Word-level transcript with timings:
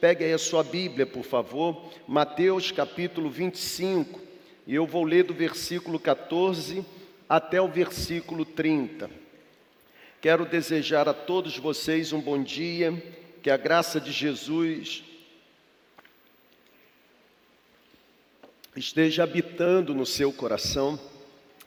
pegue 0.00 0.24
aí 0.24 0.32
a 0.32 0.38
sua 0.38 0.62
Bíblia, 0.62 1.06
por 1.06 1.24
favor, 1.24 1.90
Mateus 2.06 2.70
capítulo 2.70 3.30
25, 3.30 4.20
e 4.66 4.74
eu 4.74 4.86
vou 4.86 5.04
ler 5.04 5.24
do 5.24 5.32
versículo 5.32 5.98
14 5.98 6.84
até 7.28 7.60
o 7.60 7.68
versículo 7.68 8.44
30. 8.44 9.10
Quero 10.20 10.44
desejar 10.44 11.08
a 11.08 11.14
todos 11.14 11.56
vocês 11.56 12.12
um 12.12 12.20
bom 12.20 12.42
dia, 12.42 12.92
que 13.42 13.50
a 13.50 13.56
graça 13.56 14.00
de 14.00 14.12
Jesus 14.12 15.02
esteja 18.76 19.24
habitando 19.24 19.94
no 19.94 20.04
seu 20.04 20.32
coração, 20.32 21.00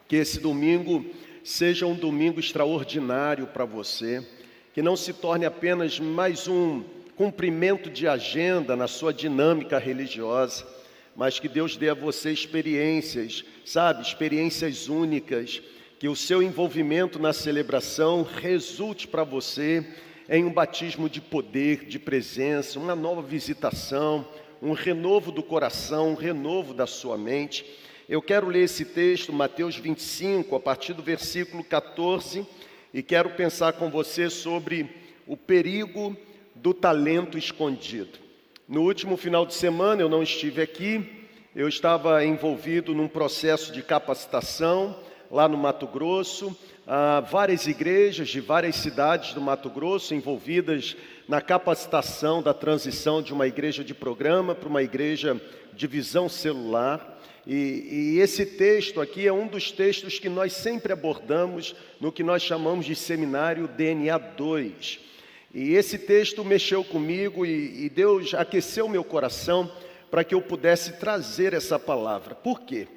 que 0.07 0.15
esse 0.15 0.39
domingo 0.39 1.05
seja 1.43 1.87
um 1.87 1.95
domingo 1.95 2.39
extraordinário 2.39 3.47
para 3.47 3.65
você, 3.65 4.25
que 4.73 4.81
não 4.81 4.95
se 4.95 5.13
torne 5.13 5.45
apenas 5.45 5.99
mais 5.99 6.47
um 6.47 6.83
cumprimento 7.19 7.89
de 7.89 8.07
agenda 8.07 8.77
na 8.77 8.87
sua 8.87 9.13
dinâmica 9.13 9.77
religiosa, 9.77 10.65
mas 11.13 11.37
que 11.37 11.49
Deus 11.49 11.75
dê 11.75 11.89
a 11.89 11.93
você 11.93 12.31
experiências, 12.31 13.43
sabe, 13.65 14.01
experiências 14.01 14.87
únicas, 14.87 15.61
que 15.99 16.07
o 16.07 16.15
seu 16.15 16.41
envolvimento 16.41 17.19
na 17.19 17.33
celebração 17.33 18.23
resulte 18.23 19.05
para 19.05 19.25
você 19.25 19.85
em 20.29 20.45
um 20.45 20.53
batismo 20.53 21.09
de 21.09 21.19
poder, 21.19 21.83
de 21.83 21.99
presença, 21.99 22.79
uma 22.79 22.95
nova 22.95 23.21
visitação, 23.21 24.25
um 24.61 24.71
renovo 24.71 25.29
do 25.29 25.43
coração, 25.43 26.11
um 26.11 26.15
renovo 26.15 26.73
da 26.73 26.87
sua 26.87 27.17
mente. 27.17 27.65
Eu 28.07 28.21
quero 28.21 28.47
ler 28.47 28.63
esse 28.63 28.85
texto, 28.85 29.33
Mateus 29.33 29.75
25, 29.75 30.55
a 30.55 30.59
partir 30.61 30.93
do 30.93 31.03
versículo 31.03 31.65
14, 31.65 32.47
e 32.93 33.03
quero 33.03 33.31
pensar 33.31 33.73
com 33.73 33.91
você 33.91 34.29
sobre 34.29 34.89
o 35.27 35.35
perigo 35.35 36.15
do 36.61 36.73
talento 36.73 37.37
escondido. 37.37 38.19
No 38.67 38.81
último 38.81 39.17
final 39.17 39.45
de 39.45 39.53
semana 39.53 40.01
eu 40.01 40.09
não 40.09 40.21
estive 40.21 40.61
aqui, 40.61 41.27
eu 41.55 41.67
estava 41.67 42.23
envolvido 42.23 42.93
num 42.93 43.07
processo 43.07 43.71
de 43.71 43.81
capacitação 43.81 44.95
lá 45.31 45.47
no 45.47 45.57
Mato 45.57 45.87
Grosso, 45.87 46.55
ah, 46.85 47.21
várias 47.21 47.65
igrejas 47.65 48.29
de 48.29 48.39
várias 48.39 48.75
cidades 48.75 49.33
do 49.33 49.41
Mato 49.41 49.69
Grosso 49.69 50.13
envolvidas 50.13 50.97
na 51.27 51.39
capacitação 51.39 52.41
da 52.41 52.53
transição 52.53 53.21
de 53.21 53.33
uma 53.33 53.47
igreja 53.47 53.83
de 53.83 53.93
programa 53.93 54.53
para 54.53 54.67
uma 54.67 54.83
igreja 54.83 55.39
de 55.73 55.87
visão 55.87 56.27
celular. 56.27 57.19
E, 57.47 58.15
e, 58.15 58.19
esse 58.19 58.45
texto 58.45 58.99
aqui 58.99 59.27
é 59.27 59.33
um 59.33 59.47
dos 59.47 59.71
textos 59.71 60.19
que 60.19 60.27
nós 60.27 60.53
sempre 60.53 60.91
abordamos 60.91 61.75
no 62.01 62.11
que 62.11 62.21
nós 62.21 62.43
chamamos 62.43 62.85
de 62.85 62.95
seminário 62.95 63.67
DNA 63.67 64.17
2. 64.17 65.09
E 65.53 65.73
esse 65.73 65.97
texto 65.97 66.45
mexeu 66.45 66.83
comigo 66.83 67.45
e, 67.45 67.85
e 67.85 67.89
Deus 67.89 68.33
aqueceu 68.33 68.87
meu 68.87 69.03
coração 69.03 69.71
para 70.11 70.23
que 70.23 70.35
eu 70.35 70.41
pudesse 70.41 70.93
trazer 70.93 71.53
essa 71.53 71.79
palavra. 71.79 72.35
Por 72.35 72.61
quê? 72.61 72.87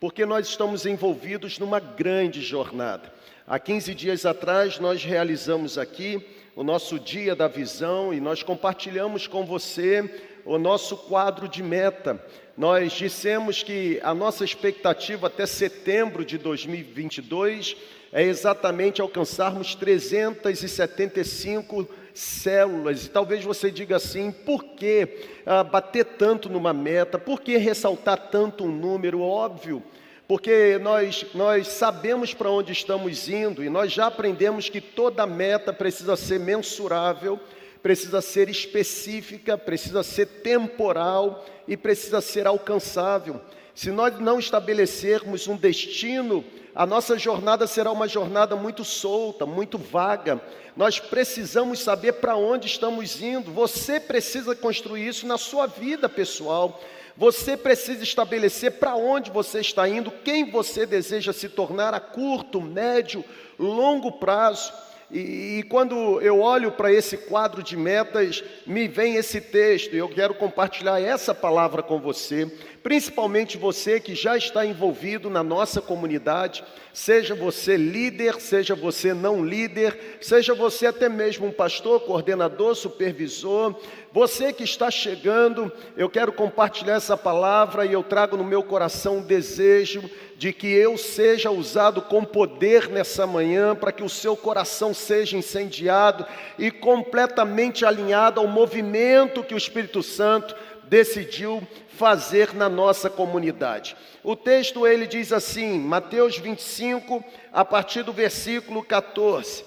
Porque 0.00 0.26
nós 0.26 0.48
estamos 0.48 0.86
envolvidos 0.86 1.58
numa 1.58 1.78
grande 1.78 2.40
jornada. 2.40 3.12
Há 3.46 3.58
15 3.58 3.94
dias 3.94 4.26
atrás 4.26 4.78
nós 4.78 5.04
realizamos 5.04 5.78
aqui 5.78 6.24
o 6.56 6.64
nosso 6.64 6.98
dia 6.98 7.36
da 7.36 7.48
visão 7.48 8.12
e 8.12 8.20
nós 8.20 8.42
compartilhamos 8.42 9.26
com 9.26 9.44
você 9.44 10.08
o 10.44 10.58
nosso 10.58 10.96
quadro 10.96 11.48
de 11.48 11.62
meta. 11.62 12.22
Nós 12.56 12.92
dissemos 12.92 13.62
que 13.62 14.00
a 14.02 14.14
nossa 14.14 14.44
expectativa 14.44 15.28
até 15.28 15.46
setembro 15.46 16.24
de 16.24 16.38
2022 16.38 17.76
é 18.12 18.22
exatamente 18.22 19.00
alcançarmos 19.00 19.74
375 19.74 21.88
células. 22.14 23.06
E 23.06 23.10
talvez 23.10 23.44
você 23.44 23.70
diga 23.70 23.96
assim: 23.96 24.30
por 24.30 24.64
que 24.64 25.26
ah, 25.46 25.64
bater 25.64 26.04
tanto 26.04 26.48
numa 26.48 26.72
meta? 26.72 27.18
Por 27.18 27.40
que 27.40 27.56
ressaltar 27.56 28.30
tanto 28.30 28.64
um 28.64 28.72
número? 28.72 29.20
Óbvio 29.20 29.82
porque 30.30 30.78
nós, 30.80 31.26
nós 31.34 31.66
sabemos 31.66 32.32
para 32.32 32.48
onde 32.48 32.70
estamos 32.70 33.28
indo 33.28 33.64
e 33.64 33.68
nós 33.68 33.92
já 33.92 34.06
aprendemos 34.06 34.68
que 34.68 34.80
toda 34.80 35.26
meta 35.26 35.72
precisa 35.72 36.14
ser 36.14 36.38
mensurável, 36.38 37.40
precisa 37.82 38.20
ser 38.20 38.48
específica, 38.48 39.58
precisa 39.58 40.04
ser 40.04 40.26
temporal 40.26 41.44
e 41.66 41.76
precisa 41.76 42.20
ser 42.20 42.46
alcançável. 42.46 43.40
Se 43.74 43.90
nós 43.90 44.20
não 44.20 44.38
estabelecermos 44.38 45.48
um 45.48 45.56
destino, 45.56 46.44
a 46.80 46.86
nossa 46.86 47.18
jornada 47.18 47.66
será 47.66 47.92
uma 47.92 48.08
jornada 48.08 48.56
muito 48.56 48.86
solta, 48.86 49.44
muito 49.44 49.76
vaga. 49.76 50.40
Nós 50.74 50.98
precisamos 50.98 51.80
saber 51.80 52.12
para 52.14 52.36
onde 52.36 52.68
estamos 52.68 53.20
indo. 53.20 53.52
Você 53.52 54.00
precisa 54.00 54.56
construir 54.56 55.06
isso 55.06 55.26
na 55.26 55.36
sua 55.36 55.66
vida 55.66 56.08
pessoal. 56.08 56.80
Você 57.18 57.54
precisa 57.54 58.02
estabelecer 58.02 58.78
para 58.78 58.96
onde 58.96 59.30
você 59.30 59.60
está 59.60 59.86
indo, 59.86 60.10
quem 60.10 60.50
você 60.50 60.86
deseja 60.86 61.34
se 61.34 61.50
tornar 61.50 61.92
a 61.92 62.00
curto, 62.00 62.62
médio, 62.62 63.22
longo 63.58 64.12
prazo. 64.12 64.72
E, 65.10 65.58
e 65.58 65.62
quando 65.64 66.18
eu 66.22 66.40
olho 66.40 66.72
para 66.72 66.90
esse 66.90 67.16
quadro 67.16 67.62
de 67.62 67.76
metas, 67.76 68.42
me 68.64 68.88
vem 68.88 69.16
esse 69.16 69.38
texto, 69.38 69.94
e 69.94 69.98
eu 69.98 70.08
quero 70.08 70.34
compartilhar 70.34 70.98
essa 70.98 71.34
palavra 71.34 71.82
com 71.82 72.00
você, 72.00 72.50
principalmente 72.82 73.58
você 73.58 74.00
que 74.00 74.14
já 74.14 74.36
está 74.36 74.64
envolvido 74.64 75.28
na 75.28 75.42
nossa 75.42 75.80
comunidade, 75.80 76.64
seja 76.92 77.34
você 77.34 77.76
líder, 77.76 78.40
seja 78.40 78.74
você 78.74 79.12
não 79.12 79.44
líder, 79.44 80.18
seja 80.20 80.54
você 80.54 80.86
até 80.86 81.08
mesmo 81.08 81.46
um 81.46 81.52
pastor, 81.52 82.00
coordenador, 82.00 82.74
supervisor, 82.74 83.74
você 84.12 84.52
que 84.52 84.64
está 84.64 84.90
chegando, 84.90 85.70
eu 85.96 86.08
quero 86.08 86.32
compartilhar 86.32 86.94
essa 86.94 87.16
palavra 87.16 87.86
e 87.86 87.92
eu 87.92 88.02
trago 88.02 88.36
no 88.36 88.42
meu 88.42 88.62
coração 88.62 89.18
um 89.18 89.22
desejo 89.22 90.10
de 90.36 90.52
que 90.52 90.68
eu 90.68 90.96
seja 90.96 91.50
usado 91.50 92.00
com 92.00 92.24
poder 92.24 92.88
nessa 92.88 93.26
manhã, 93.26 93.76
para 93.76 93.92
que 93.92 94.02
o 94.02 94.08
seu 94.08 94.34
coração 94.36 94.94
seja 94.94 95.36
incendiado 95.36 96.26
e 96.58 96.70
completamente 96.70 97.84
alinhado 97.84 98.40
ao 98.40 98.48
movimento 98.48 99.44
que 99.44 99.54
o 99.54 99.58
Espírito 99.58 100.02
Santo 100.02 100.56
decidiu 100.90 101.62
fazer 101.96 102.52
na 102.52 102.68
nossa 102.68 103.08
comunidade. 103.08 103.96
O 104.24 104.34
texto 104.34 104.84
ele 104.84 105.06
diz 105.06 105.32
assim, 105.32 105.78
Mateus 105.78 106.36
25, 106.36 107.24
a 107.52 107.64
partir 107.64 108.02
do 108.02 108.12
versículo 108.12 108.82
14. 108.82 109.64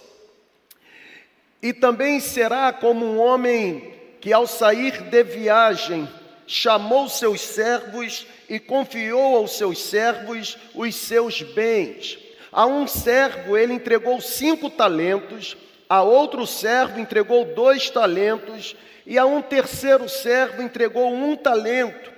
E 1.61 1.71
também 1.71 2.19
será 2.19 2.73
como 2.73 3.05
um 3.05 3.19
homem 3.19 3.93
que 4.19 4.33
ao 4.33 4.45
sair 4.45 5.01
de 5.03 5.23
viagem 5.23 6.09
chamou 6.45 7.07
seus 7.07 7.39
servos 7.39 8.27
e 8.49 8.59
confiou 8.59 9.37
aos 9.37 9.53
seus 9.53 9.79
servos 9.79 10.57
os 10.75 10.93
seus 10.93 11.41
bens. 11.41 12.19
A 12.51 12.65
um 12.65 12.85
servo 12.85 13.57
ele 13.57 13.73
entregou 13.73 14.19
cinco 14.19 14.69
talentos, 14.69 15.55
a 15.93 16.01
outro 16.01 16.47
servo 16.47 16.99
entregou 16.99 17.53
dois 17.53 17.87
talentos, 17.87 18.75
e 19.05 19.15
a 19.15 19.27
um 19.27 19.43
terceiro 19.43 20.09
servo 20.09 20.63
entregou 20.63 21.13
um 21.13 21.35
talento. 21.35 22.11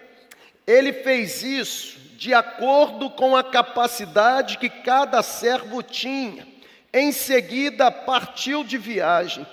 Ele 0.66 0.94
fez 0.94 1.44
isso 1.44 1.98
de 2.16 2.34
acordo 2.34 3.10
com 3.10 3.36
a 3.36 3.44
capacidade 3.44 4.58
que 4.58 4.70
cada 4.70 5.22
servo 5.22 5.84
tinha. 5.84 6.48
Em 6.94 7.12
seguida, 7.12 7.92
partiu 7.92 8.64
de 8.64 8.78
viagem. 8.78 9.46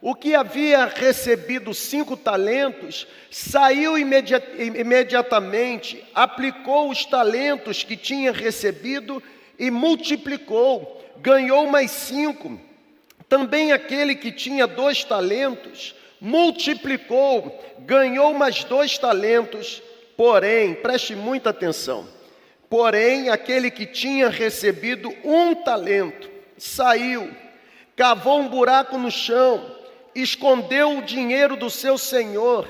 O 0.00 0.14
que 0.14 0.36
havia 0.36 0.84
recebido 0.84 1.74
cinco 1.74 2.16
talentos 2.16 3.08
saiu 3.28 3.98
imediatamente, 3.98 6.04
aplicou 6.14 6.90
os 6.90 7.04
talentos 7.04 7.82
que 7.82 7.96
tinha 7.96 8.30
recebido 8.30 9.20
e 9.58 9.68
multiplicou, 9.68 11.04
ganhou 11.16 11.66
mais 11.66 11.90
cinco. 11.90 12.60
Também 13.28 13.72
aquele 13.72 14.14
que 14.14 14.30
tinha 14.30 14.66
dois 14.66 15.04
talentos 15.04 15.94
multiplicou, 16.20 17.62
ganhou 17.80 18.32
mais 18.34 18.64
dois 18.64 18.96
talentos. 18.98 19.82
Porém, 20.16 20.74
preste 20.74 21.14
muita 21.14 21.50
atenção. 21.50 22.06
Porém, 22.70 23.28
aquele 23.28 23.70
que 23.70 23.86
tinha 23.86 24.28
recebido 24.28 25.12
um 25.24 25.54
talento 25.54 26.30
saiu, 26.56 27.30
cavou 27.96 28.40
um 28.40 28.48
buraco 28.48 28.96
no 28.96 29.10
chão 29.10 29.74
escondeu 30.14 30.98
o 30.98 31.02
dinheiro 31.02 31.56
do 31.56 31.68
seu 31.68 31.98
senhor, 31.98 32.68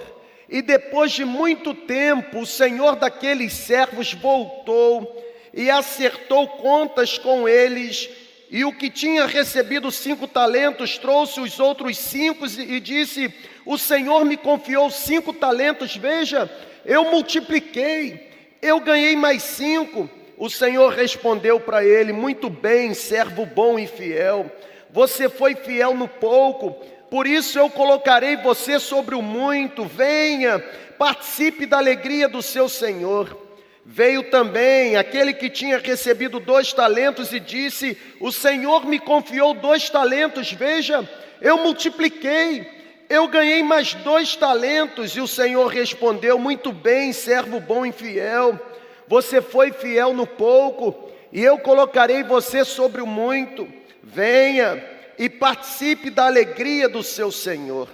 e 0.49 0.63
depois 0.63 1.13
de 1.13 1.25
muito 1.25 1.75
tempo, 1.75 2.41
o 2.41 2.47
senhor 2.47 2.97
daqueles 2.97 3.53
servos 3.53 4.13
voltou 4.15 5.23
e 5.53 5.71
acertou 5.71 6.47
contas 6.49 7.19
com 7.19 7.49
eles, 7.49 8.09
e 8.55 8.65
o 8.65 8.73
que 8.73 8.89
tinha 8.89 9.27
recebido 9.27 9.91
cinco 9.91 10.29
talentos 10.29 10.97
trouxe 10.97 11.41
os 11.41 11.59
outros 11.59 11.99
cinco 11.99 12.47
e 12.47 12.79
disse: 12.79 13.35
O 13.67 13.77
senhor 13.77 14.25
me 14.25 14.37
confiou 14.37 14.89
cinco 14.93 15.33
talentos, 15.33 15.97
veja, 15.97 16.49
eu 16.87 17.11
multipliquei, 17.11 18.31
eu 18.63 18.79
ganhei 18.79 19.17
mais 19.17 19.43
cinco. 19.43 20.09
O 20.39 20.49
senhor 20.49 20.93
respondeu 20.93 21.59
para 21.59 21.85
ele: 21.85 22.13
Muito 22.13 22.49
bem, 22.49 22.95
servo 22.95 23.45
bom 23.45 23.77
e 23.77 23.89
fiel. 23.89 24.49
Você 24.89 25.29
foi 25.29 25.57
fiel 25.57 25.93
no 25.93 26.07
pouco, 26.07 26.81
Por 27.11 27.27
isso 27.27 27.59
eu 27.59 27.69
colocarei 27.69 28.37
você 28.37 28.79
sobre 28.79 29.17
o 29.17 29.23
muito, 29.23 29.85
venha, 29.85 30.61
participe 30.97 31.67
da 31.67 31.79
alegria 31.79 32.29
do 32.29 32.41
seu 32.41 32.69
Senhor. 32.69 33.44
Veio 33.87 34.31
também 34.31 34.97
aquele 34.97 35.35
que 35.35 35.51
tinha 35.51 35.77
recebido 35.77 36.41
dois 36.41 36.73
talentos 36.73 37.33
e 37.33 37.39
disse: 37.39 37.99
O 38.19 38.33
Senhor 38.33 38.87
me 38.87 38.99
confiou 38.99 39.53
dois 39.53 39.91
talentos, 39.91 40.51
veja, 40.53 41.07
eu 41.41 41.59
multipliquei, 41.59 42.67
eu 43.11 43.29
ganhei 43.29 43.63
mais 43.63 43.93
dois 43.93 44.35
talentos. 44.35 45.15
E 45.15 45.21
o 45.21 45.29
Senhor 45.29 45.67
respondeu: 45.67 46.39
Muito 46.39 46.73
bem, 46.73 47.13
servo 47.13 47.61
bom 47.61 47.85
e 47.85 47.93
fiel, 47.93 48.59
você 49.07 49.43
foi 49.43 49.71
fiel 49.71 50.15
no 50.15 50.27
pouco, 50.27 51.11
e 51.31 51.43
eu 51.43 51.59
colocarei 51.59 52.23
você 52.23 52.65
sobre 52.65 53.03
o 53.03 53.07
muito. 53.07 53.69
Venha 54.03 54.83
e 55.19 55.29
participe 55.29 56.09
da 56.09 56.25
alegria 56.25 56.89
do 56.89 57.03
seu 57.03 57.31
Senhor. 57.31 57.89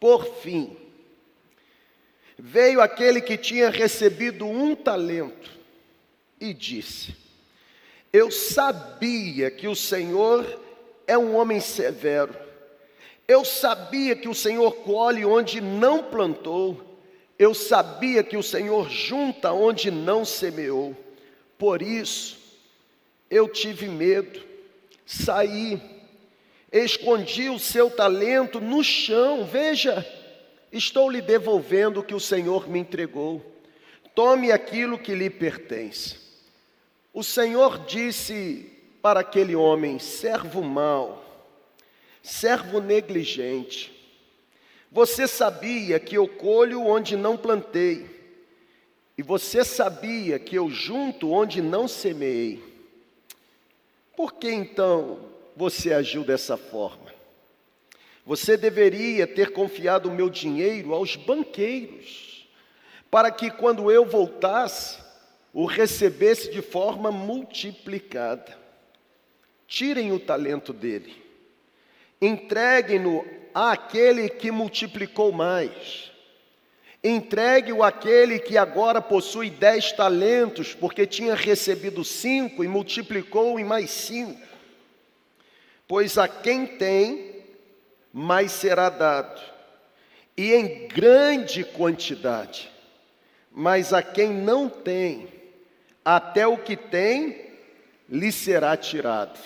Por 0.00 0.24
fim, 0.40 0.76
Veio 2.38 2.80
aquele 2.80 3.20
que 3.20 3.36
tinha 3.36 3.70
recebido 3.70 4.46
um 4.46 4.74
talento 4.74 5.50
e 6.40 6.52
disse: 6.52 7.14
Eu 8.12 8.30
sabia 8.30 9.50
que 9.50 9.66
o 9.66 9.74
Senhor 9.74 10.60
é 11.06 11.16
um 11.16 11.34
homem 11.34 11.60
severo. 11.60 12.34
Eu 13.26 13.44
sabia 13.44 14.14
que 14.14 14.28
o 14.28 14.34
Senhor 14.34 14.76
colhe 14.76 15.24
onde 15.24 15.60
não 15.60 16.04
plantou. 16.04 16.98
Eu 17.38 17.54
sabia 17.54 18.22
que 18.22 18.36
o 18.36 18.42
Senhor 18.42 18.88
junta 18.88 19.52
onde 19.52 19.90
não 19.90 20.24
semeou. 20.24 20.96
Por 21.58 21.82
isso, 21.82 22.38
eu 23.30 23.48
tive 23.48 23.88
medo, 23.88 24.40
saí, 25.04 25.80
escondi 26.70 27.48
o 27.48 27.58
seu 27.58 27.90
talento 27.90 28.60
no 28.60 28.84
chão. 28.84 29.44
Veja, 29.44 30.06
Estou 30.72 31.10
lhe 31.10 31.20
devolvendo 31.20 32.00
o 32.00 32.02
que 32.02 32.14
o 32.14 32.20
Senhor 32.20 32.68
me 32.68 32.78
entregou. 32.78 33.44
Tome 34.14 34.50
aquilo 34.50 34.98
que 34.98 35.14
lhe 35.14 35.30
pertence. 35.30 36.16
O 37.12 37.22
Senhor 37.22 37.86
disse 37.86 38.70
para 39.00 39.20
aquele 39.20 39.54
homem: 39.54 39.98
servo 39.98 40.62
mau, 40.62 41.24
servo 42.22 42.80
negligente. 42.80 43.92
Você 44.90 45.26
sabia 45.26 46.00
que 46.00 46.16
eu 46.16 46.26
colho 46.26 46.82
onde 46.82 47.16
não 47.16 47.36
plantei, 47.36 48.06
e 49.16 49.22
você 49.22 49.64
sabia 49.64 50.38
que 50.38 50.56
eu 50.56 50.70
junto 50.70 51.30
onde 51.30 51.60
não 51.60 51.86
semeei. 51.86 52.62
Por 54.16 54.34
que 54.34 54.50
então 54.50 55.18
você 55.54 55.92
agiu 55.92 56.24
dessa 56.24 56.56
forma? 56.56 57.05
Você 58.26 58.56
deveria 58.56 59.24
ter 59.24 59.52
confiado 59.52 60.08
o 60.08 60.12
meu 60.12 60.28
dinheiro 60.28 60.92
aos 60.92 61.14
banqueiros, 61.14 62.48
para 63.08 63.30
que 63.30 63.52
quando 63.52 63.88
eu 63.88 64.04
voltasse, 64.04 64.98
o 65.52 65.64
recebesse 65.64 66.50
de 66.50 66.60
forma 66.60 67.12
multiplicada. 67.12 68.58
Tirem 69.68 70.12
o 70.12 70.18
talento 70.18 70.72
dele, 70.72 71.16
entreguem-no 72.20 73.24
àquele 73.54 74.28
que 74.28 74.50
multiplicou 74.50 75.30
mais. 75.30 76.10
Entregue-o 77.02 77.84
àquele 77.84 78.40
que 78.40 78.58
agora 78.58 79.00
possui 79.00 79.50
dez 79.50 79.92
talentos, 79.92 80.74
porque 80.74 81.06
tinha 81.06 81.34
recebido 81.36 82.04
cinco 82.04 82.64
e 82.64 82.68
multiplicou 82.68 83.60
em 83.60 83.64
mais 83.64 83.90
cinco. 83.90 84.46
Pois 85.86 86.18
a 86.18 86.26
quem 86.26 86.66
tem, 86.66 87.25
mais 88.18 88.52
será 88.52 88.88
dado, 88.88 89.42
e 90.34 90.54
em 90.54 90.88
grande 90.88 91.62
quantidade. 91.62 92.72
Mas 93.52 93.92
a 93.92 94.02
quem 94.02 94.32
não 94.32 94.70
tem, 94.70 95.28
até 96.02 96.46
o 96.46 96.56
que 96.56 96.78
tem, 96.78 97.52
lhe 98.08 98.32
será 98.32 98.74
tirado. 98.74 99.38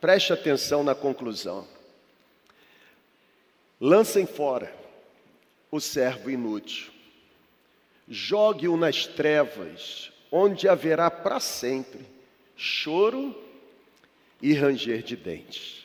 Preste 0.00 0.32
atenção 0.32 0.84
na 0.84 0.94
conclusão. 0.94 1.66
Lancem 3.80 4.24
fora 4.24 4.72
o 5.68 5.80
servo 5.80 6.30
inútil, 6.30 6.92
jogue-o 8.08 8.76
nas 8.76 9.04
trevas, 9.04 10.12
onde 10.30 10.68
haverá 10.68 11.10
para 11.10 11.40
sempre 11.40 12.06
choro 12.54 13.36
e 14.40 14.54
ranger 14.54 15.02
de 15.02 15.16
dentes. 15.16 15.81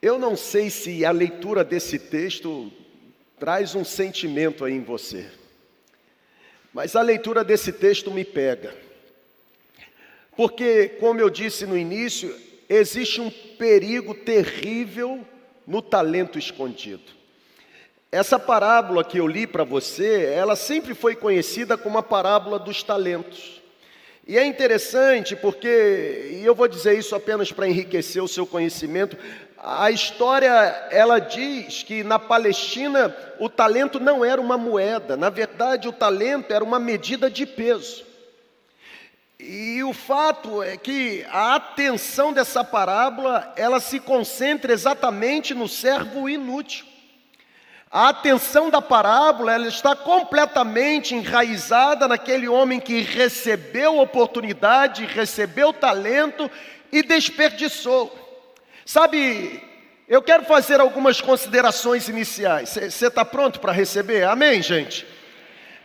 Eu 0.00 0.18
não 0.18 0.36
sei 0.36 0.68
se 0.68 1.04
a 1.04 1.10
leitura 1.10 1.64
desse 1.64 1.98
texto 1.98 2.70
traz 3.38 3.74
um 3.74 3.84
sentimento 3.84 4.64
aí 4.64 4.74
em 4.74 4.82
você, 4.82 5.26
mas 6.72 6.94
a 6.94 7.02
leitura 7.02 7.42
desse 7.42 7.72
texto 7.72 8.10
me 8.10 8.24
pega. 8.24 8.74
Porque, 10.36 10.88
como 11.00 11.20
eu 11.20 11.30
disse 11.30 11.64
no 11.64 11.76
início, 11.76 12.34
existe 12.68 13.20
um 13.20 13.30
perigo 13.30 14.14
terrível 14.14 15.26
no 15.66 15.80
talento 15.80 16.38
escondido. 16.38 17.16
Essa 18.12 18.38
parábola 18.38 19.02
que 19.02 19.18
eu 19.18 19.26
li 19.26 19.46
para 19.46 19.64
você, 19.64 20.26
ela 20.34 20.54
sempre 20.54 20.94
foi 20.94 21.16
conhecida 21.16 21.76
como 21.76 21.98
a 21.98 22.02
parábola 22.02 22.58
dos 22.58 22.82
talentos. 22.82 23.62
E 24.26 24.36
é 24.36 24.44
interessante 24.44 25.34
porque, 25.36 26.30
e 26.32 26.44
eu 26.44 26.54
vou 26.54 26.68
dizer 26.68 26.98
isso 26.98 27.14
apenas 27.14 27.52
para 27.52 27.68
enriquecer 27.68 28.22
o 28.22 28.28
seu 28.28 28.46
conhecimento, 28.46 29.16
a 29.68 29.90
história 29.90 30.48
ela 30.92 31.18
diz 31.18 31.82
que 31.82 32.04
na 32.04 32.20
Palestina 32.20 33.12
o 33.40 33.48
talento 33.48 33.98
não 33.98 34.24
era 34.24 34.40
uma 34.40 34.56
moeda, 34.56 35.16
na 35.16 35.28
verdade 35.28 35.88
o 35.88 35.92
talento 35.92 36.52
era 36.52 36.62
uma 36.62 36.78
medida 36.78 37.28
de 37.28 37.44
peso. 37.44 38.06
E 39.40 39.82
o 39.82 39.92
fato 39.92 40.62
é 40.62 40.76
que 40.76 41.26
a 41.30 41.56
atenção 41.56 42.32
dessa 42.32 42.62
parábola, 42.62 43.52
ela 43.56 43.80
se 43.80 43.98
concentra 43.98 44.72
exatamente 44.72 45.52
no 45.52 45.66
servo 45.66 46.28
inútil. 46.28 46.86
A 47.90 48.10
atenção 48.10 48.70
da 48.70 48.80
parábola, 48.80 49.52
ela 49.52 49.66
está 49.66 49.96
completamente 49.96 51.12
enraizada 51.12 52.06
naquele 52.06 52.48
homem 52.48 52.78
que 52.78 53.00
recebeu 53.00 53.98
oportunidade, 53.98 55.04
recebeu 55.06 55.72
talento 55.72 56.48
e 56.92 57.02
desperdiçou. 57.02 58.25
Sabe, 58.88 59.60
eu 60.06 60.22
quero 60.22 60.44
fazer 60.44 60.78
algumas 60.80 61.20
considerações 61.20 62.08
iniciais. 62.08 62.68
Você 62.68 63.08
está 63.08 63.24
pronto 63.24 63.58
para 63.58 63.72
receber? 63.72 64.22
Amém, 64.22 64.62
gente? 64.62 65.04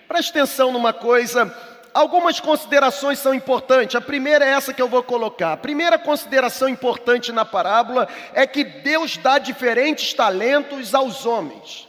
Preste 0.08 0.30
atenção 0.30 0.72
numa 0.72 0.94
coisa. 0.94 1.52
Algumas 1.96 2.40
considerações 2.40 3.18
são 3.18 3.34
importantes. 3.34 3.96
A 3.96 4.02
primeira 4.02 4.46
é 4.46 4.50
essa 4.50 4.72
que 4.72 4.80
eu 4.80 4.88
vou 4.88 5.02
colocar. 5.02 5.54
A 5.54 5.58
primeira 5.58 5.98
consideração 5.98 6.70
importante 6.70 7.32
na 7.32 7.44
parábola 7.44 8.08
é 8.36 8.46
que 8.46 8.64
Deus 8.64 9.18
dá 9.18 9.40
diferentes 9.40 10.14
talentos 10.14 10.94
aos 10.94 11.26
homens. 11.26 11.88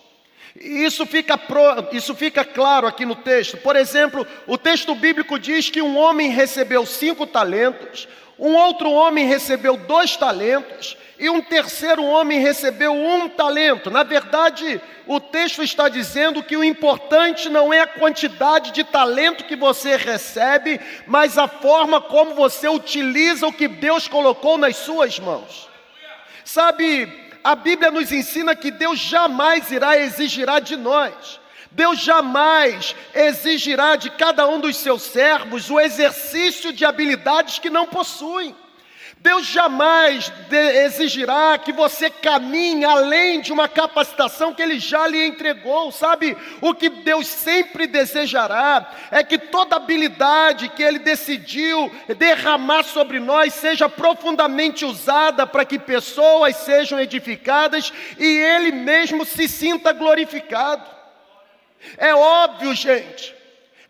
Isso 0.57 1.05
fica, 1.05 1.37
pro, 1.37 1.89
isso 1.93 2.15
fica 2.15 2.43
claro 2.43 2.87
aqui 2.87 3.05
no 3.05 3.17
texto. 3.17 3.59
Por 3.59 3.77
exemplo, 3.77 4.27
o 4.47 4.57
texto 4.57 4.95
bíblico 4.95 5.39
diz 5.39 5.69
que 5.69 5.83
um 5.83 5.99
homem 5.99 6.31
recebeu 6.31 6.87
cinco 6.87 7.27
talentos, 7.27 8.09
um 8.45 8.57
outro 8.57 8.91
homem 8.91 9.25
recebeu 9.25 9.77
dois 9.77 10.17
talentos 10.17 10.97
e 11.17 11.31
um 11.31 11.41
terceiro 11.41 12.03
homem 12.03 12.41
recebeu 12.41 12.93
um 12.93 13.29
talento. 13.29 13.89
Na 13.89 14.03
verdade, 14.03 14.81
o 15.07 15.21
texto 15.21 15.63
está 15.63 15.89
dizendo 15.89 16.43
que 16.43 16.57
o 16.57 16.65
importante 16.65 17.49
não 17.49 17.73
é 17.73 17.83
a 17.83 17.87
quantidade 17.87 18.73
de 18.73 18.83
talento 18.83 19.45
que 19.45 19.55
você 19.55 19.95
recebe, 19.95 20.81
mas 21.07 21.39
a 21.39 21.47
forma 21.47 22.01
como 22.01 22.35
você 22.35 22.69
utiliza 22.69 23.47
o 23.47 23.53
que 23.53 23.69
Deus 23.69 24.09
colocou 24.09 24.59
nas 24.59 24.75
suas 24.75 25.21
mãos. 25.21 25.69
Sabe, 26.45 27.31
a 27.45 27.55
Bíblia 27.55 27.93
nos 27.93 28.11
ensina 28.11 28.57
que 28.57 28.73
Deus 28.73 28.99
jamais 28.99 29.71
irá 29.71 29.97
exigirá 29.97 30.59
de 30.59 30.75
nós. 30.77 31.39
Deus 31.75 32.01
jamais 32.01 32.95
exigirá 33.15 33.97
de 33.97 34.11
cada 34.11 34.47
um 34.47 34.61
dos 34.61 34.77
seus 34.77 35.03
servos 35.03 35.71
o 35.71 35.81
exercício 35.81 36.73
de 36.73 36.85
habilidades 36.85 37.59
que 37.59 37.71
não 37.71 37.87
possuem. 37.87 38.55
Deus 39.23 39.47
jamais 39.47 40.33
exigirá 40.51 41.57
que 41.57 41.73
você 41.73 42.11
caminhe 42.11 42.85
além 42.85 43.41
de 43.41 43.53
uma 43.53 43.69
capacitação 43.69 44.53
que 44.53 44.61
Ele 44.61 44.81
já 44.81 45.07
lhe 45.07 45.25
entregou, 45.25 45.93
sabe? 45.93 46.37
O 46.61 46.75
que 46.75 46.89
Deus 46.89 47.29
sempre 47.29 47.87
desejará 47.87 48.91
é 49.13 49.23
que 49.23 49.39
toda 49.39 49.77
habilidade 49.77 50.69
que 50.71 50.83
Ele 50.83 50.99
decidiu 50.99 51.91
derramar 52.19 52.83
sobre 52.83 53.21
nós 53.21 53.55
seja 53.55 53.89
profundamente 53.89 54.85
usada 54.85 55.47
para 55.47 55.65
que 55.65 55.79
pessoas 55.79 56.57
sejam 56.57 56.99
edificadas 56.99 57.93
e 58.19 58.27
Ele 58.27 58.73
mesmo 58.73 59.25
se 59.25 59.47
sinta 59.47 59.93
glorificado. 59.93 61.02
É 61.97 62.15
óbvio, 62.15 62.75
gente, 62.75 63.35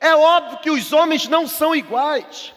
é 0.01 0.15
óbvio 0.15 0.59
que 0.59 0.71
os 0.71 0.93
homens 0.93 1.29
não 1.29 1.47
são 1.47 1.75
iguais. 1.75 2.53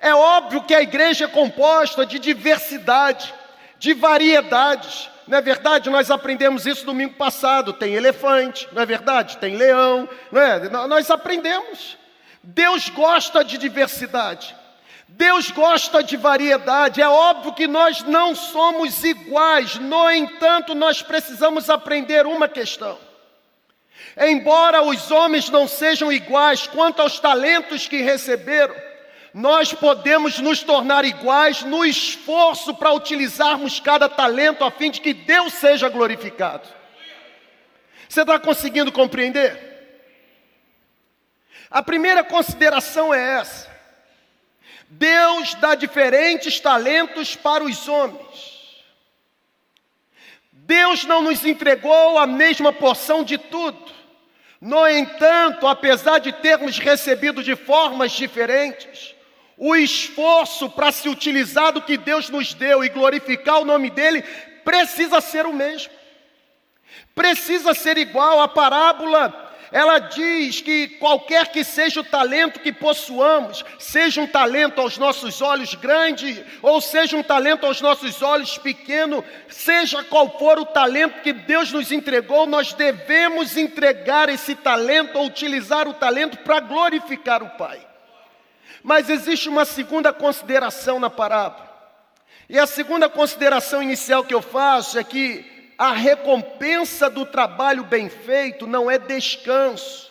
É 0.00 0.14
óbvio 0.14 0.62
que 0.62 0.74
a 0.74 0.80
igreja 0.80 1.24
é 1.24 1.28
composta 1.28 2.06
de 2.06 2.18
diversidade, 2.18 3.34
de 3.78 3.92
variedades, 3.94 5.10
Não 5.26 5.36
é 5.36 5.42
verdade? 5.42 5.90
Nós 5.90 6.10
aprendemos 6.10 6.64
isso 6.66 6.86
domingo 6.86 7.14
passado. 7.14 7.74
Tem 7.74 7.92
elefante, 7.92 8.66
não 8.72 8.80
é 8.80 8.86
verdade? 8.86 9.36
Tem 9.36 9.56
leão, 9.56 10.08
não 10.32 10.40
é? 10.40 10.68
Nós 10.70 11.10
aprendemos. 11.10 11.98
Deus 12.42 12.88
gosta 12.88 13.44
de 13.44 13.58
diversidade. 13.58 14.56
Deus 15.06 15.50
gosta 15.50 16.02
de 16.02 16.16
variedade. 16.16 17.02
É 17.02 17.08
óbvio 17.08 17.52
que 17.52 17.66
nós 17.66 18.02
não 18.04 18.34
somos 18.34 19.04
iguais. 19.04 19.76
No 19.76 20.10
entanto, 20.10 20.74
nós 20.74 21.02
precisamos 21.02 21.68
aprender 21.68 22.24
uma 22.24 22.48
questão. 22.48 22.98
Embora 24.20 24.82
os 24.82 25.10
homens 25.10 25.48
não 25.48 25.68
sejam 25.68 26.12
iguais 26.12 26.66
quanto 26.66 27.00
aos 27.00 27.20
talentos 27.20 27.86
que 27.86 28.02
receberam, 28.02 28.74
nós 29.32 29.72
podemos 29.72 30.38
nos 30.40 30.62
tornar 30.62 31.04
iguais 31.04 31.62
no 31.62 31.84
esforço 31.84 32.74
para 32.74 32.92
utilizarmos 32.92 33.78
cada 33.78 34.08
talento 34.08 34.64
a 34.64 34.70
fim 34.70 34.90
de 34.90 35.00
que 35.00 35.14
Deus 35.14 35.52
seja 35.52 35.88
glorificado. 35.88 36.66
Você 38.08 38.22
está 38.22 38.38
conseguindo 38.38 38.90
compreender? 38.90 39.66
A 41.70 41.82
primeira 41.82 42.24
consideração 42.24 43.14
é 43.14 43.38
essa: 43.38 43.70
Deus 44.88 45.54
dá 45.54 45.74
diferentes 45.74 46.58
talentos 46.58 47.36
para 47.36 47.62
os 47.62 47.86
homens. 47.86 48.58
Deus 50.50 51.04
não 51.04 51.22
nos 51.22 51.44
entregou 51.44 52.18
a 52.18 52.26
mesma 52.26 52.72
porção 52.72 53.22
de 53.22 53.38
tudo. 53.38 53.97
No 54.60 54.86
entanto, 54.86 55.66
apesar 55.66 56.18
de 56.18 56.32
termos 56.32 56.78
recebido 56.78 57.42
de 57.42 57.54
formas 57.54 58.12
diferentes, 58.12 59.14
o 59.56 59.74
esforço 59.76 60.68
para 60.70 60.90
se 60.92 61.08
utilizar 61.08 61.72
do 61.72 61.82
que 61.82 61.96
Deus 61.96 62.28
nos 62.28 62.54
deu 62.54 62.84
e 62.84 62.88
glorificar 62.88 63.60
o 63.60 63.64
nome 63.64 63.90
dEle 63.90 64.22
precisa 64.64 65.20
ser 65.20 65.46
o 65.46 65.52
mesmo, 65.52 65.92
precisa 67.14 67.72
ser 67.74 67.98
igual. 67.98 68.40
A 68.40 68.48
parábola 68.48 69.47
ela 69.70 69.98
diz 69.98 70.60
que 70.60 70.88
qualquer 70.88 71.48
que 71.48 71.62
seja 71.62 72.00
o 72.00 72.04
talento 72.04 72.60
que 72.60 72.72
possuamos, 72.72 73.64
seja 73.78 74.20
um 74.20 74.26
talento 74.26 74.80
aos 74.80 74.96
nossos 74.96 75.42
olhos 75.42 75.74
grande, 75.74 76.44
ou 76.62 76.80
seja 76.80 77.16
um 77.16 77.22
talento 77.22 77.66
aos 77.66 77.80
nossos 77.80 78.22
olhos 78.22 78.56
pequeno, 78.56 79.22
seja 79.48 80.02
qual 80.04 80.38
for 80.38 80.58
o 80.58 80.64
talento 80.64 81.20
que 81.20 81.32
Deus 81.32 81.70
nos 81.70 81.92
entregou, 81.92 82.46
nós 82.46 82.72
devemos 82.72 83.56
entregar 83.56 84.28
esse 84.28 84.54
talento 84.54 85.18
ou 85.18 85.26
utilizar 85.26 85.86
o 85.86 85.94
talento 85.94 86.38
para 86.38 86.60
glorificar 86.60 87.42
o 87.42 87.50
Pai. 87.50 87.86
Mas 88.82 89.10
existe 89.10 89.48
uma 89.48 89.66
segunda 89.66 90.12
consideração 90.12 90.98
na 90.98 91.10
parábola. 91.10 91.68
E 92.48 92.58
a 92.58 92.66
segunda 92.66 93.08
consideração 93.10 93.82
inicial 93.82 94.24
que 94.24 94.32
eu 94.32 94.40
faço 94.40 94.98
é 94.98 95.04
que 95.04 95.57
a 95.78 95.92
recompensa 95.92 97.08
do 97.08 97.24
trabalho 97.24 97.84
bem 97.84 98.08
feito 98.08 98.66
não 98.66 98.90
é 98.90 98.98
descanso. 98.98 100.10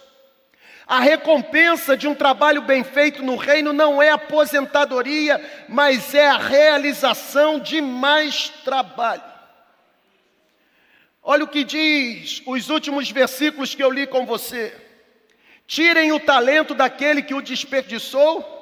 A 0.87 1.01
recompensa 1.01 1.97
de 1.97 2.07
um 2.07 2.15
trabalho 2.15 2.61
bem 2.61 2.81
feito 2.81 3.21
no 3.21 3.35
reino 3.35 3.73
não 3.73 4.01
é 4.01 4.09
aposentadoria, 4.09 5.65
mas 5.67 6.15
é 6.15 6.25
a 6.25 6.37
realização 6.37 7.59
de 7.59 7.81
mais 7.81 8.47
trabalho. 8.63 9.23
Olha 11.21 11.43
o 11.43 11.49
que 11.49 11.65
diz 11.65 12.41
os 12.45 12.69
últimos 12.69 13.11
versículos 13.11 13.75
que 13.75 13.83
eu 13.83 13.91
li 13.91 14.07
com 14.07 14.25
você. 14.25 14.73
Tirem 15.67 16.13
o 16.13 16.19
talento 16.21 16.73
daquele 16.73 17.21
que 17.21 17.33
o 17.33 17.41
desperdiçou 17.41 18.55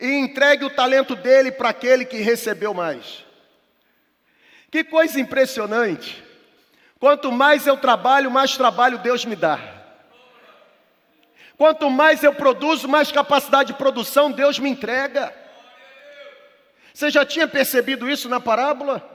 e 0.00 0.08
entregue 0.08 0.64
o 0.64 0.70
talento 0.70 1.14
dele 1.14 1.52
para 1.52 1.68
aquele 1.68 2.04
que 2.04 2.16
recebeu 2.16 2.74
mais. 2.74 3.24
Que 4.72 4.82
coisa 4.82 5.20
impressionante. 5.20 6.23
Quanto 7.04 7.30
mais 7.30 7.66
eu 7.66 7.76
trabalho, 7.76 8.30
mais 8.30 8.56
trabalho 8.56 8.96
Deus 8.96 9.26
me 9.26 9.36
dá. 9.36 9.60
Quanto 11.54 11.90
mais 11.90 12.24
eu 12.24 12.32
produzo, 12.32 12.88
mais 12.88 13.12
capacidade 13.12 13.74
de 13.74 13.78
produção 13.78 14.32
Deus 14.32 14.58
me 14.58 14.70
entrega. 14.70 15.30
Você 16.94 17.10
já 17.10 17.22
tinha 17.22 17.46
percebido 17.46 18.08
isso 18.08 18.26
na 18.26 18.40
parábola? 18.40 19.06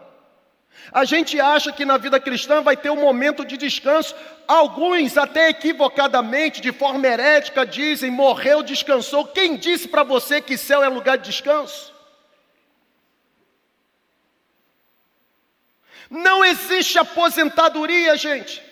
A 0.92 1.04
gente 1.04 1.42
acha 1.42 1.72
que 1.72 1.84
na 1.84 1.98
vida 1.98 2.20
cristã 2.20 2.62
vai 2.62 2.78
ter 2.78 2.92
um 2.92 3.02
momento 3.02 3.44
de 3.44 3.58
descanso. 3.58 4.14
Alguns, 4.48 5.18
até 5.18 5.50
equivocadamente, 5.50 6.62
de 6.62 6.72
forma 6.72 7.08
herética, 7.08 7.66
dizem: 7.66 8.12
morreu, 8.12 8.62
descansou. 8.62 9.26
Quem 9.26 9.58
disse 9.58 9.88
para 9.88 10.04
você 10.04 10.40
que 10.40 10.60
céu 10.60 10.84
é 10.84 10.88
lugar 10.88 11.18
de 11.18 11.32
descanso? 11.32 11.92
Não 16.10 16.44
existe 16.44 16.98
aposentadoria, 16.98 18.18
gente. 18.18 18.64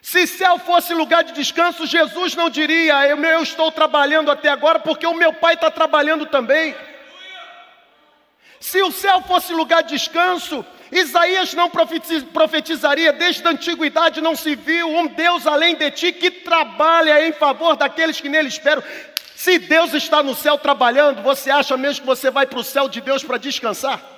Se 0.00 0.26
céu 0.26 0.58
fosse 0.58 0.94
lugar 0.94 1.24
de 1.24 1.32
descanso, 1.32 1.84
Jesus 1.84 2.34
não 2.34 2.48
diria: 2.48 3.06
eu, 3.08 3.42
estou 3.42 3.72
trabalhando 3.72 4.30
até 4.30 4.48
agora 4.48 4.78
porque 4.78 5.06
o 5.06 5.14
meu 5.14 5.32
pai 5.32 5.54
está 5.54 5.70
trabalhando 5.70 6.26
também. 6.26 6.74
Se 8.60 8.80
o 8.82 8.90
céu 8.90 9.20
fosse 9.22 9.52
lugar 9.52 9.82
de 9.82 9.90
descanso, 9.90 10.64
Isaías 10.90 11.52
não 11.54 11.68
profetizaria, 11.68 13.12
desde 13.12 13.46
a 13.46 13.50
antiguidade 13.50 14.20
não 14.20 14.36
se 14.36 14.54
viu 14.54 14.88
um 14.88 15.06
Deus 15.08 15.46
além 15.46 15.74
de 15.74 15.90
ti 15.90 16.12
que 16.12 16.30
trabalha 16.30 17.26
em 17.26 17.32
favor 17.32 17.76
daqueles 17.76 18.20
que 18.20 18.28
nele 18.28 18.48
esperam. 18.48 18.82
Se 19.34 19.58
Deus 19.58 19.92
está 19.92 20.22
no 20.22 20.34
céu 20.34 20.56
trabalhando, 20.56 21.22
você 21.22 21.50
acha 21.50 21.76
mesmo 21.76 22.02
que 22.02 22.06
você 22.06 22.30
vai 22.30 22.46
para 22.46 22.58
o 22.58 22.64
céu 22.64 22.88
de 22.88 23.00
Deus 23.00 23.22
para 23.22 23.36
descansar? 23.36 24.15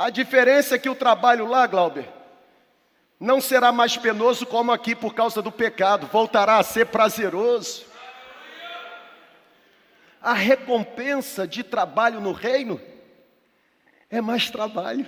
A 0.00 0.08
diferença 0.08 0.76
é 0.76 0.78
que 0.78 0.88
o 0.88 0.94
trabalho 0.94 1.46
lá, 1.46 1.66
Glauber, 1.66 2.08
não 3.20 3.38
será 3.38 3.70
mais 3.70 3.98
penoso 3.98 4.46
como 4.46 4.72
aqui 4.72 4.94
por 4.94 5.12
causa 5.14 5.42
do 5.42 5.52
pecado, 5.52 6.06
voltará 6.06 6.56
a 6.56 6.62
ser 6.62 6.86
prazeroso. 6.86 7.84
A 10.22 10.32
recompensa 10.32 11.46
de 11.46 11.62
trabalho 11.62 12.18
no 12.18 12.32
reino 12.32 12.80
é 14.08 14.22
mais 14.22 14.48
trabalho. 14.48 15.06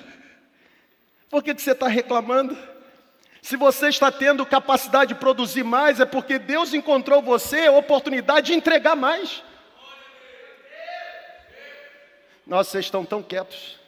Por 1.30 1.42
que, 1.42 1.54
que 1.54 1.62
você 1.62 1.72
está 1.72 1.88
reclamando? 1.88 2.54
Se 3.40 3.56
você 3.56 3.88
está 3.88 4.12
tendo 4.12 4.44
capacidade 4.44 5.14
de 5.14 5.20
produzir 5.20 5.62
mais, 5.62 6.00
é 6.00 6.04
porque 6.04 6.38
Deus 6.38 6.74
encontrou 6.74 7.22
você 7.22 7.64
a 7.64 7.72
oportunidade 7.72 8.48
de 8.48 8.52
entregar 8.52 8.94
mais. 8.94 9.42
Nossa, 12.46 12.72
vocês 12.72 12.84
estão 12.84 13.06
tão 13.06 13.22
quietos. 13.22 13.80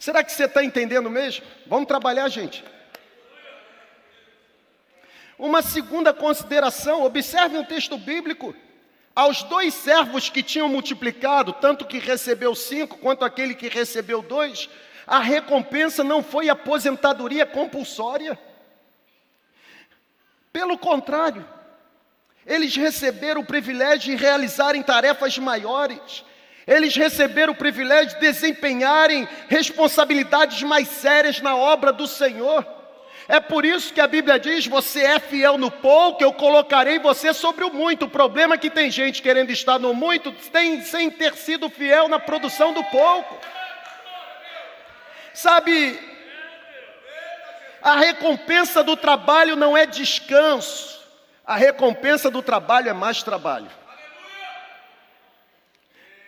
Será 0.00 0.24
que 0.24 0.32
você 0.32 0.46
está 0.46 0.64
entendendo 0.64 1.10
mesmo? 1.10 1.44
Vamos 1.66 1.86
trabalhar, 1.86 2.26
gente. 2.30 2.64
Uma 5.38 5.60
segunda 5.60 6.14
consideração, 6.14 7.04
observe 7.04 7.58
um 7.58 7.64
texto 7.64 7.98
bíblico. 7.98 8.54
Aos 9.14 9.42
dois 9.42 9.74
servos 9.74 10.30
que 10.30 10.42
tinham 10.42 10.70
multiplicado, 10.70 11.52
tanto 11.52 11.84
que 11.84 11.98
recebeu 11.98 12.54
cinco 12.54 12.96
quanto 12.96 13.26
aquele 13.26 13.54
que 13.54 13.68
recebeu 13.68 14.22
dois, 14.22 14.70
a 15.06 15.18
recompensa 15.18 16.02
não 16.02 16.22
foi 16.22 16.48
aposentadoria 16.48 17.44
compulsória. 17.44 18.38
Pelo 20.50 20.78
contrário, 20.78 21.46
eles 22.46 22.74
receberam 22.74 23.42
o 23.42 23.46
privilégio 23.46 24.16
de 24.16 24.22
realizarem 24.22 24.82
tarefas 24.82 25.36
maiores, 25.36 26.24
eles 26.70 26.94
receberam 26.94 27.52
o 27.52 27.56
privilégio 27.56 28.14
de 28.14 28.20
desempenharem 28.20 29.28
responsabilidades 29.48 30.62
mais 30.62 30.86
sérias 30.86 31.40
na 31.40 31.56
obra 31.56 31.92
do 31.92 32.06
Senhor. 32.06 32.64
É 33.26 33.40
por 33.40 33.64
isso 33.64 33.92
que 33.92 34.00
a 34.00 34.06
Bíblia 34.06 34.38
diz: 34.38 34.68
você 34.68 35.00
é 35.02 35.18
fiel 35.18 35.58
no 35.58 35.68
pouco, 35.68 36.22
eu 36.22 36.32
colocarei 36.32 37.00
você 37.00 37.34
sobre 37.34 37.64
o 37.64 37.72
muito. 37.72 38.04
O 38.04 38.08
problema 38.08 38.54
é 38.54 38.58
que 38.58 38.70
tem 38.70 38.88
gente 38.88 39.20
querendo 39.20 39.50
estar 39.50 39.80
no 39.80 39.92
muito 39.92 40.30
tem, 40.52 40.80
sem 40.82 41.10
ter 41.10 41.34
sido 41.34 41.68
fiel 41.68 42.06
na 42.06 42.20
produção 42.20 42.72
do 42.72 42.84
pouco. 42.84 43.36
Sabe, 45.34 45.98
a 47.82 47.96
recompensa 47.96 48.84
do 48.84 48.96
trabalho 48.96 49.56
não 49.56 49.76
é 49.76 49.86
descanso, 49.86 51.00
a 51.44 51.56
recompensa 51.56 52.30
do 52.30 52.42
trabalho 52.42 52.88
é 52.88 52.92
mais 52.92 53.24
trabalho. 53.24 53.80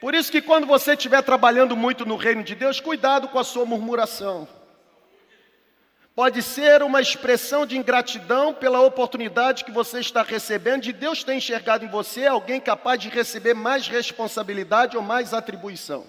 Por 0.02 0.16
isso 0.16 0.32
que 0.32 0.42
quando 0.42 0.66
você 0.66 0.94
estiver 0.94 1.23
trabalhando 1.23 1.76
muito 1.76 2.04
no 2.04 2.16
reino 2.16 2.42
de 2.42 2.56
Deus, 2.56 2.80
cuidado 2.80 3.28
com 3.28 3.38
a 3.38 3.44
sua 3.44 3.64
murmuração. 3.64 4.49
Pode 6.12 6.42
ser 6.42 6.82
uma 6.82 7.00
expressão 7.00 7.64
de 7.64 7.78
ingratidão 7.78 8.52
pela 8.52 8.80
oportunidade 8.80 9.62
que 9.62 9.71
você 9.71 10.00
está 10.00 10.25
recebendo, 10.25 10.82
de 10.82 10.92
Deus 10.92 11.23
ter 11.23 11.35
enxergado 11.35 11.85
em 11.85 11.88
você 11.88 12.26
alguém 12.26 12.61
capaz 12.61 12.99
de 12.99 13.09
receber 13.11 13.54
mais 13.54 13.87
responsabilidade 13.87 14.97
ou 14.97 15.04
mais 15.04 15.32
atribuição. 15.32 16.04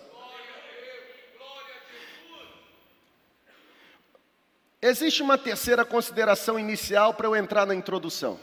Existe 4.82 5.22
uma 5.22 5.38
terceira 5.38 5.86
consideração 5.86 6.58
inicial 6.58 7.14
para 7.14 7.28
eu 7.28 7.36
entrar 7.36 7.68
na 7.68 7.76
introdução. 7.76 8.40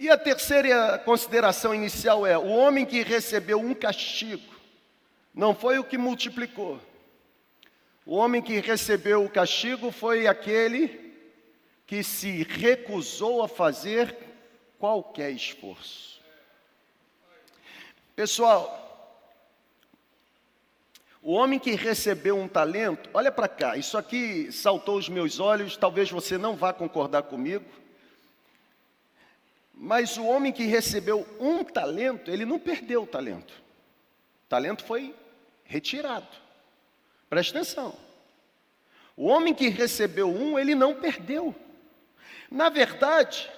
E 0.00 0.08
a 0.08 0.16
terceira 0.16 0.98
consideração 1.00 1.74
inicial 1.74 2.26
é: 2.26 2.38
o 2.38 2.46
homem 2.46 2.86
que 2.86 3.02
recebeu 3.02 3.60
um 3.60 3.74
castigo 3.74 4.56
não 5.34 5.54
foi 5.54 5.78
o 5.78 5.84
que 5.84 5.98
multiplicou. 5.98 6.80
O 8.06 8.16
homem 8.16 8.40
que 8.40 8.58
recebeu 8.60 9.22
o 9.22 9.28
castigo 9.28 9.92
foi 9.92 10.26
aquele 10.26 11.12
que 11.86 12.02
se 12.02 12.44
recusou 12.44 13.42
a 13.42 13.48
fazer 13.48 14.16
qualquer 14.78 15.32
esforço. 15.32 16.18
Pessoal, 18.16 18.80
o 21.20 21.32
homem 21.32 21.58
que 21.58 21.72
recebeu 21.72 22.38
um 22.38 22.48
talento, 22.48 23.10
olha 23.12 23.30
para 23.30 23.48
cá, 23.48 23.76
isso 23.76 23.98
aqui 23.98 24.50
saltou 24.50 24.96
os 24.96 25.10
meus 25.10 25.38
olhos, 25.38 25.76
talvez 25.76 26.10
você 26.10 26.38
não 26.38 26.56
vá 26.56 26.72
concordar 26.72 27.24
comigo. 27.24 27.79
Mas 29.82 30.18
o 30.18 30.26
homem 30.26 30.52
que 30.52 30.64
recebeu 30.64 31.26
um 31.40 31.64
talento, 31.64 32.30
ele 32.30 32.44
não 32.44 32.58
perdeu 32.58 33.04
o 33.04 33.06
talento. 33.06 33.50
O 34.44 34.46
talento 34.46 34.84
foi 34.84 35.14
retirado. 35.64 36.28
Preste 37.30 37.56
atenção. 37.56 37.96
O 39.16 39.24
homem 39.24 39.54
que 39.54 39.70
recebeu 39.70 40.28
um, 40.28 40.58
ele 40.58 40.74
não 40.74 40.94
perdeu. 40.96 41.56
Na 42.50 42.68
verdade, 42.68 43.50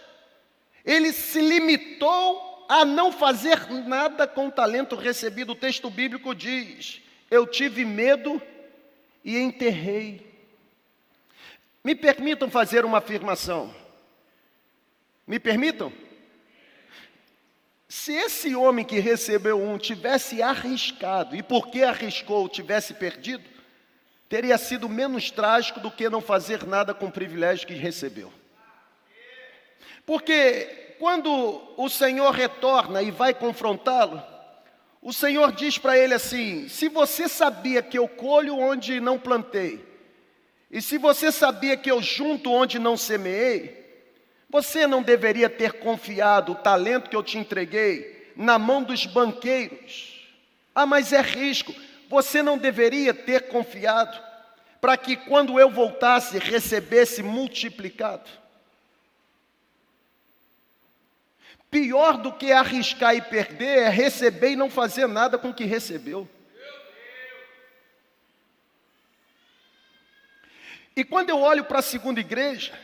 ele 0.84 1.12
se 1.12 1.40
limitou 1.40 2.66
a 2.68 2.84
não 2.84 3.10
fazer 3.10 3.68
nada 3.84 4.24
com 4.24 4.46
o 4.46 4.52
talento 4.52 4.94
recebido. 4.94 5.50
O 5.50 5.56
texto 5.56 5.90
bíblico 5.90 6.36
diz: 6.36 7.02
Eu 7.28 7.48
tive 7.48 7.84
medo 7.84 8.40
e 9.24 9.36
enterrei. 9.36 10.24
Me 11.82 11.96
permitam 11.96 12.48
fazer 12.48 12.84
uma 12.84 12.98
afirmação. 12.98 13.74
Me 15.26 15.40
permitam? 15.40 15.92
Se 17.94 18.14
esse 18.14 18.56
homem 18.56 18.86
que 18.86 18.98
recebeu 18.98 19.62
um 19.62 19.76
tivesse 19.76 20.40
arriscado, 20.40 21.36
e 21.36 21.42
porque 21.42 21.82
arriscou 21.82 22.48
tivesse 22.48 22.94
perdido, 22.94 23.44
teria 24.30 24.56
sido 24.56 24.88
menos 24.88 25.30
trágico 25.30 25.78
do 25.78 25.90
que 25.90 26.08
não 26.08 26.22
fazer 26.22 26.66
nada 26.66 26.94
com 26.94 27.08
o 27.08 27.12
privilégio 27.12 27.66
que 27.66 27.74
recebeu. 27.74 28.32
Porque 30.06 30.94
quando 30.98 31.62
o 31.76 31.86
Senhor 31.90 32.30
retorna 32.30 33.02
e 33.02 33.10
vai 33.10 33.34
confrontá-lo, 33.34 34.22
o 35.02 35.12
Senhor 35.12 35.52
diz 35.52 35.76
para 35.76 35.96
ele 35.98 36.14
assim: 36.14 36.70
se 36.70 36.88
você 36.88 37.28
sabia 37.28 37.82
que 37.82 37.98
eu 37.98 38.08
colho 38.08 38.56
onde 38.56 39.00
não 39.00 39.18
plantei, 39.18 39.84
e 40.70 40.80
se 40.80 40.96
você 40.96 41.30
sabia 41.30 41.76
que 41.76 41.90
eu 41.90 42.00
junto 42.00 42.50
onde 42.50 42.78
não 42.78 42.96
semeei, 42.96 43.81
você 44.52 44.86
não 44.86 45.02
deveria 45.02 45.48
ter 45.48 45.72
confiado 45.72 46.52
o 46.52 46.56
talento 46.56 47.08
que 47.08 47.16
eu 47.16 47.22
te 47.22 47.38
entreguei 47.38 48.30
na 48.36 48.58
mão 48.58 48.82
dos 48.82 49.06
banqueiros. 49.06 50.28
Ah, 50.74 50.84
mas 50.84 51.10
é 51.10 51.22
risco. 51.22 51.74
Você 52.10 52.42
não 52.42 52.58
deveria 52.58 53.14
ter 53.14 53.48
confiado 53.48 54.22
para 54.78 54.98
que 54.98 55.16
quando 55.16 55.58
eu 55.58 55.70
voltasse 55.70 56.38
recebesse 56.38 57.22
multiplicado. 57.22 58.28
Pior 61.70 62.18
do 62.18 62.30
que 62.30 62.52
arriscar 62.52 63.16
e 63.16 63.22
perder 63.22 63.84
é 63.84 63.88
receber 63.88 64.50
e 64.50 64.56
não 64.56 64.68
fazer 64.68 65.06
nada 65.06 65.38
com 65.38 65.48
o 65.48 65.54
que 65.54 65.64
recebeu. 65.64 66.28
E 70.94 71.02
quando 71.02 71.30
eu 71.30 71.40
olho 71.40 71.64
para 71.64 71.78
a 71.78 71.82
segunda 71.82 72.20
igreja, 72.20 72.78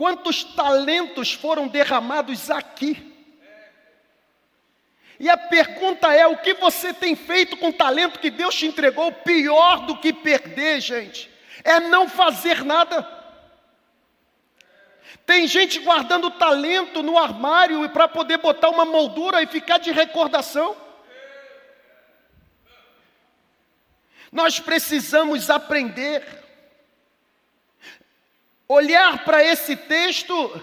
Quantos 0.00 0.42
talentos 0.42 1.34
foram 1.34 1.68
derramados 1.68 2.50
aqui? 2.50 3.06
E 5.18 5.28
a 5.28 5.36
pergunta 5.36 6.10
é: 6.14 6.26
o 6.26 6.38
que 6.38 6.54
você 6.54 6.94
tem 6.94 7.14
feito 7.14 7.54
com 7.58 7.68
o 7.68 7.72
talento 7.74 8.18
que 8.18 8.30
Deus 8.30 8.54
te 8.54 8.64
entregou? 8.64 9.12
Pior 9.12 9.84
do 9.84 9.98
que 9.98 10.10
perder, 10.10 10.80
gente, 10.80 11.30
é 11.62 11.80
não 11.80 12.08
fazer 12.08 12.64
nada. 12.64 13.06
Tem 15.26 15.46
gente 15.46 15.78
guardando 15.80 16.30
talento 16.30 17.02
no 17.02 17.18
armário 17.18 17.86
para 17.90 18.08
poder 18.08 18.38
botar 18.38 18.70
uma 18.70 18.86
moldura 18.86 19.42
e 19.42 19.46
ficar 19.46 19.76
de 19.76 19.92
recordação. 19.92 20.74
Nós 24.32 24.58
precisamos 24.58 25.50
aprender 25.50 26.39
Olhar 28.72 29.24
para 29.24 29.42
esse 29.42 29.74
texto 29.74 30.62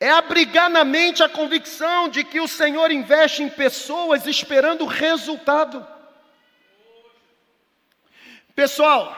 é 0.00 0.08
abrigar 0.08 0.70
na 0.70 0.82
mente 0.82 1.22
a 1.22 1.28
convicção 1.28 2.08
de 2.08 2.24
que 2.24 2.40
o 2.40 2.48
Senhor 2.48 2.90
investe 2.90 3.42
em 3.42 3.50
pessoas 3.50 4.26
esperando 4.26 4.86
resultado. 4.86 5.86
Pessoal, 8.54 9.14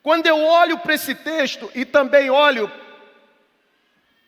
quando 0.00 0.28
eu 0.28 0.38
olho 0.38 0.78
para 0.78 0.94
esse 0.94 1.12
texto 1.12 1.68
e 1.74 1.84
também 1.84 2.30
olho 2.30 2.70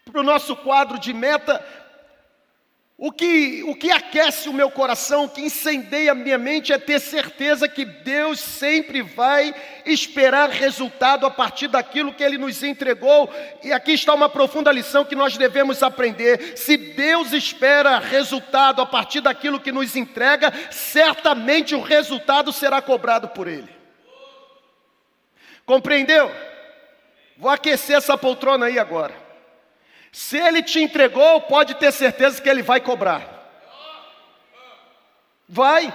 para 0.05 0.21
o 0.21 0.25
nosso 0.25 0.57
quadro 0.57 0.99
de 0.99 1.13
meta, 1.13 1.65
o 2.97 3.11
que, 3.11 3.65
o 3.65 3.75
que 3.75 3.91
aquece 3.91 4.49
o 4.49 4.53
meu 4.53 4.71
coração, 4.71 5.25
o 5.25 5.29
que 5.29 5.41
incendeia 5.41 6.13
a 6.13 6.15
minha 6.15 6.39
mente 6.39 6.73
é 6.73 6.79
ter 6.79 7.01
certeza 7.01 7.69
que 7.69 7.85
Deus 7.85 8.39
sempre 8.39 9.03
vai 9.03 9.53
esperar 9.85 10.49
resultado 10.49 11.27
a 11.27 11.31
partir 11.31 11.67
daquilo 11.67 12.15
que 12.15 12.23
Ele 12.23 12.39
nos 12.39 12.63
entregou. 12.63 13.29
E 13.65 13.73
aqui 13.73 13.93
está 13.93 14.15
uma 14.15 14.29
profunda 14.29 14.71
lição 14.71 15.05
que 15.05 15.17
nós 15.17 15.37
devemos 15.37 15.83
aprender. 15.83 16.57
Se 16.57 16.77
Deus 16.77 17.33
espera 17.33 17.99
resultado 17.99 18.81
a 18.81 18.87
partir 18.87 19.21
daquilo 19.21 19.59
que 19.59 19.73
nos 19.73 19.97
entrega, 19.97 20.53
certamente 20.71 21.75
o 21.75 21.83
resultado 21.83 22.53
será 22.53 22.81
cobrado 22.81 23.29
por 23.29 23.49
Ele. 23.49 23.75
Compreendeu? 25.67 26.31
Vou 27.37 27.51
aquecer 27.51 27.97
essa 27.97 28.17
poltrona 28.17 28.67
aí 28.67 28.79
agora. 28.79 29.24
Se 30.15 30.39
ele 30.39 30.63
te 30.63 30.81
entregou, 30.81 31.41
pode 31.41 31.75
ter 31.75 31.91
certeza 31.91 32.41
que 32.41 32.49
ele 32.49 32.63
vai 32.63 32.81
cobrar. 32.81 33.51
Vai. 35.49 35.93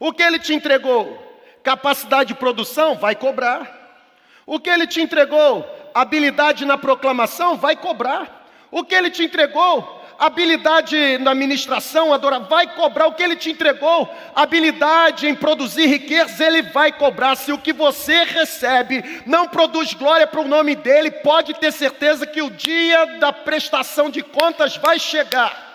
O 0.00 0.12
que 0.12 0.20
ele 0.20 0.40
te 0.40 0.52
entregou? 0.52 1.16
Capacidade 1.62 2.30
de 2.30 2.34
produção? 2.34 2.96
Vai 2.96 3.14
cobrar. 3.14 4.02
O 4.44 4.58
que 4.58 4.68
ele 4.68 4.88
te 4.88 5.00
entregou? 5.00 5.64
Habilidade 5.94 6.64
na 6.64 6.76
proclamação? 6.76 7.56
Vai 7.56 7.76
cobrar. 7.76 8.48
O 8.68 8.82
que 8.82 8.96
ele 8.96 9.10
te 9.10 9.22
entregou? 9.22 10.01
Habilidade 10.22 11.18
na 11.18 11.32
administração, 11.32 12.14
adorar, 12.14 12.44
vai 12.44 12.72
cobrar 12.76 13.08
o 13.08 13.12
que 13.12 13.24
ele 13.24 13.34
te 13.34 13.50
entregou, 13.50 14.08
habilidade 14.36 15.26
em 15.26 15.34
produzir 15.34 15.86
riquezas, 15.86 16.38
ele 16.38 16.62
vai 16.62 16.92
cobrar. 16.92 17.34
Se 17.34 17.50
o 17.50 17.58
que 17.58 17.72
você 17.72 18.22
recebe 18.22 19.22
não 19.26 19.48
produz 19.48 19.92
glória 19.94 20.24
para 20.24 20.40
o 20.40 20.46
nome 20.46 20.76
dele, 20.76 21.10
pode 21.10 21.54
ter 21.54 21.72
certeza 21.72 22.24
que 22.24 22.40
o 22.40 22.50
dia 22.50 23.18
da 23.18 23.32
prestação 23.32 24.08
de 24.08 24.22
contas 24.22 24.76
vai 24.76 24.96
chegar. 25.00 25.70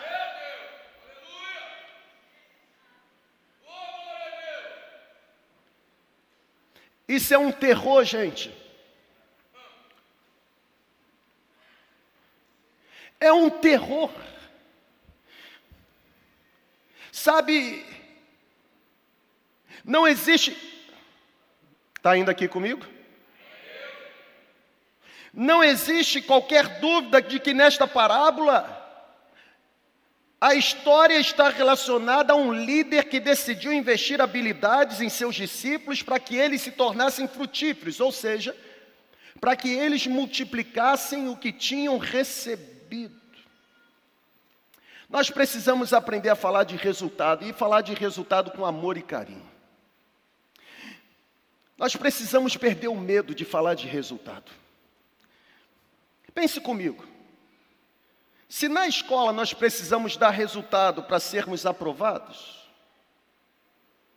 Isso 7.06 7.34
é 7.34 7.38
um 7.38 7.52
terror, 7.52 8.02
gente. 8.06 8.50
É 13.20 13.34
um 13.34 13.50
terror. 13.50 14.10
Sabe, 17.18 17.84
não 19.84 20.08
existe. 20.08 20.56
Está 21.96 22.16
indo 22.16 22.30
aqui 22.30 22.48
comigo? 22.48 22.86
Não 25.34 25.64
existe 25.64 26.22
qualquer 26.22 26.80
dúvida 26.80 27.20
de 27.20 27.40
que 27.40 27.56
nesta 27.56 27.88
parábola 27.88 28.62
a 30.40 30.54
história 30.54 31.20
está 31.20 31.50
relacionada 31.50 32.34
a 32.34 32.36
um 32.36 32.54
líder 32.54 33.06
que 33.06 33.20
decidiu 33.20 33.74
investir 33.74 34.22
habilidades 34.22 35.02
em 35.02 35.10
seus 35.10 35.34
discípulos 35.34 36.04
para 36.04 36.20
que 36.20 36.36
eles 36.36 36.62
se 36.62 36.70
tornassem 36.70 37.28
frutíferos, 37.28 38.00
ou 38.00 38.12
seja, 38.12 38.56
para 39.42 39.56
que 39.56 39.70
eles 39.70 40.06
multiplicassem 40.06 41.30
o 41.30 41.36
que 41.36 41.52
tinham 41.52 41.98
recebido. 41.98 43.27
Nós 45.10 45.30
precisamos 45.30 45.94
aprender 45.94 46.30
a 46.30 46.36
falar 46.36 46.64
de 46.64 46.76
resultado 46.76 47.46
e 47.46 47.54
falar 47.54 47.82
de 47.82 47.94
resultado 47.94 48.52
com 48.52 48.66
amor 48.66 48.98
e 48.98 49.02
carinho. 49.02 49.50
Nós 51.78 51.96
precisamos 51.96 52.58
perder 52.58 52.88
o 52.88 52.96
medo 52.96 53.34
de 53.34 53.46
falar 53.46 53.76
de 53.76 53.88
resultado. 53.88 54.52
Pense 56.34 56.60
comigo. 56.60 57.06
Se 58.50 58.68
na 58.68 58.88
escola 58.88 59.32
nós 59.32 59.54
precisamos 59.54 60.18
dar 60.18 60.30
resultado 60.30 61.04
para 61.04 61.20
sermos 61.20 61.66
aprovados, 61.66 62.68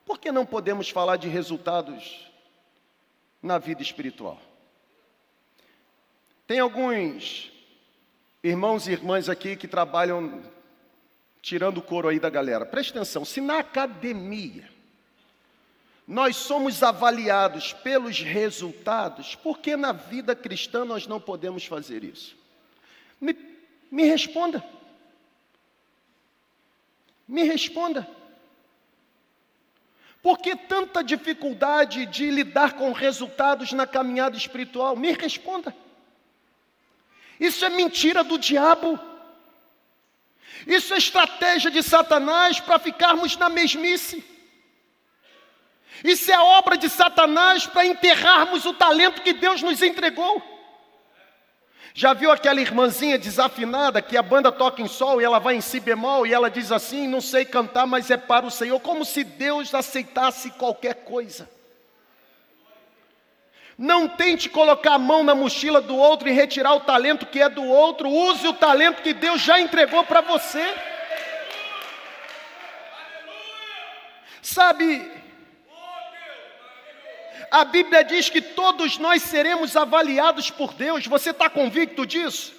por 0.05 0.19
que 0.19 0.33
não 0.33 0.45
podemos 0.45 0.91
falar 0.91 1.17
de 1.17 1.29
resultados 1.29 2.29
na 3.43 3.59
vida 3.59 3.83
espiritual? 3.83 4.41
Tem 6.47 6.59
alguns 6.59 7.51
Irmãos 8.43 8.89
e 8.89 8.93
irmãs 8.93 9.29
aqui 9.29 9.55
que 9.55 9.69
trabalham 9.69 10.43
tirando 11.43 11.79
o 11.79 11.83
couro 11.83 12.09
aí 12.09 12.19
da 12.19 12.31
galera, 12.31 12.67
preste 12.67 12.91
atenção: 12.91 13.25
se 13.25 13.41
na 13.41 13.59
academia 13.59 14.69
nós 16.07 16.37
somos 16.37 16.83
avaliados 16.83 17.73
pelos 17.73 18.19
resultados, 18.21 19.37
por 19.37 19.59
que 19.59 19.77
na 19.77 19.93
vida 19.93 20.35
cristã 20.35 20.85
nós 20.85 21.07
não 21.07 21.21
podemos 21.21 21.65
fazer 21.65 22.03
isso? 22.03 22.37
Me, 23.21 23.37
me 23.91 24.05
responda. 24.05 24.65
Me 27.29 27.45
responda. 27.45 28.09
Por 30.23 30.39
que 30.39 30.55
tanta 30.55 31.03
dificuldade 31.03 32.05
de 32.07 32.31
lidar 32.31 32.75
com 32.75 32.93
resultados 32.93 33.73
na 33.73 33.87
caminhada 33.87 34.37
espiritual? 34.37 34.97
Me 34.97 35.13
responda. 35.13 35.75
Isso 37.39 37.65
é 37.65 37.71
mentira 37.71 38.23
do 38.23 38.37
diabo. 38.37 38.99
Isso 40.67 40.95
é 40.95 40.99
estratégia 40.99 41.71
de 41.71 41.83
Satanás 41.83 42.61
para 42.61 42.79
ficarmos 42.79 43.37
na 43.37 43.49
mesmice. 43.49 44.25
Isso 46.03 46.31
é 46.31 46.39
obra 46.39 46.77
de 46.77 46.89
Satanás 46.89 47.67
para 47.67 47.85
enterrarmos 47.85 48.65
o 48.65 48.73
talento 48.73 49.23
que 49.23 49.33
Deus 49.33 49.63
nos 49.63 49.83
entregou. 49.83 50.43
Já 51.93 52.13
viu 52.15 52.31
aquela 52.31 52.61
irmãzinha 52.61 53.19
desafinada 53.19 54.01
que 54.01 54.17
a 54.17 54.23
banda 54.23 54.53
toca 54.53 54.81
em 54.81 54.87
sol 54.87 55.21
e 55.21 55.25
ela 55.25 55.39
vai 55.39 55.57
em 55.57 55.61
si 55.61 55.81
bemol 55.81 56.27
e 56.27 56.33
ela 56.33 56.49
diz 56.49 56.71
assim: 56.71 57.09
Não 57.09 57.21
sei 57.21 57.45
cantar, 57.45 57.87
mas 57.87 58.11
é 58.11 58.17
para 58.17 58.47
o 58.47 58.51
Senhor, 58.51 58.79
como 58.81 59.05
se 59.05 59.25
Deus 59.25 59.75
aceitasse 59.75 60.51
qualquer 60.53 61.05
coisa. 61.05 61.51
Não 63.83 64.07
tente 64.07 64.47
colocar 64.51 64.97
a 64.97 64.99
mão 64.99 65.25
na 65.25 65.35
mochila 65.35 65.81
do 65.81 65.97
outro 65.97 66.29
e 66.29 66.33
retirar 66.33 66.75
o 66.75 66.81
talento 66.81 67.25
que 67.25 67.41
é 67.41 67.49
do 67.49 67.65
outro, 67.65 68.11
use 68.11 68.47
o 68.47 68.53
talento 68.53 69.01
que 69.01 69.15
Deus 69.15 69.41
já 69.41 69.59
entregou 69.59 70.05
para 70.05 70.21
você. 70.21 70.63
Sabe, 74.43 75.11
a 77.51 77.65
Bíblia 77.65 78.05
diz 78.05 78.29
que 78.29 78.43
todos 78.43 78.99
nós 78.99 79.23
seremos 79.23 79.75
avaliados 79.75 80.51
por 80.51 80.75
Deus, 80.75 81.07
você 81.07 81.31
está 81.31 81.49
convicto 81.49 82.05
disso? 82.05 82.53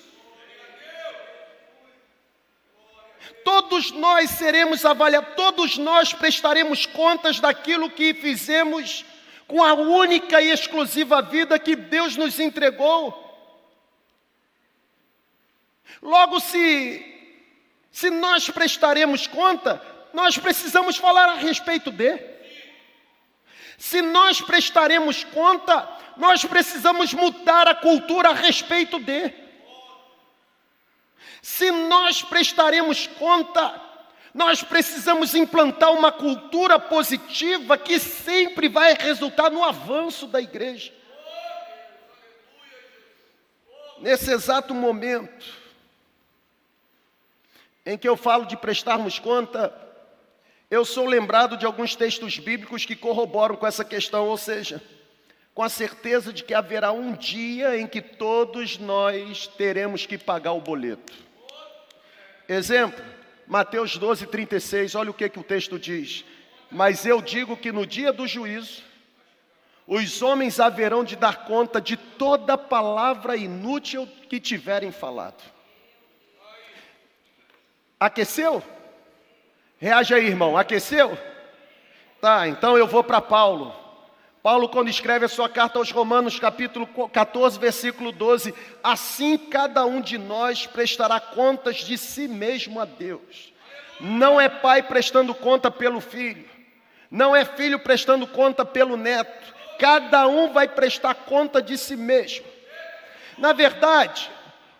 Todos 3.45 3.91
nós 3.91 4.31
seremos 4.31 4.83
avaliados, 4.83 5.35
todos 5.35 5.77
nós 5.77 6.13
prestaremos 6.13 6.87
contas 6.87 7.39
daquilo 7.39 7.91
que 7.91 8.11
fizemos 8.15 9.05
com 9.51 9.61
a 9.61 9.73
única 9.73 10.41
e 10.41 10.49
exclusiva 10.49 11.21
vida 11.21 11.59
que 11.59 11.75
Deus 11.75 12.15
nos 12.15 12.39
entregou. 12.39 13.19
Logo, 16.01 16.39
se, 16.39 17.05
se 17.91 18.09
nós 18.09 18.49
prestaremos 18.49 19.27
conta, 19.27 19.81
nós 20.13 20.37
precisamos 20.37 20.95
falar 20.95 21.27
a 21.27 21.33
respeito 21.33 21.91
dele. 21.91 22.23
Se 23.77 24.01
nós 24.01 24.39
prestaremos 24.39 25.25
conta, 25.25 25.85
nós 26.15 26.45
precisamos 26.45 27.13
mudar 27.13 27.67
a 27.67 27.75
cultura 27.75 28.29
a 28.29 28.33
respeito 28.33 28.99
de. 28.99 29.33
Se 31.41 31.69
nós 31.71 32.21
prestaremos 32.21 33.05
conta, 33.19 33.90
nós 34.33 34.63
precisamos 34.63 35.35
implantar 35.35 35.91
uma 35.91 36.11
cultura 36.11 36.79
positiva 36.79 37.77
que 37.77 37.99
sempre 37.99 38.69
vai 38.69 38.93
resultar 38.93 39.49
no 39.49 39.63
avanço 39.63 40.25
da 40.25 40.41
igreja. 40.41 40.93
Nesse 43.99 44.31
exato 44.31 44.73
momento 44.73 45.45
em 47.85 47.97
que 47.97 48.07
eu 48.07 48.15
falo 48.15 48.45
de 48.45 48.55
prestarmos 48.55 49.19
conta, 49.19 49.73
eu 50.69 50.85
sou 50.85 51.05
lembrado 51.05 51.57
de 51.57 51.65
alguns 51.65 51.95
textos 51.95 52.39
bíblicos 52.39 52.85
que 52.85 52.95
corroboram 52.95 53.55
com 53.55 53.67
essa 53.67 53.83
questão, 53.83 54.27
ou 54.27 54.37
seja, 54.37 54.81
com 55.53 55.61
a 55.61 55.69
certeza 55.69 56.31
de 56.31 56.43
que 56.43 56.53
haverá 56.53 56.91
um 56.91 57.13
dia 57.13 57.77
em 57.77 57.85
que 57.85 58.01
todos 58.01 58.77
nós 58.77 59.47
teremos 59.47 60.05
que 60.05 60.17
pagar 60.17 60.53
o 60.53 60.61
boleto. 60.61 61.13
Exemplo, 62.47 63.03
Mateus 63.51 63.97
12, 63.97 64.27
36, 64.27 64.95
olha 64.95 65.11
o 65.11 65.13
que, 65.13 65.27
que 65.27 65.37
o 65.37 65.43
texto 65.43 65.77
diz. 65.77 66.23
Mas 66.71 67.05
eu 67.05 67.21
digo 67.21 67.57
que 67.57 67.69
no 67.69 67.85
dia 67.85 68.13
do 68.13 68.25
juízo, 68.25 68.81
os 69.85 70.21
homens 70.21 70.57
haverão 70.57 71.03
de 71.03 71.17
dar 71.17 71.43
conta 71.43 71.81
de 71.81 71.97
toda 71.97 72.57
palavra 72.57 73.35
inútil 73.35 74.07
que 74.29 74.39
tiverem 74.39 74.89
falado. 74.89 75.43
Aqueceu? 77.99 78.63
Reage 79.79 80.13
aí, 80.13 80.27
irmão. 80.27 80.57
Aqueceu? 80.57 81.17
Tá, 82.21 82.47
então 82.47 82.77
eu 82.77 82.87
vou 82.87 83.03
para 83.03 83.19
Paulo. 83.19 83.75
Paulo, 84.43 84.67
quando 84.69 84.89
escreve 84.89 85.25
a 85.25 85.29
sua 85.29 85.47
carta 85.47 85.77
aos 85.77 85.91
Romanos, 85.91 86.39
capítulo 86.39 86.87
14, 86.87 87.59
versículo 87.59 88.11
12: 88.11 88.55
Assim 88.83 89.37
cada 89.37 89.85
um 89.85 90.01
de 90.01 90.17
nós 90.17 90.65
prestará 90.65 91.19
contas 91.19 91.77
de 91.77 91.95
si 91.95 92.27
mesmo 92.27 92.79
a 92.79 92.85
Deus. 92.85 93.53
Não 93.99 94.41
é 94.41 94.49
pai 94.49 94.81
prestando 94.81 95.35
conta 95.35 95.69
pelo 95.69 96.01
filho, 96.01 96.49
não 97.11 97.35
é 97.35 97.45
filho 97.45 97.77
prestando 97.77 98.25
conta 98.25 98.65
pelo 98.65 98.97
neto, 98.97 99.53
cada 99.77 100.27
um 100.27 100.51
vai 100.51 100.67
prestar 100.67 101.13
conta 101.13 101.61
de 101.61 101.77
si 101.77 101.95
mesmo. 101.95 102.45
Na 103.37 103.53
verdade, 103.53 104.27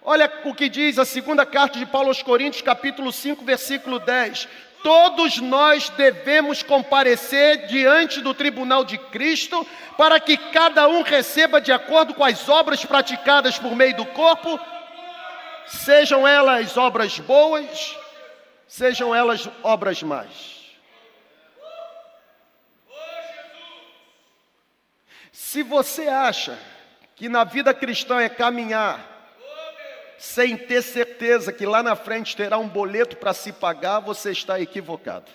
olha 0.02 0.32
o 0.44 0.56
que 0.56 0.70
diz 0.70 0.98
a 0.98 1.06
segunda 1.06 1.46
carta 1.46 1.78
de 1.78 1.86
Paulo 1.86 2.08
aos 2.08 2.24
Coríntios, 2.24 2.64
capítulo 2.64 3.12
5, 3.12 3.46
versículo 3.46 4.00
10: 4.00 4.48
todos 4.84 5.38
nós 5.40 5.90
devemos 5.90 6.64
comparecer 6.64 7.68
diante 7.68 8.22
do 8.22 8.34
tribunal 8.34 8.84
de 8.84 8.98
Cristo, 8.98 9.66
para 9.98 10.20
que 10.20 10.38
cada 10.38 10.88
um 10.88 11.02
receba 11.02 11.62
de 11.62 11.72
acordo 11.72 12.14
com 12.14 12.24
as 12.24 12.48
obras 12.50 12.84
praticadas 12.86 13.58
por 13.58 13.76
meio 13.76 13.96
do 13.96 14.06
corpo, 14.06 14.60
sejam 15.68 16.28
elas 16.28 16.76
obras 16.78 17.20
boas, 17.20 17.98
sejam 18.68 19.14
elas 19.14 19.50
obras 19.64 20.02
más. 20.04 20.28
Se 25.32 25.64
você 25.64 26.08
acha 26.08 26.58
que 27.16 27.28
na 27.28 27.44
vida 27.44 27.74
cristã 27.74 28.22
é 28.22 28.30
caminhar 28.30 29.11
sem 30.22 30.56
ter 30.56 30.84
certeza 30.84 31.52
que 31.52 31.66
lá 31.66 31.82
na 31.82 31.96
frente 31.96 32.38
terá 32.38 32.56
um 32.60 32.70
boleto 32.70 33.18
para 33.18 33.34
se 33.34 33.52
pagar, 33.52 34.00
você 34.00 34.30
está 34.30 34.62
equivocado. 34.62 35.32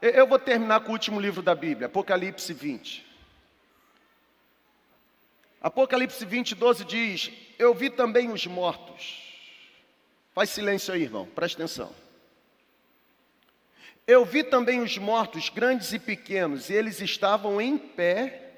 Eu 0.00 0.26
vou 0.26 0.40
terminar 0.40 0.80
com 0.80 0.88
o 0.88 0.92
último 0.94 1.20
livro 1.20 1.40
da 1.40 1.54
Bíblia, 1.54 1.86
Apocalipse 1.86 2.52
20. 2.52 3.06
Apocalipse 5.60 6.26
20, 6.26 6.56
12 6.56 6.84
diz: 6.84 7.30
Eu 7.60 7.72
vi 7.72 7.90
também 7.90 8.32
os 8.32 8.44
mortos. 8.44 9.22
Faz 10.34 10.50
silêncio 10.50 10.92
aí, 10.92 11.02
irmão, 11.04 11.28
presta 11.28 11.62
atenção. 11.62 12.01
Eu 14.06 14.24
vi 14.24 14.42
também 14.42 14.80
os 14.80 14.98
mortos, 14.98 15.48
grandes 15.48 15.92
e 15.92 15.98
pequenos, 15.98 16.68
e 16.68 16.74
eles 16.74 17.00
estavam 17.00 17.60
em 17.60 17.78
pé 17.78 18.50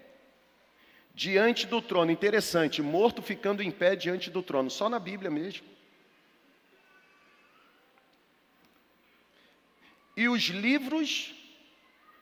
diante 1.15 1.67
do 1.67 1.83
trono. 1.83 2.11
Interessante, 2.11 2.81
morto 2.81 3.23
ficando 3.23 3.63
em 3.63 3.71
pé 3.71 3.95
diante 3.95 4.31
do 4.31 4.43
trono, 4.43 4.71
só 4.71 4.89
na 4.89 4.99
Bíblia 4.99 5.31
mesmo. 5.31 5.67
E 10.17 10.29
os 10.29 10.45
livros 10.45 11.35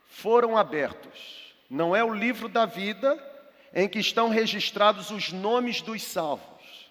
foram 0.07 0.57
abertos. 0.57 1.55
Não 1.71 1.95
é 1.95 2.03
o 2.03 2.13
livro 2.13 2.49
da 2.49 2.67
vida 2.67 3.19
em 3.73 3.89
que 3.89 3.99
estão 3.99 4.29
registrados 4.29 5.11
os 5.11 5.33
nomes 5.33 5.81
dos 5.81 6.03
salvos. 6.03 6.91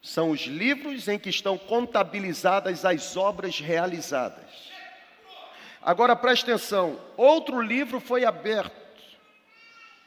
São 0.00 0.30
os 0.30 0.42
livros 0.42 1.08
em 1.08 1.18
que 1.18 1.28
estão 1.28 1.58
contabilizadas 1.58 2.84
as 2.84 3.16
obras 3.16 3.58
realizadas. 3.58 4.75
Agora 5.86 6.16
preste 6.16 6.42
atenção: 6.42 7.00
outro 7.16 7.60
livro 7.60 8.00
foi 8.00 8.24
aberto, 8.24 8.74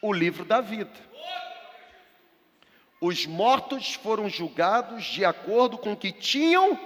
o 0.01 0.11
livro 0.11 0.43
da 0.43 0.59
vida. 0.59 0.91
Os 2.99 3.25
mortos 3.25 3.93
foram 3.93 4.27
julgados 4.27 5.05
de 5.05 5.23
acordo 5.23 5.77
com 5.77 5.93
o 5.93 5.97
que 5.97 6.11
tinham 6.11 6.77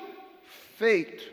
feito, 0.77 1.23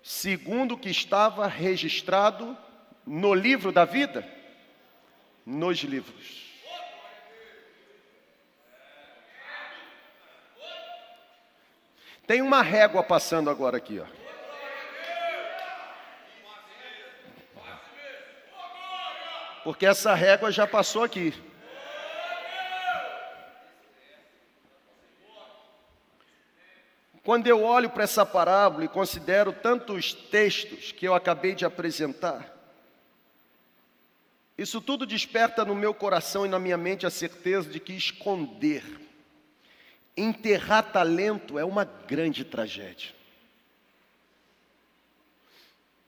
segundo 0.00 0.74
o 0.74 0.78
que 0.78 0.88
estava 0.88 1.48
registrado 1.48 2.56
no 3.04 3.34
livro 3.34 3.72
da 3.72 3.84
vida, 3.84 4.24
nos 5.44 5.80
livros. 5.80 6.48
Tem 12.28 12.40
uma 12.40 12.62
régua 12.62 13.02
passando 13.02 13.50
agora 13.50 13.78
aqui, 13.78 13.98
ó. 13.98 14.19
Porque 19.62 19.84
essa 19.84 20.14
régua 20.14 20.50
já 20.50 20.66
passou 20.66 21.02
aqui. 21.02 21.34
Quando 27.22 27.46
eu 27.46 27.62
olho 27.62 27.90
para 27.90 28.04
essa 28.04 28.24
parábola 28.24 28.84
e 28.84 28.88
considero 28.88 29.52
tantos 29.52 30.14
textos 30.14 30.90
que 30.90 31.06
eu 31.06 31.14
acabei 31.14 31.54
de 31.54 31.66
apresentar, 31.66 32.56
isso 34.56 34.80
tudo 34.80 35.04
desperta 35.04 35.64
no 35.64 35.74
meu 35.74 35.92
coração 35.92 36.46
e 36.46 36.48
na 36.48 36.58
minha 36.58 36.78
mente 36.78 37.06
a 37.06 37.10
certeza 37.10 37.68
de 37.68 37.78
que 37.78 37.92
esconder, 37.92 38.84
enterrar 40.16 40.90
talento 40.90 41.58
é 41.58 41.64
uma 41.64 41.84
grande 41.84 42.44
tragédia. 42.44 43.14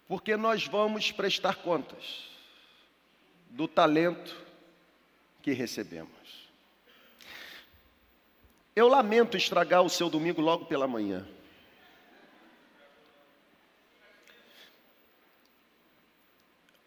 Porque 0.08 0.36
nós 0.36 0.66
vamos 0.66 1.12
prestar 1.12 1.56
contas 1.56 2.31
do 3.52 3.68
talento 3.68 4.34
que 5.42 5.52
recebemos. 5.52 6.48
Eu 8.74 8.88
lamento 8.88 9.36
estragar 9.36 9.82
o 9.82 9.90
seu 9.90 10.08
domingo 10.08 10.40
logo 10.40 10.64
pela 10.64 10.88
manhã. 10.88 11.26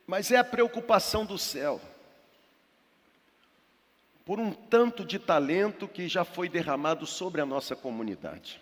Mas 0.07 0.31
é 0.31 0.37
a 0.37 0.43
preocupação 0.43 1.25
do 1.25 1.37
céu 1.37 1.81
por 4.25 4.39
um 4.39 4.51
tanto 4.51 5.05
de 5.05 5.19
talento 5.19 5.87
que 5.87 6.07
já 6.07 6.25
foi 6.25 6.49
derramado 6.49 7.05
sobre 7.05 7.41
a 7.41 7.45
nossa 7.45 7.75
comunidade. 7.75 8.59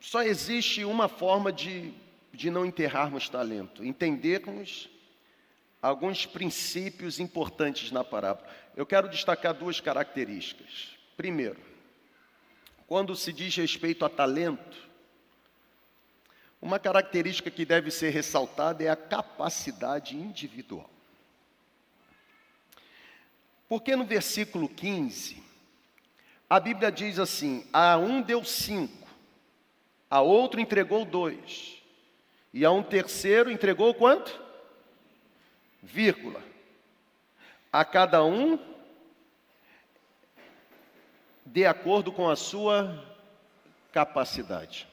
Só 0.00 0.22
existe 0.22 0.84
uma 0.84 1.06
forma 1.06 1.52
de, 1.52 1.92
de 2.34 2.50
não 2.50 2.66
enterrarmos 2.66 3.28
talento: 3.28 3.84
entendermos 3.84 4.88
alguns 5.80 6.26
princípios 6.26 7.20
importantes 7.20 7.90
na 7.90 8.02
parábola. 8.02 8.48
Eu 8.74 8.86
quero 8.86 9.08
destacar 9.08 9.54
duas 9.54 9.80
características. 9.80 10.90
Primeiro, 11.16 11.60
quando 12.86 13.14
se 13.14 13.32
diz 13.32 13.54
respeito 13.56 14.04
a 14.04 14.08
talento, 14.08 14.76
uma 16.60 16.78
característica 16.78 17.50
que 17.50 17.64
deve 17.64 17.90
ser 17.90 18.10
ressaltada 18.10 18.82
é 18.82 18.88
a 18.88 18.96
capacidade 18.96 20.16
individual. 20.16 20.88
Porque 23.68 23.94
no 23.94 24.04
versículo 24.04 24.68
15, 24.68 25.42
a 26.48 26.58
Bíblia 26.58 26.90
diz 26.90 27.18
assim: 27.18 27.66
a 27.72 27.98
um 27.98 28.22
deu 28.22 28.42
cinco, 28.44 29.06
a 30.08 30.22
outro 30.22 30.60
entregou 30.60 31.04
dois, 31.04 31.82
e 32.54 32.64
a 32.64 32.70
um 32.70 32.82
terceiro 32.82 33.50
entregou 33.50 33.92
quanto? 33.92 34.44
vírgula, 35.84 36.42
a 37.70 37.84
cada 37.84 38.24
um 38.24 38.58
de 41.44 41.66
acordo 41.66 42.10
com 42.10 42.28
a 42.28 42.36
sua 42.36 43.04
capacidade. 43.92 44.88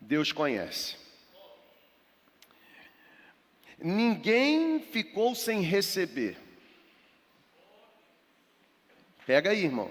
Deus 0.00 0.30
conhece. 0.30 0.96
Ninguém 3.78 4.80
ficou 4.80 5.34
sem 5.34 5.60
receber. 5.62 6.38
Pega 9.26 9.50
aí, 9.50 9.64
irmão. 9.64 9.90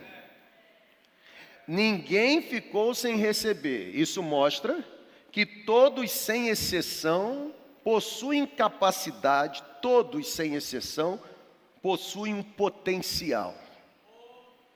Ninguém 1.67 2.41
ficou 2.41 2.95
sem 2.95 3.17
receber. 3.17 3.89
Isso 3.93 4.23
mostra 4.23 4.94
que 5.35 5.45
todos, 5.45 6.11
sem 6.11 6.47
exceção, 6.47 7.53
possuem 7.83 8.47
capacidade, 8.47 9.61
todos 9.81 10.29
sem 10.29 10.55
exceção, 10.55 11.21
possuem 11.81 12.33
um 12.33 12.41
potencial. 12.41 13.53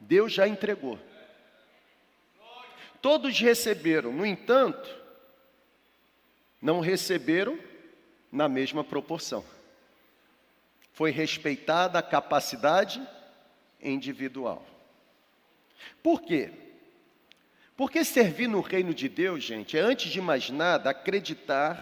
Deus 0.02 0.34
já 0.34 0.50
entregou. 0.50 1.00
Todos 3.02 3.40
receberam, 3.40 4.12
no 4.12 4.26
entanto, 4.26 4.94
não 6.62 6.82
receberam 6.82 7.58
na 8.30 8.50
mesma 8.50 8.84
proporção. 8.84 9.46
Foi 10.92 11.10
respeitada 11.10 12.00
a 12.00 12.04
capacidade 12.04 13.02
individual. 13.82 14.68
Por 16.04 16.22
quê? 16.22 16.52
Porque 17.80 18.04
servir 18.04 18.50
no 18.50 18.60
reino 18.60 18.94
de 18.94 19.08
Deus, 19.08 19.42
gente, 19.42 19.78
é 19.78 19.80
antes 19.80 20.12
de 20.12 20.20
mais 20.20 20.50
nada 20.50 20.90
acreditar 20.90 21.82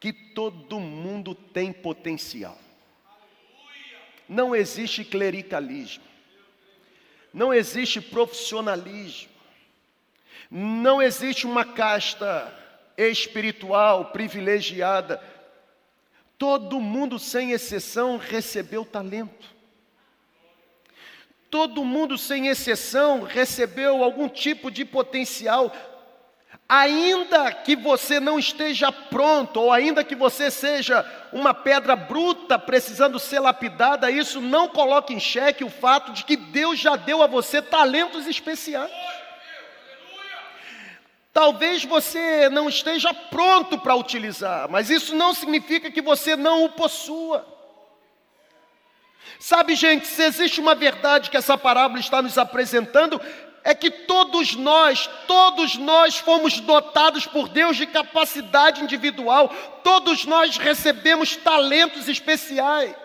que 0.00 0.14
todo 0.14 0.80
mundo 0.80 1.34
tem 1.34 1.74
potencial. 1.74 2.58
Não 4.26 4.56
existe 4.56 5.04
clericalismo. 5.04 6.04
Não 7.34 7.52
existe 7.52 8.00
profissionalismo. 8.00 9.28
Não 10.50 11.02
existe 11.02 11.46
uma 11.46 11.66
casta 11.66 12.50
espiritual 12.96 14.06
privilegiada. 14.06 15.22
Todo 16.38 16.80
mundo, 16.80 17.18
sem 17.18 17.50
exceção, 17.50 18.16
recebeu 18.16 18.86
talento. 18.86 19.53
Todo 21.54 21.84
mundo, 21.84 22.18
sem 22.18 22.48
exceção, 22.48 23.22
recebeu 23.22 24.02
algum 24.02 24.28
tipo 24.28 24.72
de 24.72 24.84
potencial 24.84 25.72
Ainda 26.68 27.52
que 27.52 27.76
você 27.76 28.18
não 28.18 28.40
esteja 28.40 28.90
pronto, 28.90 29.60
ou 29.60 29.70
ainda 29.70 30.02
que 30.02 30.16
você 30.16 30.50
seja 30.50 31.08
uma 31.32 31.54
pedra 31.54 31.94
bruta 31.94 32.58
precisando 32.58 33.20
ser 33.20 33.38
lapidada, 33.38 34.10
isso 34.10 34.40
não 34.40 34.66
coloca 34.66 35.12
em 35.12 35.20
xeque 35.20 35.62
o 35.62 35.70
fato 35.70 36.10
de 36.10 36.24
que 36.24 36.36
Deus 36.36 36.80
já 36.80 36.96
deu 36.96 37.22
a 37.22 37.28
você 37.28 37.62
talentos 37.62 38.26
especiais. 38.26 38.90
Talvez 41.32 41.84
você 41.84 42.48
não 42.48 42.68
esteja 42.68 43.14
pronto 43.14 43.78
para 43.78 43.94
utilizar, 43.94 44.68
mas 44.68 44.90
isso 44.90 45.14
não 45.14 45.32
significa 45.32 45.88
que 45.88 46.02
você 46.02 46.34
não 46.34 46.64
o 46.64 46.70
possua. 46.70 47.53
Sabe, 49.44 49.74
gente, 49.74 50.06
se 50.06 50.22
existe 50.22 50.58
uma 50.58 50.74
verdade 50.74 51.28
que 51.28 51.36
essa 51.36 51.58
parábola 51.58 52.00
está 52.00 52.22
nos 52.22 52.38
apresentando, 52.38 53.20
é 53.62 53.74
que 53.74 53.90
todos 53.90 54.54
nós, 54.54 55.06
todos 55.26 55.76
nós 55.76 56.16
fomos 56.16 56.60
dotados 56.60 57.26
por 57.26 57.50
Deus 57.50 57.76
de 57.76 57.86
capacidade 57.86 58.82
individual, 58.82 59.50
todos 59.84 60.24
nós 60.24 60.56
recebemos 60.56 61.36
talentos 61.36 62.08
especiais. 62.08 62.96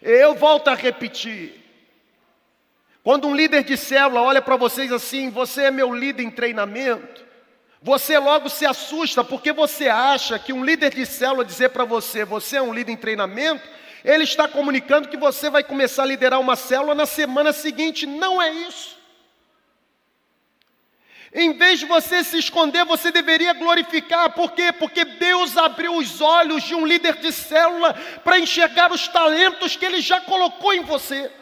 Eu 0.00 0.34
volto 0.34 0.68
a 0.68 0.74
repetir. 0.74 1.62
Quando 3.02 3.28
um 3.28 3.36
líder 3.36 3.64
de 3.64 3.76
célula 3.76 4.22
olha 4.22 4.40
para 4.40 4.56
vocês 4.56 4.90
assim, 4.90 5.28
você 5.28 5.64
é 5.64 5.70
meu 5.70 5.92
líder 5.94 6.22
em 6.22 6.30
treinamento, 6.30 7.22
você 7.82 8.18
logo 8.18 8.48
se 8.48 8.64
assusta 8.64 9.22
porque 9.22 9.52
você 9.52 9.90
acha 9.90 10.38
que 10.38 10.54
um 10.54 10.64
líder 10.64 10.94
de 10.94 11.04
célula 11.04 11.44
dizer 11.44 11.68
para 11.68 11.84
você, 11.84 12.24
você 12.24 12.56
é 12.56 12.62
um 12.62 12.72
líder 12.72 12.92
em 12.92 12.96
treinamento, 12.96 13.74
ele 14.04 14.24
está 14.24 14.46
comunicando 14.46 15.08
que 15.08 15.16
você 15.16 15.48
vai 15.48 15.64
começar 15.64 16.02
a 16.02 16.06
liderar 16.06 16.38
uma 16.38 16.56
célula 16.56 16.94
na 16.94 17.06
semana 17.06 17.54
seguinte. 17.54 18.04
Não 18.06 18.40
é 18.40 18.52
isso. 18.52 18.98
Em 21.32 21.54
vez 21.54 21.80
de 21.80 21.86
você 21.86 22.22
se 22.22 22.38
esconder, 22.38 22.84
você 22.84 23.10
deveria 23.10 23.54
glorificar. 23.54 24.30
Por 24.34 24.52
quê? 24.52 24.70
Porque 24.72 25.06
Deus 25.06 25.56
abriu 25.56 25.96
os 25.96 26.20
olhos 26.20 26.62
de 26.62 26.74
um 26.74 26.84
líder 26.84 27.16
de 27.16 27.32
célula 27.32 27.94
para 28.22 28.38
enxergar 28.38 28.92
os 28.92 29.08
talentos 29.08 29.74
que 29.74 29.86
Ele 29.86 30.02
já 30.02 30.20
colocou 30.20 30.74
em 30.74 30.82
você. 30.82 31.32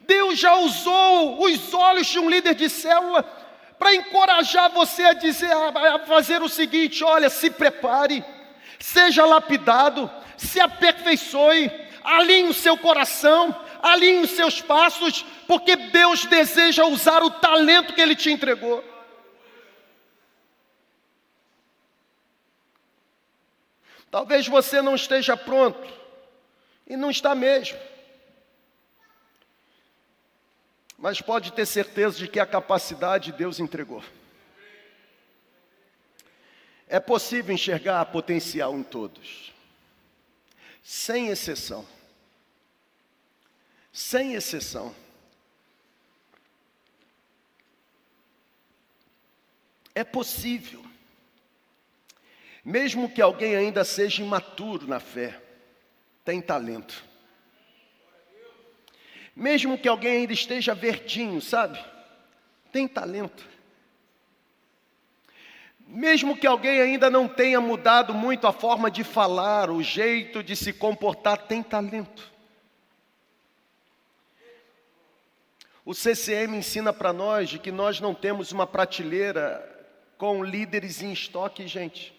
Deus 0.00 0.38
já 0.38 0.54
usou 0.54 1.44
os 1.44 1.74
olhos 1.74 2.06
de 2.06 2.20
um 2.20 2.30
líder 2.30 2.54
de 2.54 2.70
célula 2.70 3.24
para 3.76 3.94
encorajar 3.96 4.70
você 4.70 5.02
a 5.02 5.12
dizer, 5.12 5.52
a 5.52 5.98
fazer 6.06 6.40
o 6.40 6.48
seguinte: 6.48 7.02
olha, 7.02 7.28
se 7.28 7.50
prepare 7.50 8.24
seja 8.78 9.24
lapidado, 9.24 10.10
se 10.36 10.60
aperfeiçoe, 10.60 11.70
alinhe 12.02 12.48
o 12.48 12.54
seu 12.54 12.76
coração, 12.76 13.54
alinhe 13.82 14.24
os 14.24 14.30
seus 14.30 14.60
passos, 14.60 15.24
porque 15.46 15.76
Deus 15.76 16.24
deseja 16.26 16.84
usar 16.84 17.22
o 17.22 17.30
talento 17.30 17.94
que 17.94 18.00
Ele 18.00 18.14
te 18.14 18.30
entregou. 18.30 18.84
Talvez 24.10 24.46
você 24.46 24.80
não 24.80 24.94
esteja 24.94 25.36
pronto, 25.36 25.86
e 26.86 26.96
não 26.96 27.10
está 27.10 27.34
mesmo. 27.34 27.78
Mas 30.96 31.20
pode 31.20 31.52
ter 31.52 31.66
certeza 31.66 32.16
de 32.16 32.28
que 32.28 32.40
a 32.40 32.46
capacidade 32.46 33.32
Deus 33.32 33.60
entregou. 33.60 34.02
É 36.88 37.00
possível 37.00 37.54
enxergar 37.54 38.04
potencial 38.06 38.76
em 38.76 38.82
todos, 38.82 39.52
sem 40.82 41.28
exceção. 41.28 41.86
Sem 43.92 44.34
exceção. 44.34 44.94
É 49.94 50.04
possível. 50.04 50.84
Mesmo 52.62 53.08
que 53.08 53.22
alguém 53.22 53.56
ainda 53.56 53.84
seja 53.84 54.22
imaturo 54.22 54.86
na 54.86 55.00
fé, 55.00 55.40
tem 56.24 56.42
talento. 56.42 57.02
Mesmo 59.34 59.78
que 59.78 59.88
alguém 59.88 60.18
ainda 60.18 60.32
esteja 60.32 60.74
verdinho, 60.74 61.40
sabe? 61.40 61.82
Tem 62.70 62.86
talento. 62.86 63.55
Mesmo 65.86 66.36
que 66.36 66.46
alguém 66.46 66.80
ainda 66.80 67.08
não 67.08 67.28
tenha 67.28 67.60
mudado 67.60 68.12
muito 68.12 68.46
a 68.46 68.52
forma 68.52 68.90
de 68.90 69.04
falar, 69.04 69.70
o 69.70 69.82
jeito 69.82 70.42
de 70.42 70.56
se 70.56 70.72
comportar, 70.72 71.38
tem 71.46 71.62
talento. 71.62 72.32
O 75.84 75.94
CCM 75.94 76.56
ensina 76.56 76.92
para 76.92 77.12
nós 77.12 77.48
de 77.48 77.60
que 77.60 77.70
nós 77.70 78.00
não 78.00 78.12
temos 78.12 78.50
uma 78.50 78.66
prateleira 78.66 79.64
com 80.18 80.42
líderes 80.42 81.00
em 81.00 81.12
estoque, 81.12 81.68
gente. 81.68 82.12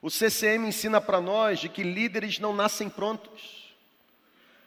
O 0.00 0.10
CCM 0.10 0.66
ensina 0.66 1.02
para 1.02 1.20
nós 1.20 1.60
de 1.60 1.68
que 1.68 1.82
líderes 1.82 2.38
não 2.38 2.54
nascem 2.54 2.88
prontos. 2.88 3.74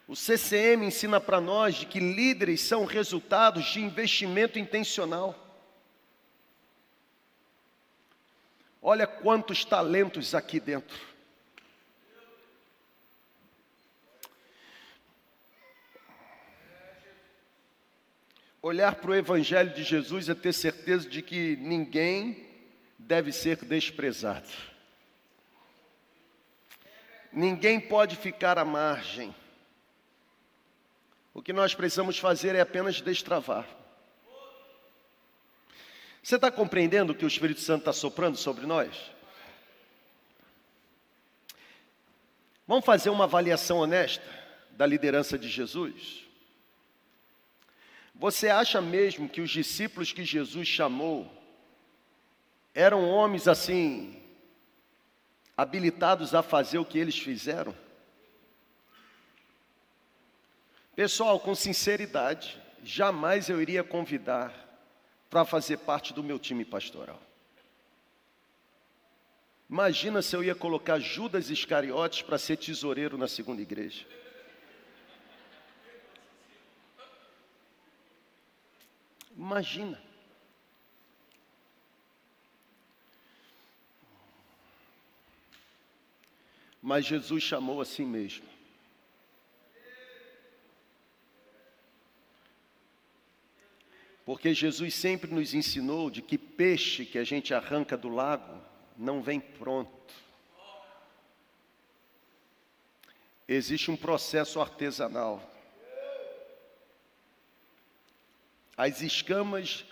O 0.08 0.16
CCM 0.16 0.86
ensina 0.86 1.20
para 1.20 1.42
nós 1.42 1.76
de 1.76 1.88
que 1.88 2.00
líderes 2.00 2.62
são 2.62 2.86
resultados 2.86 3.66
de 3.66 3.82
investimento 3.82 4.60
intencional. 4.60 5.45
Olha 8.88 9.08
quantos 9.08 9.66
talentos 9.66 10.36
aqui 10.36 10.60
dentro. 10.60 10.96
Olhar 18.62 18.94
para 18.94 19.10
o 19.10 19.16
Evangelho 19.16 19.74
de 19.74 19.84
Jesus 19.84 20.30
é 20.30 20.36
ter 20.36 20.54
certeza 20.54 21.10
de 21.10 21.24
que 21.24 21.56
ninguém 21.56 22.48
deve 23.00 23.32
ser 23.32 23.66
desprezado. 23.66 24.52
Ninguém 27.34 27.80
pode 27.80 28.16
ficar 28.16 28.60
à 28.60 28.64
margem. 28.64 29.34
O 31.34 31.42
que 31.42 31.52
nós 31.52 31.74
precisamos 31.74 32.20
fazer 32.20 32.54
é 32.54 32.62
apenas 32.62 33.02
destravar. 33.02 33.68
Você 36.26 36.38
está 36.38 36.50
compreendendo 36.50 37.14
o 37.14 37.16
que 37.16 37.24
o 37.24 37.28
Espírito 37.28 37.62
Santo 37.62 37.82
está 37.82 37.94
soprando 37.94 38.36
sobre 38.36 38.66
nós? 38.66 39.12
Vamos 42.68 42.84
fazer 42.84 43.12
uma 43.12 43.26
avaliação 43.26 43.78
honesta 43.78 44.26
da 44.72 44.88
liderança 44.88 45.38
de 45.38 45.48
Jesus? 45.48 46.26
Você 48.16 48.50
acha 48.50 48.82
mesmo 48.82 49.30
que 49.30 49.40
os 49.40 49.52
discípulos 49.52 50.12
que 50.12 50.26
Jesus 50.26 50.68
chamou 50.68 51.32
eram 52.74 53.08
homens 53.08 53.48
assim, 53.48 54.20
habilitados 55.56 56.34
a 56.34 56.42
fazer 56.42 56.80
o 56.80 56.86
que 56.86 56.98
eles 56.98 57.20
fizeram? 57.20 57.76
Pessoal, 60.96 61.40
com 61.40 61.54
sinceridade, 61.54 62.60
jamais 62.84 63.48
eu 63.48 63.62
iria 63.62 63.84
convidar 63.84 64.65
para 65.30 65.46
fazer 65.46 65.78
parte 65.78 66.14
do 66.14 66.24
meu 66.24 66.40
time 66.40 66.64
pastoral. 66.64 67.22
Imagina 69.70 70.22
se 70.22 70.36
eu 70.36 70.44
ia 70.44 70.54
colocar 70.54 71.00
Judas 71.00 71.50
Iscariotes 71.50 72.22
para 72.22 72.38
ser 72.38 72.58
tesoureiro 72.58 73.18
na 73.18 73.28
segunda 73.28 73.62
igreja. 73.62 74.06
Imagina. 79.36 80.02
Mas 86.82 87.06
Jesus 87.06 87.44
chamou 87.44 87.82
assim 87.82 88.06
mesmo. 88.06 88.55
Porque 94.26 94.56
Jesus 94.56 94.96
sempre 94.96 95.32
nos 95.32 95.54
ensinou 95.54 96.10
de 96.10 96.20
que 96.20 96.36
peixe 96.36 97.06
que 97.06 97.20
a 97.20 97.24
gente 97.24 97.54
arranca 97.54 97.96
do 97.96 98.10
lago 98.10 98.60
não 98.98 99.22
vem 99.22 99.40
pronto. 99.40 100.14
Existe 103.48 103.92
um 103.92 103.96
processo 103.96 104.60
artesanal. 104.60 105.52
As 108.76 109.02
escamas, 109.02 109.86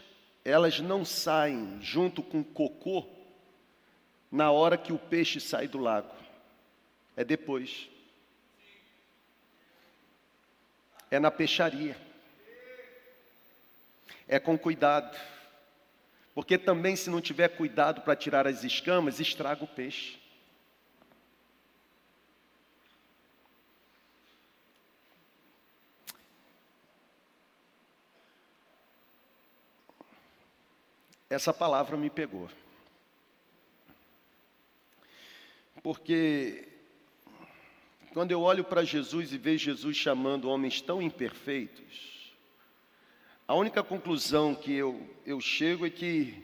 elas 0.43 0.79
não 0.79 1.05
saem 1.05 1.79
junto 1.79 2.23
com 2.23 2.39
o 2.39 2.43
cocô 2.43 3.05
na 4.31 4.49
hora 4.49 4.79
que 4.79 4.91
o 4.91 4.97
peixe 4.97 5.39
sai 5.39 5.67
do 5.67 5.77
lago. 5.77 6.11
É 7.15 7.23
depois. 7.23 7.87
É 11.11 11.19
na 11.19 11.29
peixaria 11.29 11.95
é 14.33 14.39
com 14.39 14.57
cuidado. 14.57 15.15
Porque 16.33 16.57
também, 16.57 16.95
se 16.95 17.07
não 17.07 17.21
tiver 17.21 17.49
cuidado 17.49 18.01
para 18.01 18.15
tirar 18.15 18.47
as 18.47 18.63
escamas, 18.63 19.19
estraga 19.19 19.63
o 19.63 19.67
peixe. 19.67 20.17
Essa 31.29 31.53
palavra 31.53 31.95
me 31.95 32.09
pegou. 32.09 32.49
Porque 35.83 36.67
quando 38.13 38.31
eu 38.31 38.41
olho 38.41 38.63
para 38.63 38.83
Jesus 38.83 39.31
e 39.31 39.37
vejo 39.37 39.65
Jesus 39.65 39.95
chamando 39.95 40.49
homens 40.49 40.81
tão 40.81 40.99
imperfeitos, 40.99 42.12
a 43.47 43.53
única 43.55 43.83
conclusão 43.83 44.55
que 44.55 44.73
eu, 44.73 45.05
eu 45.25 45.41
chego 45.41 45.85
é 45.85 45.89
que 45.89 46.41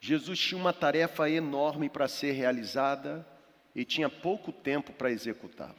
Jesus 0.00 0.38
tinha 0.38 0.60
uma 0.60 0.72
tarefa 0.72 1.28
enorme 1.28 1.88
para 1.88 2.08
ser 2.08 2.32
realizada 2.32 3.26
e 3.74 3.84
tinha 3.84 4.08
pouco 4.08 4.50
tempo 4.50 4.92
para 4.92 5.10
executá-la. 5.10 5.74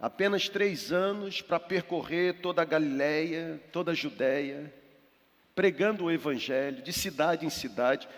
Apenas 0.00 0.48
três 0.48 0.90
anos 0.90 1.40
para 1.40 1.60
percorrer 1.60 2.40
toda 2.40 2.62
a 2.62 2.64
Galiléia, 2.64 3.60
toda 3.72 3.92
a 3.92 3.94
Judéia, 3.94 4.74
pregando 5.54 6.04
o 6.04 6.10
Evangelho 6.10 6.82
de 6.82 6.92
cidade 6.92 7.46
em 7.46 7.50
cidade. 7.50 8.08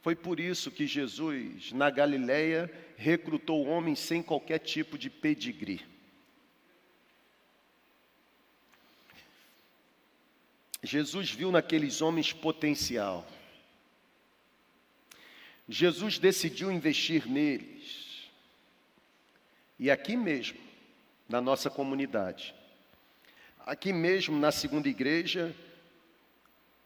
Foi 0.00 0.16
por 0.16 0.40
isso 0.40 0.70
que 0.70 0.86
Jesus, 0.86 1.70
na 1.72 1.90
Galiléia, 1.90 2.70
recrutou 2.96 3.66
homens 3.66 3.98
sem 3.98 4.22
qualquer 4.22 4.58
tipo 4.58 4.96
de 4.96 5.10
pedigree. 5.10 5.95
Jesus 10.82 11.30
viu 11.30 11.50
naqueles 11.50 12.00
homens 12.00 12.32
potencial. 12.32 13.26
Jesus 15.68 16.18
decidiu 16.18 16.70
investir 16.70 17.26
neles. 17.26 18.30
E 19.78 19.90
aqui 19.90 20.16
mesmo, 20.16 20.58
na 21.28 21.40
nossa 21.40 21.68
comunidade, 21.68 22.54
aqui 23.60 23.92
mesmo 23.92 24.38
na 24.38 24.52
segunda 24.52 24.88
igreja, 24.88 25.54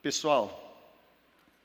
pessoal, 0.02 0.60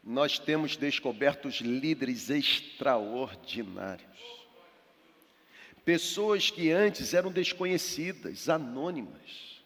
nós 0.03 0.37
temos 0.37 0.75
descoberto 0.77 1.47
líderes 1.61 2.29
extraordinários. 2.29 4.05
Pessoas 5.83 6.51
que 6.51 6.71
antes 6.71 7.13
eram 7.13 7.31
desconhecidas, 7.31 8.49
anônimas, 8.49 9.61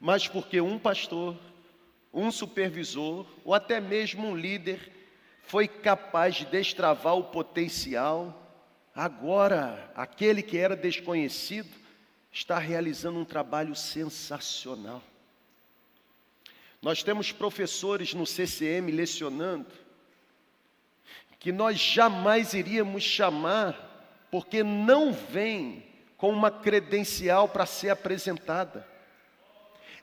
mas 0.00 0.26
porque 0.26 0.60
um 0.60 0.78
pastor 0.78 1.36
um 2.16 2.32
supervisor 2.32 3.26
ou 3.44 3.52
até 3.52 3.78
mesmo 3.78 4.26
um 4.26 4.34
líder 4.34 4.90
foi 5.42 5.68
capaz 5.68 6.36
de 6.36 6.46
destravar 6.46 7.14
o 7.14 7.24
potencial, 7.24 8.42
agora 8.94 9.92
aquele 9.94 10.42
que 10.42 10.56
era 10.56 10.74
desconhecido 10.74 11.68
está 12.32 12.58
realizando 12.58 13.18
um 13.18 13.24
trabalho 13.24 13.76
sensacional. 13.76 15.02
Nós 16.80 17.02
temos 17.02 17.32
professores 17.32 18.14
no 18.14 18.26
CCM 18.26 18.90
lecionando 18.90 19.66
que 21.38 21.52
nós 21.52 21.78
jamais 21.78 22.54
iríamos 22.54 23.04
chamar 23.04 24.26
porque 24.30 24.64
não 24.64 25.12
vem 25.12 25.84
com 26.16 26.30
uma 26.30 26.50
credencial 26.50 27.48
para 27.48 27.66
ser 27.66 27.90
apresentada. 27.90 28.95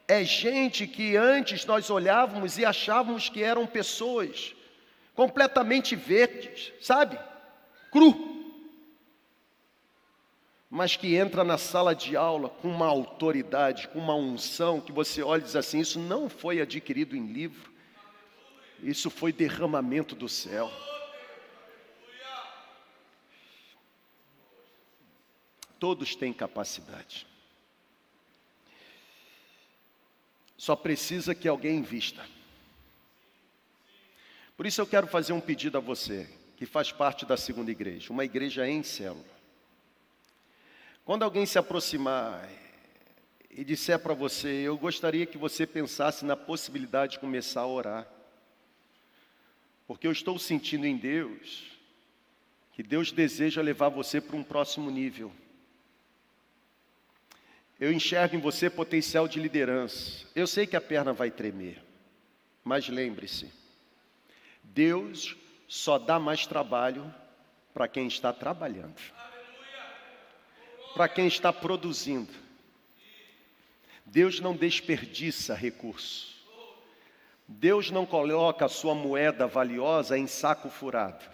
É 0.07 0.23
gente 0.23 0.85
que 0.85 1.15
antes 1.15 1.65
nós 1.65 1.89
olhávamos 1.89 2.57
e 2.57 2.65
achávamos 2.65 3.29
que 3.29 3.41
eram 3.41 3.65
pessoas 3.65 4.53
completamente 5.15 5.95
verdes, 5.95 6.73
sabe? 6.81 7.17
Cru. 7.91 8.31
mas 10.75 10.95
que 10.95 11.15
entra 11.15 11.43
na 11.43 11.55
sala 11.55 11.93
de 11.93 12.15
aula 12.17 12.49
com 12.49 12.67
uma 12.67 12.87
autoridade, 12.87 13.87
com 13.89 13.99
uma 13.99 14.15
unção, 14.15 14.81
que 14.81 14.91
você 14.91 15.21
olha 15.21 15.41
e 15.41 15.43
diz 15.43 15.55
assim: 15.55 15.79
Isso 15.79 15.99
não 15.99 16.27
foi 16.27 16.59
adquirido 16.59 17.15
em 17.15 17.27
livro, 17.27 17.71
isso 18.81 19.11
foi 19.11 19.31
derramamento 19.31 20.15
do 20.15 20.27
céu. 20.27 20.71
Todos 25.77 26.15
têm 26.15 26.33
capacidade. 26.33 27.27
Só 30.63 30.77
precisa 30.77 31.35
que 31.35 31.45
alguém 31.45 31.79
invista. 31.79 32.25
Por 34.55 34.65
isso 34.65 34.79
eu 34.79 34.87
quero 34.87 35.07
fazer 35.07 35.33
um 35.33 35.41
pedido 35.41 35.77
a 35.77 35.81
você, 35.81 36.25
que 36.55 36.65
faz 36.65 36.89
parte 36.89 37.25
da 37.25 37.35
segunda 37.35 37.69
igreja, 37.69 38.13
uma 38.13 38.23
igreja 38.23 38.65
em 38.65 38.81
célula. 38.81 39.25
Quando 41.03 41.23
alguém 41.23 41.45
se 41.45 41.59
aproximar 41.59 42.49
e 43.49 43.61
disser 43.65 43.99
para 43.99 44.13
você, 44.13 44.47
eu 44.47 44.77
gostaria 44.77 45.25
que 45.25 45.37
você 45.37 45.67
pensasse 45.67 46.23
na 46.23 46.37
possibilidade 46.37 47.13
de 47.13 47.19
começar 47.19 47.59
a 47.59 47.67
orar, 47.67 48.07
porque 49.85 50.07
eu 50.07 50.13
estou 50.13 50.39
sentindo 50.39 50.87
em 50.87 50.95
Deus 50.95 51.77
que 52.71 52.81
Deus 52.81 53.11
deseja 53.11 53.61
levar 53.61 53.89
você 53.89 54.21
para 54.21 54.37
um 54.37 54.43
próximo 54.43 54.89
nível. 54.89 55.29
Eu 57.79 57.91
enxergo 57.91 58.35
em 58.35 58.39
você 58.39 58.69
potencial 58.69 59.27
de 59.27 59.39
liderança. 59.39 60.25
Eu 60.35 60.47
sei 60.47 60.65
que 60.65 60.75
a 60.75 60.81
perna 60.81 61.11
vai 61.13 61.29
tremer, 61.29 61.83
mas 62.63 62.87
lembre-se, 62.87 63.51
Deus 64.63 65.35
só 65.67 65.97
dá 65.97 66.19
mais 66.19 66.45
trabalho 66.45 67.13
para 67.73 67.87
quem 67.87 68.07
está 68.07 68.31
trabalhando 68.31 68.95
para 70.93 71.07
quem 71.09 71.27
está 71.27 71.51
produzindo. 71.51 72.31
Deus 74.05 74.39
não 74.39 74.55
desperdiça 74.55 75.55
recurso. 75.55 76.33
Deus 77.47 77.91
não 77.91 78.05
coloca 78.05 78.65
a 78.65 78.69
sua 78.69 78.93
moeda 78.93 79.47
valiosa 79.47 80.17
em 80.17 80.27
saco 80.27 80.69
furado. 80.69 81.25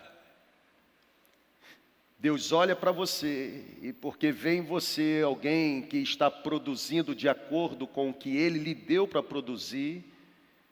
Deus 2.21 2.51
olha 2.51 2.75
para 2.75 2.91
você 2.91 3.63
e 3.81 3.93
porque 3.93 4.29
vê 4.29 4.57
em 4.57 4.61
você 4.61 5.21
alguém 5.23 5.81
que 5.81 5.99
está 5.99 6.29
produzindo 6.29 7.15
de 7.15 7.29
acordo 7.29 7.87
com 7.87 8.09
o 8.09 8.13
que 8.13 8.35
ele 8.35 8.59
lhe 8.59 8.75
deu 8.75 9.07
para 9.07 9.23
produzir, 9.23 10.03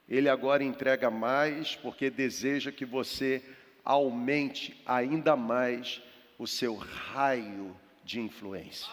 ele 0.10 0.28
agora 0.28 0.62
entrega 0.62 1.10
mais 1.10 1.74
porque 1.74 2.10
deseja 2.10 2.70
que 2.70 2.84
você 2.84 3.42
aumente 3.86 4.76
ainda 4.86 5.38
mais 5.38 6.02
o 6.38 6.46
seu 6.46 6.76
raio 6.76 7.74
de 8.04 8.20
influência. 8.20 8.92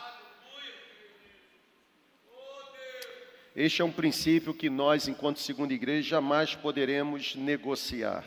Este 3.57 3.83
é 3.83 3.85
um 3.85 3.91
princípio 3.91 4.55
que 4.55 4.71
nós, 4.71 5.09
enquanto 5.09 5.41
segunda 5.41 5.75
igreja, 5.75 6.11
jamais 6.11 6.55
poderemos 6.55 7.35
negociar. 7.35 8.25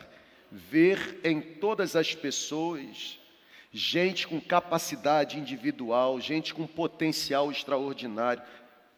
Ver 0.52 1.18
em 1.24 1.40
todas 1.40 1.96
as 1.96 2.14
pessoas 2.14 3.18
gente 3.72 4.26
com 4.26 4.40
capacidade 4.40 5.38
individual, 5.38 6.20
gente 6.20 6.54
com 6.54 6.66
potencial 6.66 7.50
extraordinário. 7.50 8.42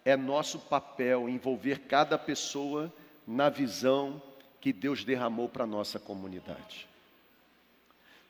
É 0.05 0.16
nosso 0.16 0.59
papel 0.59 1.29
envolver 1.29 1.81
cada 1.81 2.16
pessoa 2.16 2.93
na 3.27 3.49
visão 3.49 4.23
que 4.61 4.73
Deus 4.73 5.05
derramou 5.05 5.49
para 5.49 5.64
a 5.64 5.66
nossa 5.66 5.99
comunidade. 5.99 6.89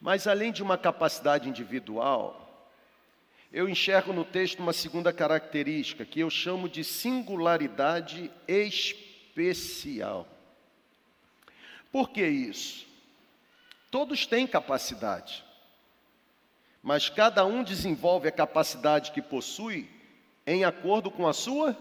Mas 0.01 0.26
além 0.26 0.51
de 0.51 0.62
uma 0.62 0.78
capacidade 0.78 1.49
individual, 1.49 2.47
eu 3.53 3.68
enxergo 3.68 4.12
no 4.12 4.24
texto 4.24 4.61
uma 4.61 4.72
segunda 4.72 5.12
característica 5.12 6.05
que 6.05 6.20
eu 6.20 6.30
chamo 6.30 6.68
de 6.68 6.84
singularidade 6.84 8.30
especial. 8.47 10.26
Por 11.91 12.11
que 12.11 12.24
isso? 12.24 12.86
Todos 13.91 14.24
têm 14.24 14.47
capacidade, 14.47 15.45
mas 16.83 17.09
cada 17.09 17.45
um 17.45 17.62
desenvolve 17.62 18.28
a 18.28 18.33
capacidade 18.33 19.12
que 19.12 19.20
possui 19.22 19.89
em 20.47 20.64
acordo 20.64 21.11
com 21.11 21.26
a 21.26 21.33
sua 21.33 21.76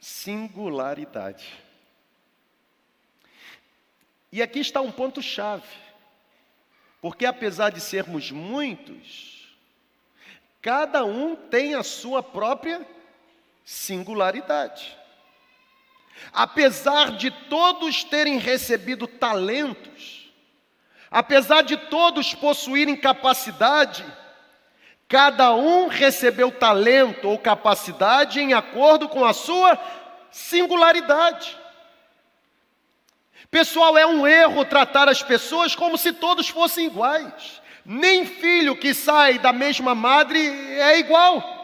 singularidade. 0.00 1.62
E 4.30 4.42
aqui 4.42 4.60
está 4.60 4.80
um 4.80 4.92
ponto-chave, 4.92 5.66
porque 7.00 7.26
apesar 7.26 7.70
de 7.70 7.80
sermos 7.80 8.30
muitos, 8.30 9.38
Cada 10.60 11.04
um 11.04 11.36
tem 11.36 11.74
a 11.74 11.82
sua 11.82 12.22
própria 12.22 12.86
singularidade. 13.64 14.96
Apesar 16.32 17.12
de 17.12 17.30
todos 17.30 18.02
terem 18.02 18.38
recebido 18.38 19.06
talentos, 19.06 20.32
apesar 21.10 21.62
de 21.62 21.76
todos 21.76 22.34
possuírem 22.34 22.96
capacidade, 22.96 24.04
cada 25.08 25.54
um 25.54 25.88
recebeu 25.88 26.52
talento 26.52 27.28
ou 27.28 27.38
capacidade 27.38 28.40
em 28.40 28.52
acordo 28.52 29.08
com 29.08 29.24
a 29.24 29.32
sua 29.32 29.78
singularidade. 30.30 31.56
Pessoal, 33.50 33.96
é 33.96 34.06
um 34.06 34.26
erro 34.26 34.66
tratar 34.66 35.08
as 35.08 35.22
pessoas 35.22 35.74
como 35.74 35.96
se 35.96 36.12
todos 36.12 36.48
fossem 36.48 36.86
iguais. 36.86 37.62
Nem 37.84 38.26
filho 38.26 38.76
que 38.76 38.92
sai 38.92 39.38
da 39.38 39.50
mesma 39.50 39.94
madre 39.94 40.38
é 40.78 40.98
igual. 40.98 41.56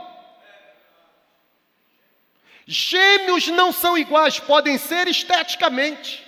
Gêmeos 2.67 3.47
não 3.49 3.71
são 3.71 3.99
iguais, 3.99 4.39
podem 4.39 4.79
ser 4.79 5.07
esteticamente, 5.07 6.27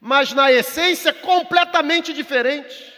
mas 0.00 0.32
na 0.32 0.50
essência 0.50 1.12
completamente 1.12 2.12
diferentes. 2.12 2.93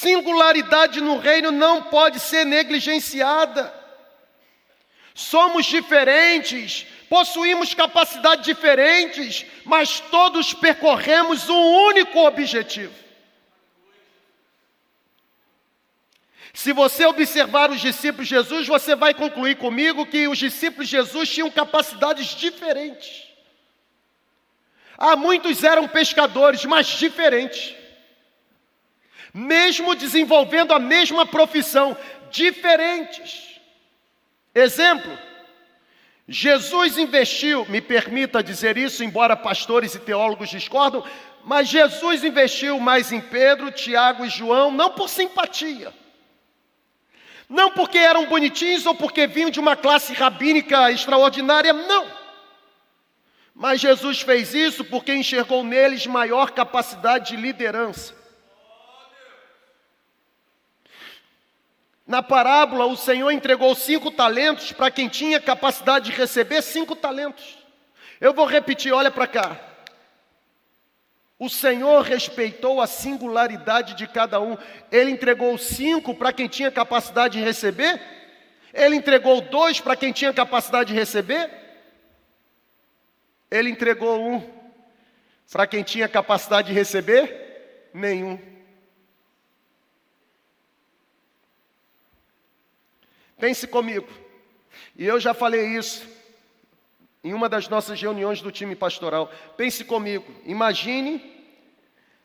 Singularidade 0.00 0.98
no 1.02 1.18
reino 1.18 1.50
não 1.52 1.82
pode 1.82 2.20
ser 2.20 2.46
negligenciada. 2.46 3.70
Somos 5.14 5.66
diferentes, 5.66 6.86
possuímos 7.06 7.74
capacidades 7.74 8.46
diferentes, 8.46 9.44
mas 9.62 10.00
todos 10.00 10.54
percorremos 10.54 11.50
um 11.50 11.86
único 11.88 12.18
objetivo. 12.20 12.94
Se 16.54 16.72
você 16.72 17.04
observar 17.04 17.70
os 17.70 17.82
discípulos 17.82 18.26
de 18.26 18.36
Jesus, 18.36 18.66
você 18.66 18.96
vai 18.96 19.12
concluir 19.12 19.58
comigo 19.58 20.06
que 20.06 20.26
os 20.26 20.38
discípulos 20.38 20.88
de 20.88 20.96
Jesus 20.96 21.28
tinham 21.28 21.50
capacidades 21.50 22.28
diferentes. 22.28 23.24
Há 24.96 25.14
muitos 25.14 25.62
eram 25.62 25.86
pescadores, 25.86 26.64
mas 26.64 26.86
diferentes. 26.86 27.79
Mesmo 29.32 29.94
desenvolvendo 29.94 30.72
a 30.72 30.78
mesma 30.78 31.24
profissão, 31.24 31.96
diferentes. 32.30 33.60
Exemplo: 34.54 35.16
Jesus 36.28 36.96
investiu, 36.98 37.66
me 37.68 37.80
permita 37.80 38.42
dizer 38.42 38.76
isso, 38.76 39.02
embora 39.02 39.36
pastores 39.36 39.94
e 39.94 39.98
teólogos 39.98 40.48
discordam, 40.48 41.04
mas 41.44 41.68
Jesus 41.68 42.22
investiu 42.22 42.78
mais 42.78 43.10
em 43.10 43.20
Pedro, 43.20 43.72
Tiago 43.72 44.24
e 44.24 44.28
João, 44.28 44.70
não 44.70 44.90
por 44.90 45.08
simpatia, 45.08 45.92
não 47.48 47.72
porque 47.72 47.98
eram 47.98 48.26
bonitinhos 48.26 48.86
ou 48.86 48.94
porque 48.94 49.26
vinham 49.26 49.50
de 49.50 49.58
uma 49.58 49.76
classe 49.76 50.12
rabínica 50.12 50.90
extraordinária, 50.92 51.72
não. 51.72 52.06
Mas 53.54 53.80
Jesus 53.80 54.20
fez 54.20 54.54
isso 54.54 54.84
porque 54.84 55.14
enxergou 55.14 55.64
neles 55.64 56.06
maior 56.06 56.52
capacidade 56.52 57.30
de 57.30 57.36
liderança. 57.36 58.19
Na 62.10 62.24
parábola, 62.24 62.86
o 62.86 62.96
Senhor 62.96 63.30
entregou 63.30 63.72
cinco 63.72 64.10
talentos 64.10 64.72
para 64.72 64.90
quem 64.90 65.08
tinha 65.08 65.38
capacidade 65.38 66.10
de 66.10 66.16
receber 66.16 66.60
cinco 66.60 66.96
talentos. 66.96 67.56
Eu 68.20 68.34
vou 68.34 68.46
repetir, 68.46 68.92
olha 68.92 69.12
para 69.12 69.28
cá. 69.28 69.56
O 71.38 71.48
Senhor 71.48 72.02
respeitou 72.02 72.80
a 72.80 72.88
singularidade 72.88 73.94
de 73.94 74.08
cada 74.08 74.40
um. 74.40 74.58
Ele 74.90 75.12
entregou 75.12 75.56
cinco 75.56 76.12
para 76.12 76.32
quem 76.32 76.48
tinha 76.48 76.68
capacidade 76.68 77.38
de 77.38 77.44
receber. 77.44 78.02
Ele 78.74 78.96
entregou 78.96 79.40
dois 79.42 79.80
para 79.80 79.94
quem 79.94 80.10
tinha 80.10 80.32
capacidade 80.32 80.92
de 80.92 80.98
receber. 80.98 81.48
Ele 83.48 83.70
entregou 83.70 84.20
um 84.20 84.50
para 85.52 85.64
quem 85.64 85.84
tinha 85.84 86.08
capacidade 86.08 86.70
de 86.70 86.74
receber? 86.74 87.88
Nenhum. 87.94 88.59
Pense 93.40 93.66
comigo. 93.66 94.06
E 94.94 95.06
eu 95.06 95.18
já 95.18 95.32
falei 95.32 95.66
isso 95.76 96.06
em 97.24 97.32
uma 97.32 97.48
das 97.48 97.68
nossas 97.68 98.00
reuniões 98.00 98.42
do 98.42 98.52
time 98.52 98.76
pastoral. 98.76 99.32
Pense 99.56 99.82
comigo. 99.82 100.26
Imagine 100.44 101.22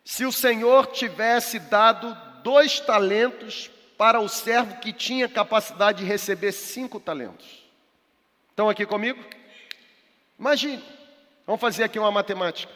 se 0.03 0.25
o 0.25 0.31
Senhor 0.31 0.87
tivesse 0.87 1.57
dado 1.57 2.15
dois 2.43 2.79
talentos 2.79 3.71
para 3.97 4.19
o 4.19 4.27
servo 4.27 4.79
que 4.79 4.91
tinha 4.91 5.29
capacidade 5.29 5.99
de 5.99 6.05
receber 6.05 6.51
cinco 6.51 6.99
talentos. 6.99 7.63
Estão 8.49 8.69
aqui 8.69 8.85
comigo? 8.85 9.23
Imagine, 10.37 10.83
vamos 11.47 11.61
fazer 11.61 11.85
aqui 11.85 11.97
uma 11.97 12.11
matemática. 12.11 12.71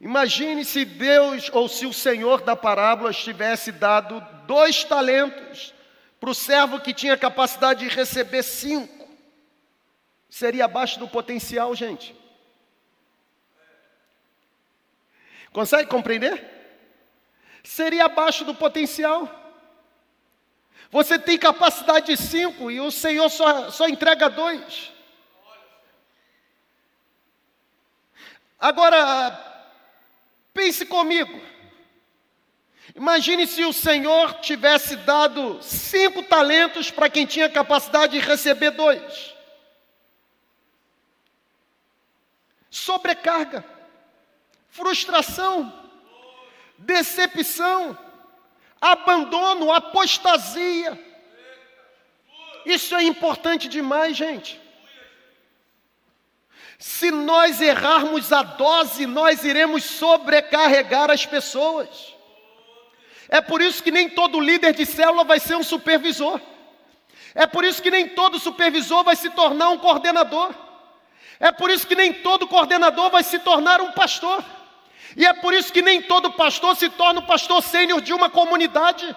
Imagine 0.00 0.64
se 0.64 0.84
Deus 0.84 1.48
ou 1.52 1.68
se 1.68 1.86
o 1.86 1.92
Senhor 1.92 2.42
da 2.42 2.54
parábola 2.54 3.12
tivesse 3.12 3.72
dado 3.72 4.20
dois 4.46 4.84
talentos 4.84 5.72
para 6.26 6.32
o 6.32 6.34
servo 6.34 6.80
que 6.80 6.92
tinha 6.92 7.16
capacidade 7.16 7.88
de 7.88 7.94
receber 7.94 8.42
cinco. 8.42 9.08
Seria 10.28 10.64
abaixo 10.64 10.98
do 10.98 11.06
potencial, 11.06 11.72
gente. 11.72 12.16
Consegue 15.52 15.88
compreender? 15.88 16.44
Seria 17.62 18.06
abaixo 18.06 18.44
do 18.44 18.56
potencial. 18.56 19.30
Você 20.90 21.16
tem 21.16 21.38
capacidade 21.38 22.06
de 22.06 22.16
cinco 22.16 22.72
e 22.72 22.80
o 22.80 22.90
Senhor 22.90 23.30
só, 23.30 23.70
só 23.70 23.86
entrega 23.86 24.28
dois. 24.28 24.90
Agora, 28.58 29.30
pense 30.52 30.84
comigo. 30.86 31.40
Imagine 32.96 33.46
se 33.46 33.62
o 33.62 33.74
Senhor 33.74 34.40
tivesse 34.40 34.96
dado 34.96 35.62
cinco 35.62 36.22
talentos 36.22 36.90
para 36.90 37.10
quem 37.10 37.26
tinha 37.26 37.46
capacidade 37.46 38.18
de 38.18 38.26
receber 38.26 38.70
dois. 38.70 39.34
Sobrecarga, 42.70 43.62
frustração, 44.70 45.70
decepção, 46.78 47.98
abandono, 48.80 49.70
apostasia. 49.70 50.98
Isso 52.64 52.96
é 52.96 53.02
importante 53.02 53.68
demais, 53.68 54.16
gente. 54.16 54.58
Se 56.78 57.10
nós 57.10 57.60
errarmos 57.60 58.32
a 58.32 58.42
dose, 58.42 59.04
nós 59.06 59.44
iremos 59.44 59.84
sobrecarregar 59.84 61.10
as 61.10 61.26
pessoas. 61.26 62.15
É 63.28 63.40
por 63.40 63.60
isso 63.60 63.82
que 63.82 63.90
nem 63.90 64.08
todo 64.08 64.40
líder 64.40 64.72
de 64.72 64.86
célula 64.86 65.24
vai 65.24 65.40
ser 65.40 65.56
um 65.56 65.62
supervisor. 65.62 66.40
É 67.34 67.46
por 67.46 67.64
isso 67.64 67.82
que 67.82 67.90
nem 67.90 68.08
todo 68.08 68.38
supervisor 68.38 69.04
vai 69.04 69.16
se 69.16 69.30
tornar 69.30 69.68
um 69.70 69.78
coordenador. 69.78 70.54
É 71.38 71.52
por 71.52 71.70
isso 71.70 71.86
que 71.86 71.94
nem 71.94 72.12
todo 72.12 72.48
coordenador 72.48 73.10
vai 73.10 73.22
se 73.22 73.38
tornar 73.38 73.80
um 73.80 73.92
pastor. 73.92 74.44
E 75.16 75.26
é 75.26 75.32
por 75.32 75.52
isso 75.52 75.72
que 75.72 75.82
nem 75.82 76.02
todo 76.02 76.32
pastor 76.32 76.76
se 76.76 76.88
torna 76.88 77.20
o 77.20 77.26
pastor 77.26 77.62
sênior 77.62 78.00
de 78.00 78.12
uma 78.12 78.30
comunidade. 78.30 79.14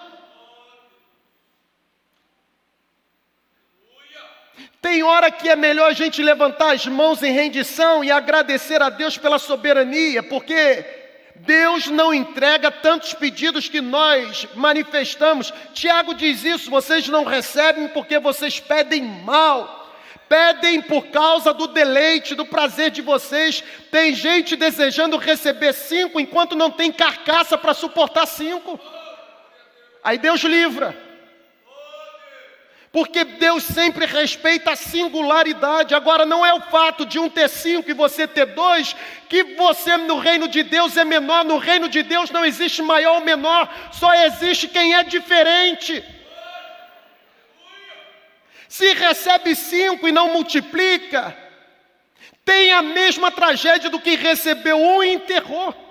Tem 4.82 5.02
hora 5.02 5.30
que 5.30 5.48
é 5.48 5.54
melhor 5.54 5.90
a 5.90 5.94
gente 5.94 6.22
levantar 6.22 6.72
as 6.72 6.86
mãos 6.86 7.22
em 7.22 7.32
rendição 7.32 8.02
e 8.02 8.10
agradecer 8.10 8.80
a 8.80 8.88
Deus 8.88 9.18
pela 9.18 9.38
soberania, 9.38 10.22
porque 10.22 10.99
Deus 11.46 11.86
não 11.86 12.12
entrega 12.12 12.70
tantos 12.70 13.14
pedidos 13.14 13.68
que 13.68 13.80
nós 13.80 14.46
manifestamos. 14.54 15.52
Tiago 15.72 16.14
diz 16.14 16.44
isso: 16.44 16.70
vocês 16.70 17.08
não 17.08 17.24
recebem 17.24 17.88
porque 17.88 18.18
vocês 18.18 18.60
pedem 18.60 19.02
mal 19.02 19.80
pedem 20.28 20.80
por 20.80 21.08
causa 21.08 21.52
do 21.52 21.66
deleite, 21.66 22.36
do 22.36 22.46
prazer 22.46 22.92
de 22.92 23.02
vocês. 23.02 23.64
Tem 23.90 24.14
gente 24.14 24.54
desejando 24.54 25.16
receber 25.16 25.72
cinco 25.72 26.20
enquanto 26.20 26.54
não 26.54 26.70
tem 26.70 26.92
carcaça 26.92 27.58
para 27.58 27.74
suportar 27.74 28.26
cinco. 28.26 28.78
Aí 30.04 30.18
Deus 30.18 30.40
livra. 30.42 31.09
Porque 32.92 33.22
Deus 33.22 33.62
sempre 33.62 34.04
respeita 34.04 34.72
a 34.72 34.76
singularidade. 34.76 35.94
Agora, 35.94 36.26
não 36.26 36.44
é 36.44 36.52
o 36.52 36.60
fato 36.62 37.06
de 37.06 37.20
um 37.20 37.28
ter 37.28 37.48
cinco 37.48 37.88
e 37.88 37.94
você 37.94 38.26
ter 38.26 38.46
dois, 38.46 38.96
que 39.28 39.44
você 39.54 39.96
no 39.96 40.18
reino 40.18 40.48
de 40.48 40.64
Deus 40.64 40.96
é 40.96 41.04
menor. 41.04 41.44
No 41.44 41.58
reino 41.58 41.88
de 41.88 42.02
Deus 42.02 42.30
não 42.30 42.44
existe 42.44 42.82
maior 42.82 43.16
ou 43.16 43.20
menor, 43.20 43.72
só 43.92 44.12
existe 44.14 44.66
quem 44.66 44.94
é 44.94 45.04
diferente. 45.04 46.04
Se 48.68 48.92
recebe 48.94 49.54
cinco 49.54 50.08
e 50.08 50.12
não 50.12 50.32
multiplica, 50.32 51.36
tem 52.44 52.72
a 52.72 52.82
mesma 52.82 53.30
tragédia 53.30 53.88
do 53.88 54.00
que 54.00 54.16
recebeu 54.16 54.76
um 54.76 55.02
e 55.02 55.12
enterrou. 55.12 55.89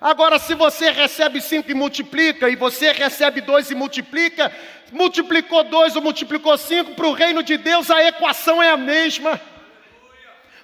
Agora, 0.00 0.38
se 0.38 0.54
você 0.54 0.90
recebe 0.90 1.40
cinco 1.40 1.70
e 1.70 1.74
multiplica, 1.74 2.48
e 2.50 2.56
você 2.56 2.92
recebe 2.92 3.40
dois 3.40 3.70
e 3.70 3.74
multiplica, 3.74 4.54
multiplicou 4.92 5.64
dois 5.64 5.96
ou 5.96 6.02
multiplicou 6.02 6.56
cinco, 6.58 6.94
para 6.94 7.06
o 7.06 7.12
reino 7.12 7.42
de 7.42 7.56
Deus 7.56 7.90
a 7.90 8.04
equação 8.04 8.62
é 8.62 8.70
a 8.70 8.76
mesma. 8.76 9.40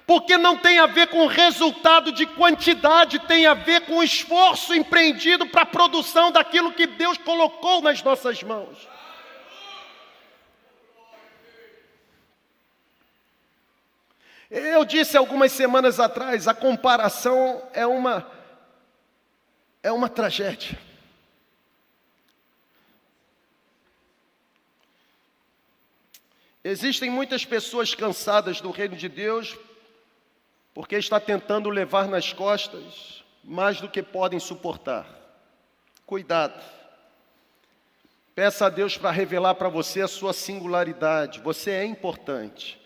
Porque 0.05 0.37
não 0.37 0.57
tem 0.57 0.79
a 0.79 0.85
ver 0.85 1.07
com 1.07 1.25
resultado 1.25 2.11
de 2.11 2.25
quantidade, 2.25 3.19
tem 3.19 3.45
a 3.45 3.53
ver 3.53 3.81
com 3.81 3.97
o 3.97 4.03
esforço 4.03 4.75
empreendido 4.75 5.47
para 5.47 5.61
a 5.61 5.65
produção 5.65 6.31
daquilo 6.31 6.73
que 6.73 6.85
Deus 6.85 7.17
colocou 7.17 7.81
nas 7.81 8.03
nossas 8.03 8.43
mãos. 8.43 8.77
Eu 14.51 14.85
disse 14.85 15.17
algumas 15.17 15.51
semanas 15.51 15.99
atrás, 15.99 16.47
a 16.47 16.53
comparação 16.53 17.63
é 17.73 17.87
uma 17.87 18.32
é 19.83 19.91
uma 19.91 20.07
tragédia. 20.07 20.79
Existem 26.63 27.09
muitas 27.09 27.43
pessoas 27.43 27.93
cansadas 27.93 28.61
do 28.61 28.71
reino 28.71 28.95
de 28.95 29.09
Deus 29.09 29.57
porque 30.73 30.95
está 30.95 31.19
tentando 31.19 31.69
levar 31.69 32.07
nas 32.07 32.31
costas 32.31 33.21
mais 33.43 33.81
do 33.81 33.89
que 33.89 34.01
podem 34.01 34.39
suportar. 34.39 35.05
Cuidado. 36.05 36.63
Peça 38.33 38.65
a 38.65 38.69
Deus 38.69 38.97
para 38.97 39.11
revelar 39.11 39.55
para 39.55 39.67
você 39.67 40.01
a 40.01 40.07
sua 40.07 40.31
singularidade. 40.31 41.41
Você 41.41 41.71
é 41.71 41.85
importante. 41.85 42.79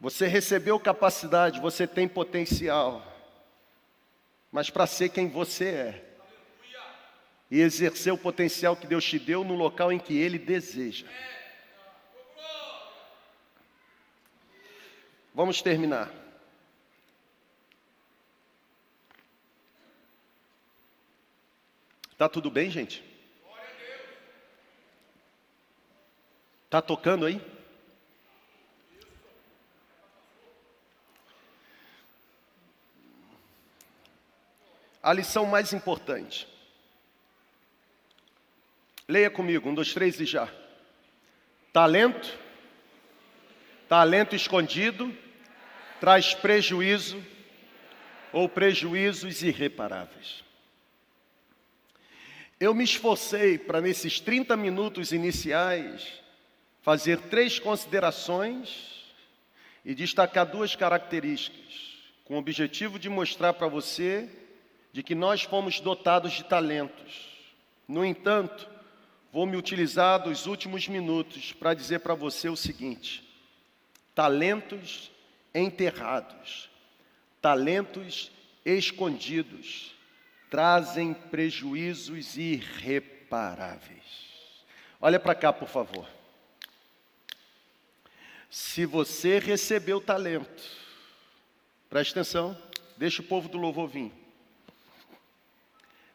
Você 0.00 0.26
recebeu 0.26 0.78
capacidade, 0.78 1.60
você 1.60 1.86
tem 1.86 2.08
potencial. 2.08 3.13
Mas 4.54 4.70
para 4.70 4.86
ser 4.86 5.08
quem 5.08 5.28
você 5.28 5.64
é 5.64 6.16
e 7.50 7.60
exercer 7.60 8.12
o 8.12 8.16
potencial 8.16 8.76
que 8.76 8.86
Deus 8.86 9.04
te 9.04 9.18
deu 9.18 9.42
no 9.42 9.56
local 9.56 9.90
em 9.90 9.98
que 9.98 10.16
Ele 10.16 10.38
deseja. 10.38 11.04
Vamos 15.34 15.60
terminar. 15.60 16.08
Tá 22.16 22.28
tudo 22.28 22.48
bem, 22.48 22.70
gente? 22.70 23.02
Tá 26.70 26.80
tocando 26.80 27.26
aí? 27.26 27.53
A 35.04 35.12
lição 35.12 35.44
mais 35.44 35.74
importante. 35.74 36.48
Leia 39.06 39.28
comigo, 39.28 39.68
um, 39.68 39.74
dois, 39.74 39.92
três 39.92 40.18
e 40.18 40.24
já. 40.24 40.48
Talento, 41.74 42.38
talento 43.86 44.34
escondido, 44.34 45.14
traz 46.00 46.32
prejuízo 46.32 47.22
ou 48.32 48.48
prejuízos 48.48 49.42
irreparáveis. 49.42 50.42
Eu 52.58 52.72
me 52.72 52.84
esforcei 52.84 53.58
para, 53.58 53.82
nesses 53.82 54.18
30 54.20 54.56
minutos 54.56 55.12
iniciais, 55.12 56.14
fazer 56.80 57.20
três 57.20 57.58
considerações 57.58 59.04
e 59.84 59.94
destacar 59.94 60.46
duas 60.46 60.74
características, 60.74 62.00
com 62.24 62.36
o 62.36 62.38
objetivo 62.38 62.98
de 62.98 63.10
mostrar 63.10 63.52
para 63.52 63.68
você 63.68 64.43
de 64.94 65.02
que 65.02 65.12
nós 65.12 65.42
fomos 65.42 65.80
dotados 65.80 66.34
de 66.34 66.44
talentos. 66.44 67.28
No 67.88 68.04
entanto, 68.04 68.70
vou 69.32 69.44
me 69.44 69.56
utilizar 69.56 70.22
dos 70.22 70.46
últimos 70.46 70.86
minutos 70.86 71.52
para 71.52 71.74
dizer 71.74 71.98
para 71.98 72.14
você 72.14 72.48
o 72.48 72.54
seguinte: 72.54 73.28
talentos 74.14 75.10
enterrados, 75.52 76.70
talentos 77.42 78.30
escondidos, 78.64 79.96
trazem 80.48 81.12
prejuízos 81.12 82.36
irreparáveis. 82.36 84.04
Olha 85.00 85.18
para 85.18 85.34
cá, 85.34 85.52
por 85.52 85.66
favor. 85.66 86.08
Se 88.48 88.86
você 88.86 89.40
recebeu 89.40 90.00
talento, 90.00 90.62
preste 91.90 92.12
atenção, 92.12 92.56
deixa 92.96 93.22
o 93.22 93.24
povo 93.24 93.48
do 93.48 93.58
louvor 93.58 93.88
vir. 93.88 94.23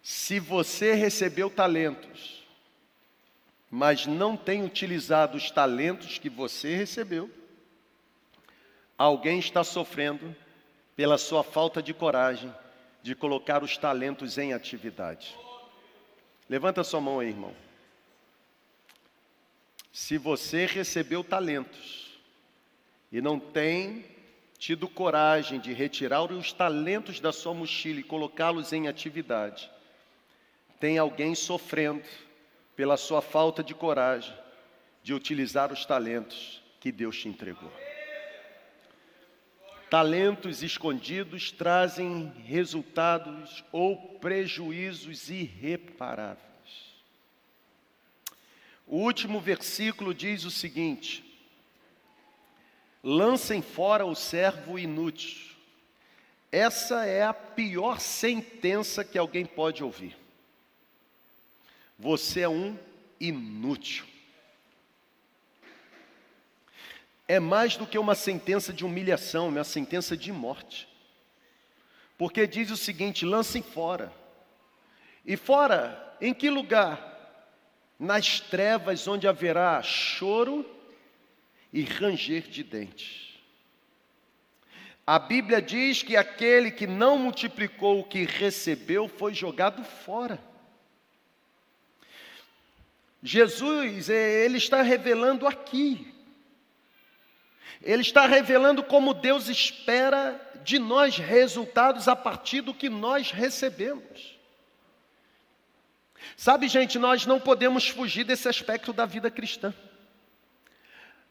Se 0.01 0.39
você 0.39 0.93
recebeu 0.93 1.49
talentos, 1.49 2.43
mas 3.69 4.05
não 4.05 4.35
tem 4.35 4.63
utilizado 4.63 5.37
os 5.37 5.51
talentos 5.51 6.17
que 6.17 6.29
você 6.29 6.75
recebeu, 6.75 7.29
alguém 8.97 9.39
está 9.39 9.63
sofrendo 9.63 10.35
pela 10.95 11.17
sua 11.17 11.43
falta 11.43 11.81
de 11.81 11.93
coragem 11.93 12.53
de 13.01 13.15
colocar 13.15 13.63
os 13.63 13.77
talentos 13.77 14.37
em 14.37 14.53
atividade. 14.53 15.37
Levanta 16.49 16.83
sua 16.83 16.99
mão 16.99 17.19
aí, 17.19 17.29
irmão. 17.29 17.53
Se 19.91 20.17
você 20.17 20.65
recebeu 20.65 21.23
talentos 21.23 22.19
e 23.11 23.21
não 23.21 23.39
tem 23.39 24.05
tido 24.57 24.87
coragem 24.87 25.59
de 25.59 25.71
retirar 25.73 26.23
os 26.23 26.51
talentos 26.51 27.19
da 27.19 27.31
sua 27.31 27.53
mochila 27.53 27.99
e 27.99 28.03
colocá-los 28.03 28.73
em 28.73 28.87
atividade, 28.87 29.69
tem 30.79 30.97
alguém 30.97 31.35
sofrendo 31.35 32.03
pela 32.75 32.95
sua 32.95 33.21
falta 33.21 33.63
de 33.63 33.75
coragem 33.75 34.33
de 35.03 35.13
utilizar 35.13 35.71
os 35.73 35.85
talentos 35.85 36.61
que 36.79 36.91
Deus 36.91 37.17
te 37.17 37.27
entregou. 37.27 37.71
Talentos 39.89 40.61
escondidos 40.61 41.51
trazem 41.51 42.31
resultados 42.45 43.63
ou 43.71 43.97
prejuízos 44.19 45.29
irreparáveis. 45.29 46.39
O 48.85 48.97
último 48.97 49.39
versículo 49.41 50.13
diz 50.13 50.45
o 50.45 50.51
seguinte: 50.51 51.23
lancem 53.03 53.61
fora 53.61 54.05
o 54.05 54.15
servo 54.15 54.77
inútil. 54.77 55.49
Essa 56.51 57.05
é 57.05 57.23
a 57.23 57.33
pior 57.33 57.99
sentença 57.99 59.03
que 59.03 59.17
alguém 59.17 59.45
pode 59.45 59.83
ouvir. 59.83 60.15
Você 61.99 62.41
é 62.41 62.49
um 62.49 62.77
inútil. 63.19 64.09
é 67.29 67.39
mais 67.39 67.77
do 67.77 67.85
que 67.85 67.99
uma 67.99 68.15
sentença 68.15 68.73
de 68.73 68.83
humilhação, 68.83 69.45
é 69.45 69.49
uma 69.49 69.63
sentença 69.63 70.17
de 70.17 70.31
morte. 70.31 70.89
Porque 72.17 72.47
diz 72.47 72.71
o 72.71 72.75
seguinte: 72.75 73.23
lancem 73.23 73.61
fora. 73.61 74.11
E 75.23 75.37
fora, 75.37 76.17
em 76.19 76.33
que 76.33 76.49
lugar? 76.49 77.07
Nas 77.99 78.39
trevas 78.39 79.07
onde 79.07 79.27
haverá 79.27 79.79
choro 79.83 80.65
e 81.71 81.83
ranger 81.83 82.49
de 82.49 82.63
dentes. 82.63 83.29
A 85.05 85.19
Bíblia 85.19 85.61
diz 85.61 86.01
que 86.01 86.17
aquele 86.17 86.71
que 86.71 86.87
não 86.87 87.19
multiplicou 87.19 87.99
o 87.99 88.03
que 88.03 88.25
recebeu 88.25 89.07
foi 89.07 89.35
jogado 89.35 89.83
fora. 89.83 90.41
Jesus, 93.21 94.09
ele 94.09 94.57
está 94.57 94.81
revelando 94.81 95.47
aqui 95.47 96.09
ele 97.81 98.01
está 98.01 98.25
revelando 98.25 98.83
como 98.83 99.13
Deus 99.13 99.47
espera 99.47 100.39
de 100.63 100.77
nós 100.77 101.17
resultados 101.17 102.07
a 102.07 102.15
partir 102.15 102.61
do 102.61 102.73
que 102.73 102.89
nós 102.89 103.31
recebemos. 103.31 104.37
Sabe, 106.35 106.67
gente, 106.67 106.99
nós 106.99 107.25
não 107.25 107.39
podemos 107.39 107.87
fugir 107.87 108.25
desse 108.25 108.47
aspecto 108.47 108.91
da 108.91 109.05
vida 109.05 109.31
cristã. 109.31 109.73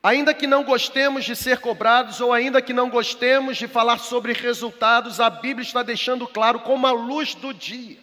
Ainda 0.02 0.32
que 0.32 0.46
não 0.46 0.64
gostemos 0.64 1.24
de 1.24 1.36
ser 1.36 1.58
cobrados, 1.58 2.20
ou 2.20 2.32
ainda 2.32 2.62
que 2.62 2.72
não 2.72 2.88
gostemos 2.88 3.58
de 3.58 3.68
falar 3.68 3.98
sobre 3.98 4.32
resultados, 4.32 5.20
a 5.20 5.28
Bíblia 5.28 5.66
está 5.66 5.82
deixando 5.82 6.26
claro, 6.26 6.60
como 6.60 6.86
a 6.86 6.92
luz 6.92 7.34
do 7.34 7.52
dia, 7.52 7.98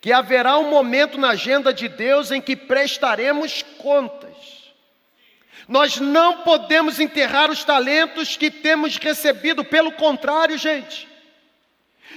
que 0.00 0.12
haverá 0.12 0.56
um 0.58 0.70
momento 0.70 1.18
na 1.18 1.30
agenda 1.30 1.74
de 1.74 1.86
Deus 1.86 2.30
em 2.30 2.40
que 2.40 2.56
prestaremos 2.56 3.62
contas. 3.78 4.30
Nós 5.68 6.00
não 6.00 6.38
podemos 6.38 6.98
enterrar 6.98 7.50
os 7.50 7.62
talentos 7.64 8.36
que 8.36 8.50
temos 8.50 8.96
recebido, 8.96 9.62
pelo 9.62 9.92
contrário, 9.92 10.56
gente. 10.56 11.06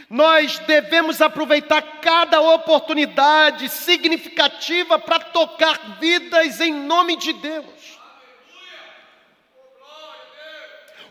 Nós 0.10 0.60
devemos 0.60 1.22
aproveitar 1.22 1.82
cada 2.02 2.40
oportunidade 2.40 3.68
significativa 3.70 4.98
para 4.98 5.20
tocar 5.20 6.00
vidas 6.00 6.62
em 6.62 6.74
nome 6.74 7.18
de 7.18 7.34
Deus. 7.34 8.00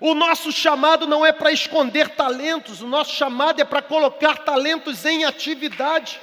O 0.01 0.15
nosso 0.15 0.51
chamado 0.51 1.07
não 1.07 1.25
é 1.25 1.31
para 1.31 1.53
esconder 1.53 2.09
talentos, 2.09 2.81
o 2.81 2.89
nosso 2.89 3.15
chamado 3.15 3.61
é 3.61 3.65
para 3.65 3.83
colocar 3.83 4.39
talentos 4.39 5.05
em 5.05 5.25
atividade 5.25 6.19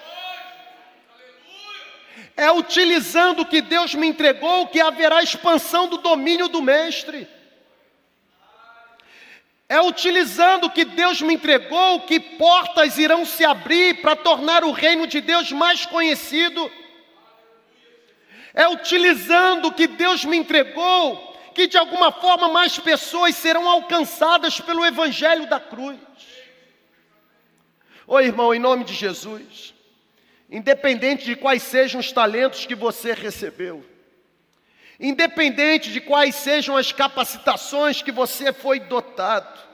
é 2.40 2.50
utilizando 2.50 3.42
o 3.42 3.46
que 3.46 3.62
Deus 3.62 3.94
me 3.94 4.08
entregou 4.08 4.66
que 4.68 4.80
haverá 4.80 5.22
expansão 5.22 5.90
do 5.90 5.98
domínio 5.98 6.48
do 6.48 6.62
Mestre. 6.62 7.28
É 9.68 9.82
utilizando 9.82 10.68
o 10.68 10.70
que 10.70 10.86
Deus 10.86 11.22
me 11.22 11.34
entregou 11.34 12.00
que 12.04 12.18
portas 12.18 12.98
irão 12.98 13.26
se 13.26 13.44
abrir 13.44 14.02
para 14.02 14.16
tornar 14.16 14.64
o 14.64 14.72
reino 14.72 15.06
de 15.06 15.20
Deus 15.20 15.52
mais 15.52 15.86
conhecido. 15.86 16.72
É 18.54 18.70
utilizando 18.70 19.68
o 19.68 19.74
que 19.74 19.86
Deus 19.86 20.24
me 20.24 20.38
entregou 20.38 21.38
que 21.54 21.68
de 21.68 21.78
alguma 21.78 22.10
forma 22.10 22.48
mais 22.48 22.80
pessoas 22.80 23.36
serão 23.36 23.68
alcançadas 23.68 24.62
pelo 24.62 24.86
Evangelho 24.86 25.46
da 25.46 25.60
cruz. 25.60 26.00
Oi, 28.08 28.24
irmão, 28.24 28.56
em 28.56 28.60
nome 28.60 28.86
de 28.86 28.94
Jesus 28.94 29.78
independente 30.50 31.26
de 31.26 31.36
quais 31.36 31.62
sejam 31.64 32.00
os 32.00 32.12
talentos 32.12 32.66
que 32.66 32.76
você 32.76 33.14
recebeu, 33.14 33.86
independente 35.00 35.92
de 35.92 36.02
quais 36.02 36.36
sejam 36.36 36.76
as 36.76 36.92
capacitações 36.92 38.02
que 38.02 38.12
você 38.12 38.52
foi 38.52 38.80
dotado, 38.80 39.70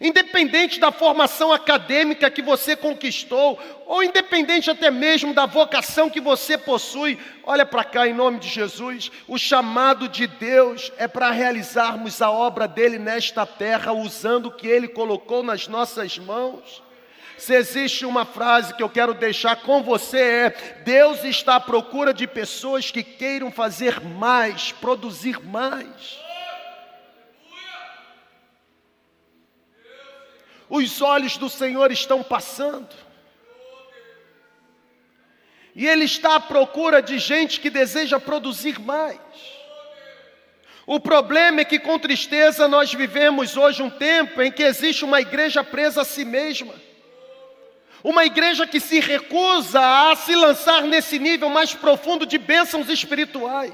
independente 0.00 0.80
da 0.80 0.90
formação 0.90 1.52
acadêmica 1.52 2.30
que 2.30 2.42
você 2.42 2.74
conquistou, 2.74 3.58
ou 3.86 4.02
independente 4.02 4.68
até 4.68 4.90
mesmo 4.90 5.32
da 5.32 5.46
vocação 5.46 6.10
que 6.10 6.20
você 6.20 6.58
possui, 6.58 7.18
olha 7.44 7.64
para 7.64 7.84
cá 7.84 8.08
em 8.08 8.12
nome 8.12 8.40
de 8.40 8.48
Jesus, 8.48 9.10
o 9.28 9.38
chamado 9.38 10.08
de 10.08 10.26
Deus 10.26 10.92
é 10.98 11.06
para 11.06 11.30
realizarmos 11.30 12.20
a 12.20 12.30
obra 12.30 12.66
dele 12.66 12.98
nesta 12.98 13.46
terra, 13.46 13.92
usando 13.92 14.46
o 14.46 14.52
que 14.52 14.66
ele 14.66 14.88
colocou 14.88 15.44
nas 15.44 15.68
nossas 15.68 16.18
mãos. 16.18 16.82
Se 17.38 17.54
existe 17.54 18.06
uma 18.06 18.24
frase 18.24 18.74
que 18.74 18.82
eu 18.82 18.88
quero 18.88 19.12
deixar 19.12 19.56
com 19.56 19.82
você 19.82 20.18
é: 20.18 20.50
Deus 20.84 21.22
está 21.24 21.56
à 21.56 21.60
procura 21.60 22.14
de 22.14 22.26
pessoas 22.26 22.90
que 22.90 23.02
queiram 23.02 23.52
fazer 23.52 24.00
mais, 24.00 24.72
produzir 24.72 25.40
mais. 25.44 26.18
Os 30.68 31.00
olhos 31.00 31.36
do 31.36 31.48
Senhor 31.48 31.92
estão 31.92 32.22
passando. 32.22 32.88
E 35.74 35.86
Ele 35.86 36.04
está 36.04 36.36
à 36.36 36.40
procura 36.40 37.02
de 37.02 37.18
gente 37.18 37.60
que 37.60 37.68
deseja 37.68 38.18
produzir 38.18 38.80
mais. 38.80 39.20
O 40.86 40.98
problema 40.98 41.60
é 41.60 41.64
que, 41.64 41.78
com 41.78 41.98
tristeza, 41.98 42.66
nós 42.66 42.94
vivemos 42.94 43.56
hoje 43.56 43.82
um 43.82 43.90
tempo 43.90 44.40
em 44.40 44.50
que 44.50 44.62
existe 44.62 45.04
uma 45.04 45.20
igreja 45.20 45.62
presa 45.62 46.00
a 46.02 46.04
si 46.04 46.24
mesma. 46.24 46.72
Uma 48.02 48.24
igreja 48.24 48.66
que 48.66 48.80
se 48.80 49.00
recusa 49.00 49.80
a 49.80 50.14
se 50.16 50.34
lançar 50.34 50.82
nesse 50.82 51.18
nível 51.18 51.48
mais 51.48 51.74
profundo 51.74 52.24
de 52.26 52.38
bênçãos 52.38 52.88
espirituais. 52.88 53.72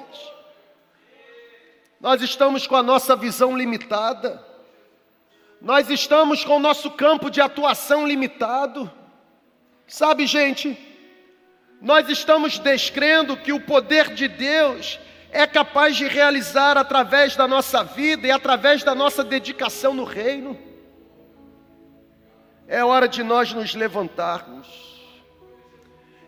Nós 2.00 2.20
estamos 2.22 2.66
com 2.66 2.76
a 2.76 2.82
nossa 2.82 3.14
visão 3.14 3.56
limitada. 3.56 4.44
Nós 5.60 5.88
estamos 5.88 6.44
com 6.44 6.56
o 6.56 6.60
nosso 6.60 6.90
campo 6.90 7.30
de 7.30 7.40
atuação 7.40 8.06
limitado. 8.06 8.90
Sabe, 9.86 10.26
gente, 10.26 10.76
nós 11.80 12.08
estamos 12.08 12.58
descrendo 12.58 13.36
que 13.36 13.52
o 13.52 13.60
poder 13.60 14.14
de 14.14 14.26
Deus 14.26 14.98
é 15.30 15.46
capaz 15.46 15.96
de 15.96 16.06
realizar 16.06 16.76
através 16.76 17.36
da 17.36 17.46
nossa 17.46 17.84
vida 17.84 18.26
e 18.26 18.30
através 18.30 18.82
da 18.82 18.94
nossa 18.94 19.22
dedicação 19.22 19.94
no 19.94 20.04
reino. 20.04 20.71
É 22.72 22.82
hora 22.82 23.06
de 23.06 23.22
nós 23.22 23.52
nos 23.52 23.74
levantarmos. 23.74 24.66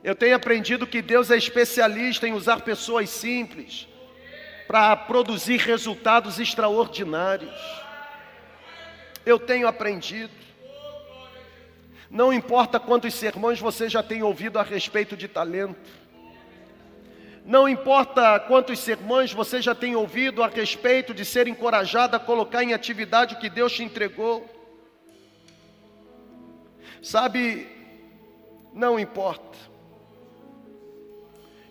Eu 0.02 0.14
tenho 0.14 0.36
aprendido 0.36 0.86
que 0.86 1.00
Deus 1.00 1.30
é 1.30 1.38
especialista 1.38 2.28
em 2.28 2.34
usar 2.34 2.60
pessoas 2.60 3.08
simples 3.08 3.88
para 4.66 4.94
produzir 4.94 5.56
resultados 5.56 6.38
extraordinários. 6.38 7.58
Eu 9.24 9.38
tenho 9.38 9.66
aprendido. 9.66 10.34
Não 12.10 12.30
importa 12.30 12.78
quantos 12.78 13.14
sermões 13.14 13.58
você 13.58 13.88
já 13.88 14.02
tem 14.02 14.22
ouvido 14.22 14.58
a 14.58 14.62
respeito 14.62 15.16
de 15.16 15.26
talento. 15.26 15.90
Não 17.42 17.66
importa 17.66 18.38
quantos 18.38 18.80
sermões 18.80 19.32
você 19.32 19.62
já 19.62 19.74
tem 19.74 19.96
ouvido 19.96 20.42
a 20.42 20.48
respeito 20.48 21.14
de 21.14 21.24
ser 21.24 21.48
encorajado 21.48 22.16
a 22.16 22.20
colocar 22.20 22.62
em 22.62 22.74
atividade 22.74 23.34
o 23.34 23.38
que 23.38 23.48
Deus 23.48 23.72
te 23.72 23.82
entregou. 23.82 24.63
Sabe, 27.04 27.68
Não 28.72 28.98
importa. 28.98 29.58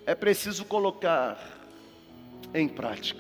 É 0.06 0.14
preciso 0.14 0.64
colocar 0.64 1.38
em 2.54 2.68
prática. 2.68 3.20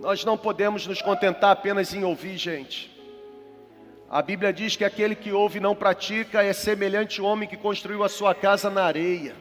Nós 0.00 0.24
não 0.24 0.38
podemos 0.38 0.86
nos 0.86 1.02
contentar 1.02 1.50
apenas 1.50 1.92
em 1.92 2.02
ouvir, 2.02 2.38
gente. 2.38 2.90
A 4.08 4.22
Bíblia 4.22 4.52
diz 4.52 4.74
que 4.74 4.84
aquele 4.84 5.14
que 5.14 5.32
ouve 5.32 5.58
e 5.58 5.60
não 5.60 5.76
pratica 5.76 6.42
é 6.42 6.52
semelhante 6.54 7.20
ao 7.20 7.26
homem 7.26 7.48
que 7.48 7.56
construiu 7.56 8.02
a 8.02 8.08
sua 8.08 8.34
casa 8.34 8.70
na 8.70 8.84
areia. 8.84 9.36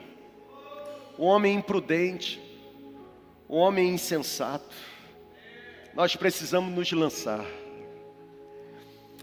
O 1.17 1.25
homem 1.25 1.55
imprudente, 1.55 2.39
o 3.47 3.55
homem 3.55 3.93
insensato. 3.93 4.75
Nós 5.95 6.15
precisamos 6.17 6.73
nos 6.73 6.91
lançar. 6.91 7.45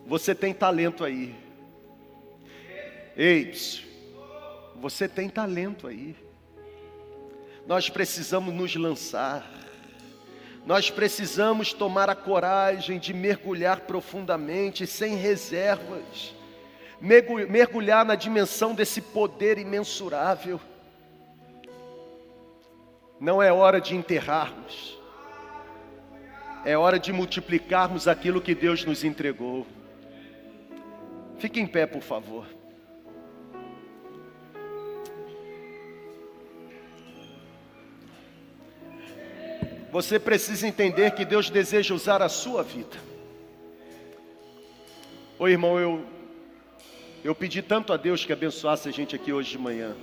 Você 0.07 0.35
tem 0.35 0.53
talento 0.53 1.03
aí. 1.05 1.35
Ei, 3.17 3.53
você 4.77 5.09
tem 5.09 5.29
talento 5.29 5.87
aí. 5.87 6.15
Nós 7.67 7.89
precisamos 7.89 8.53
nos 8.53 8.77
lançar. 8.77 9.51
Nós 10.67 10.91
precisamos 10.91 11.73
tomar 11.73 12.11
a 12.11 12.15
coragem 12.15 12.99
de 12.99 13.13
mergulhar 13.13 13.81
profundamente, 13.81 14.87
sem 14.87 15.15
reservas, 15.15 16.35
mergulhar 17.01 18.05
na 18.05 18.15
dimensão 18.15 18.75
desse 18.75 19.01
poder 19.01 19.59
imensurável. 19.59 20.59
Não 23.21 23.43
é 23.43 23.53
hora 23.53 23.81
de 23.81 23.95
enterrarmos, 23.95 24.99
é 26.65 26.77
hora 26.77 26.99
de 26.99 27.13
multiplicarmos 27.13 28.09
aquilo 28.09 28.41
que 28.41 28.55
Deus 28.55 28.85
nos 28.85 29.05
entregou. 29.05 29.67
Fique 31.39 31.61
em 31.61 31.67
pé, 31.67 31.87
por 31.87 32.03
favor. 32.03 32.47
Você 39.91 40.19
precisa 40.19 40.67
entender 40.67 41.13
que 41.13 41.25
Deus 41.25 41.49
deseja 41.49 41.95
usar 41.95 42.21
a 42.21 42.29
sua 42.29 42.63
vida. 42.63 42.97
Oi, 45.39 45.53
irmão, 45.53 45.79
eu 45.79 46.05
eu 47.25 47.35
pedi 47.35 47.63
tanto 47.63 47.91
a 47.91 47.97
Deus 47.97 48.23
que 48.23 48.35
abençoasse 48.35 48.87
a 48.87 48.93
gente 48.93 49.17
aqui 49.17 49.33
hoje 49.33 49.53
de 49.53 49.59
manhã. 49.59 49.97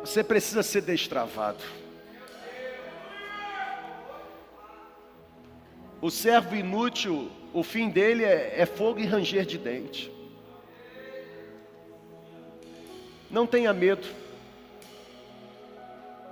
Você 0.00 0.24
precisa 0.24 0.62
ser 0.62 0.80
destravado. 0.80 1.62
O 6.00 6.10
servo 6.10 6.54
inútil, 6.54 7.30
o 7.52 7.62
fim 7.62 7.88
dele 7.88 8.24
é, 8.24 8.54
é 8.56 8.66
fogo 8.66 9.00
e 9.00 9.04
ranger 9.04 9.44
de 9.44 9.58
dente. 9.58 10.12
Não 13.30 13.46
tenha 13.46 13.72
medo. 13.72 14.06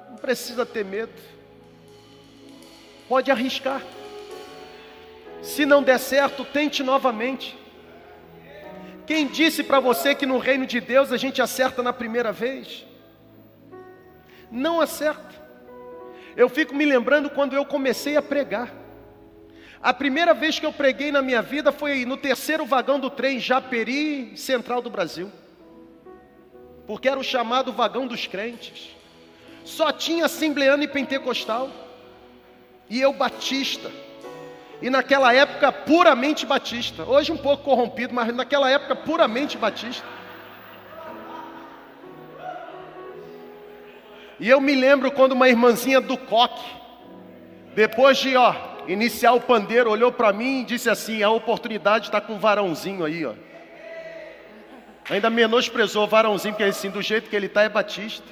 Não 0.09 0.17
precisa 0.17 0.65
ter 0.65 0.85
medo. 0.85 1.13
Pode 3.09 3.31
arriscar. 3.31 3.83
Se 5.43 5.67
não 5.67 5.83
der 5.83 5.99
certo, 5.99 6.45
tente 6.45 6.83
novamente. 6.83 7.57
Quem 9.07 9.27
disse 9.27 9.63
para 9.63 9.79
você 9.79 10.15
que 10.15 10.27
no 10.27 10.39
reino 10.39 10.67
de 10.67 10.81
Deus 10.81 11.13
a 11.13 11.17
gente 11.17 11.43
acerta 11.43 11.83
na 11.83 11.93
primeira 11.93 12.33
vez? 12.33 12.85
Não 14.51 14.81
acerta. 14.81 15.35
Eu 16.37 16.49
fico 16.49 16.75
me 16.75 16.85
lembrando 16.85 17.31
quando 17.31 17.55
eu 17.55 17.65
comecei 17.65 18.17
a 18.17 18.23
pregar. 18.23 18.86
A 19.87 19.95
primeira 19.95 20.35
vez 20.35 20.59
que 20.59 20.67
eu 20.67 20.73
preguei 20.73 21.13
na 21.13 21.23
minha 21.23 21.41
vida 21.41 21.71
foi 21.71 22.05
no 22.05 22.17
terceiro 22.17 22.67
vagão 22.67 22.99
do 22.99 23.09
trem 23.09 23.39
Japeri, 23.39 24.37
Central 24.37 24.83
do 24.83 24.91
Brasil 24.91 25.31
porque 26.87 27.09
era 27.09 27.19
o 27.19 27.25
chamado 27.25 27.73
vagão 27.73 28.07
dos 28.07 28.27
crentes. 28.27 28.95
Só 29.65 29.91
tinha 29.91 30.27
assembleano 30.27 30.85
e 30.85 30.89
pentecostal, 30.89 31.69
e 32.89 33.01
eu 33.01 33.13
batista. 33.13 33.91
E 34.81 34.89
naquela 34.89 35.35
época 35.35 35.73
puramente 35.73 36.47
batista. 36.47 37.03
Hoje 37.05 37.33
um 37.33 37.37
pouco 37.37 37.65
corrompido, 37.65 38.15
mas 38.15 38.33
naquela 38.35 38.71
época 38.71 38.95
puramente 38.95 39.59
batista. 39.59 40.07
E 44.39 44.49
eu 44.49 44.61
me 44.61 44.75
lembro 44.75 45.11
quando 45.11 45.33
uma 45.33 45.49
irmãzinha 45.49 46.01
do 46.01 46.17
coque, 46.17 46.65
depois 47.75 48.19
de 48.19 48.37
ó, 48.37 48.55
iniciar 48.87 49.33
o 49.33 49.41
pandeiro, 49.41 49.91
olhou 49.91 50.13
para 50.13 50.33
mim 50.33 50.61
e 50.61 50.65
disse 50.65 50.89
assim: 50.89 51.23
a 51.23 51.31
oportunidade 51.31 52.07
está 52.07 52.21
com 52.21 52.35
um 52.35 52.39
varãozinho 52.39 53.05
aí, 53.05 53.25
ó. 53.25 53.35
Ainda 55.09 55.31
menosprezou 55.31 56.05
o 56.05 56.09
varãozinho, 56.09 56.55
porque 56.55 56.65
assim, 56.65 56.91
do 56.91 57.01
jeito 57.01 57.31
que 57.31 57.37
ele 57.37 57.47
está 57.47 57.63
é 57.63 57.69
batista. 57.69 58.27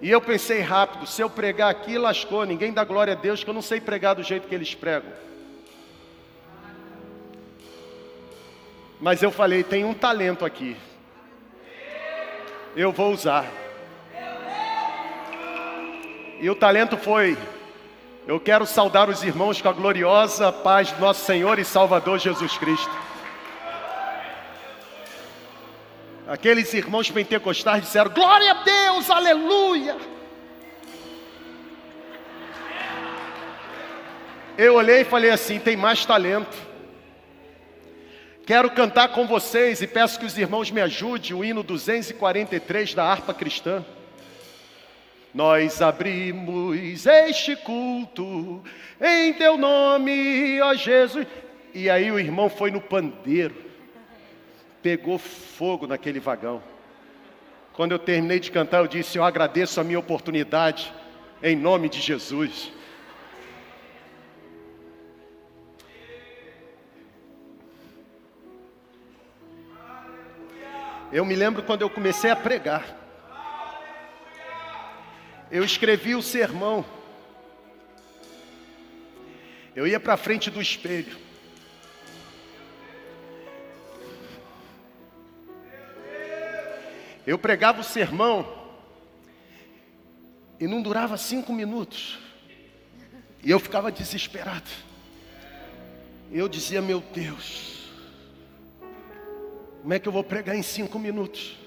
E 0.00 0.10
eu 0.10 0.20
pensei 0.20 0.60
rápido, 0.60 1.06
se 1.06 1.22
eu 1.22 1.30
pregar 1.30 1.70
aqui, 1.70 1.96
lascou, 1.96 2.44
ninguém 2.44 2.72
dá 2.72 2.82
glória 2.84 3.12
a 3.12 3.16
Deus, 3.16 3.44
que 3.44 3.48
eu 3.48 3.54
não 3.54 3.62
sei 3.62 3.80
pregar 3.80 4.16
do 4.16 4.22
jeito 4.22 4.48
que 4.48 4.54
eles 4.54 4.74
pregam. 4.74 5.12
Mas 9.00 9.22
eu 9.22 9.30
falei, 9.30 9.62
tem 9.62 9.84
um 9.84 9.94
talento 9.94 10.44
aqui. 10.44 10.76
Eu 12.74 12.92
vou 12.92 13.12
usar. 13.12 13.46
E 16.40 16.50
o 16.50 16.54
talento 16.54 16.96
foi: 16.96 17.38
eu 18.26 18.38
quero 18.38 18.64
saudar 18.64 19.08
os 19.08 19.22
irmãos 19.24 19.60
com 19.60 19.68
a 19.68 19.72
gloriosa 19.72 20.52
paz 20.52 20.92
do 20.92 21.00
nosso 21.00 21.24
Senhor 21.24 21.58
e 21.58 21.64
Salvador 21.64 22.18
Jesus 22.18 22.56
Cristo. 22.56 22.90
Aqueles 26.28 26.72
irmãos 26.72 27.10
pentecostais 27.10 27.82
disseram: 27.82 28.12
Glória 28.12 28.52
a 28.52 28.62
Deus, 28.62 29.10
aleluia. 29.10 29.96
Eu 34.56 34.74
olhei 34.74 35.00
e 35.00 35.04
falei 35.04 35.30
assim: 35.30 35.58
tem 35.58 35.76
mais 35.76 36.06
talento. 36.06 36.56
Quero 38.46 38.70
cantar 38.70 39.08
com 39.08 39.26
vocês 39.26 39.82
e 39.82 39.86
peço 39.86 40.18
que 40.18 40.26
os 40.26 40.38
irmãos 40.38 40.70
me 40.70 40.80
ajudem 40.80 41.34
o 41.34 41.44
hino 41.44 41.62
243 41.62 42.94
da 42.94 43.04
harpa 43.04 43.34
cristã. 43.34 43.84
Nós 45.34 45.80
abrimos 45.80 47.06
este 47.06 47.56
culto 47.56 48.62
em 49.00 49.32
teu 49.32 49.56
nome, 49.56 50.60
ó 50.60 50.74
Jesus. 50.74 51.26
E 51.74 51.88
aí 51.88 52.10
o 52.10 52.18
irmão 52.18 52.50
foi 52.50 52.70
no 52.70 52.80
pandeiro 52.80 53.72
pegou 54.82 55.16
fogo 55.16 55.86
naquele 55.86 56.18
vagão. 56.18 56.62
Quando 57.72 57.92
eu 57.92 57.98
terminei 57.98 58.40
de 58.40 58.50
cantar, 58.50 58.78
eu 58.78 58.86
disse: 58.86 59.16
Eu 59.16 59.24
agradeço 59.24 59.80
a 59.80 59.84
minha 59.84 59.98
oportunidade, 59.98 60.92
em 61.42 61.56
nome 61.56 61.88
de 61.88 62.00
Jesus. 62.00 62.70
Eu 71.10 71.24
me 71.24 71.34
lembro 71.34 71.62
quando 71.62 71.82
eu 71.82 71.90
comecei 71.90 72.30
a 72.30 72.36
pregar. 72.36 73.01
Eu 75.52 75.62
escrevi 75.62 76.14
o 76.14 76.22
sermão. 76.22 76.82
Eu 79.76 79.86
ia 79.86 80.00
para 80.00 80.16
frente 80.16 80.50
do 80.50 80.62
espelho. 80.62 81.14
Eu 87.26 87.38
pregava 87.38 87.82
o 87.82 87.84
sermão 87.84 88.50
e 90.58 90.66
não 90.66 90.80
durava 90.80 91.18
cinco 91.18 91.52
minutos. 91.52 92.18
E 93.42 93.50
eu 93.50 93.60
ficava 93.60 93.92
desesperado. 93.92 94.70
Eu 96.30 96.48
dizia, 96.48 96.80
meu 96.80 97.00
Deus, 97.12 97.90
como 99.82 99.92
é 99.92 99.98
que 99.98 100.08
eu 100.08 100.12
vou 100.12 100.24
pregar 100.24 100.56
em 100.56 100.62
cinco 100.62 100.98
minutos? 100.98 101.58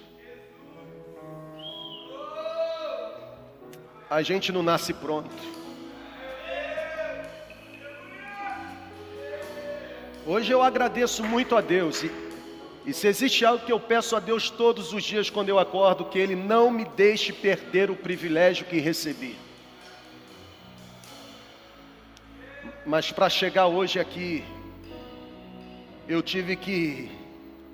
A 4.16 4.22
gente 4.22 4.51
não 4.51 4.63
nasce 4.63 4.93
pronto. 4.93 5.30
Hoje 10.26 10.51
eu 10.51 10.61
agradeço 10.61 11.24
muito 11.24 11.55
a 11.55 11.61
Deus 11.61 12.01
e 12.03 12.26
e 12.86 12.93
se 12.93 13.07
existe 13.07 13.43
algo 13.43 13.66
que 13.66 13.72
eu 13.72 13.80
peço 13.80 14.16
a 14.16 14.20
Deus 14.20 14.49
todos 14.49 14.93
os 14.93 15.03
dias 15.03 15.28
quando 15.28 15.49
eu 15.49 15.57
acordo, 15.57 16.05
que 16.05 16.20
Ele 16.20 16.36
não 16.36 16.70
me 16.70 16.86
deixe 16.86 17.34
perder 17.34 17.89
o 17.89 17.95
privilégio 17.95 18.66
que 18.68 18.78
recebi. 18.78 19.36
Mas 22.86 23.11
para 23.11 23.28
chegar 23.28 23.66
hoje 23.66 23.99
aqui, 23.99 24.43
eu 26.07 26.22
tive 26.22 26.55
que 26.55 27.09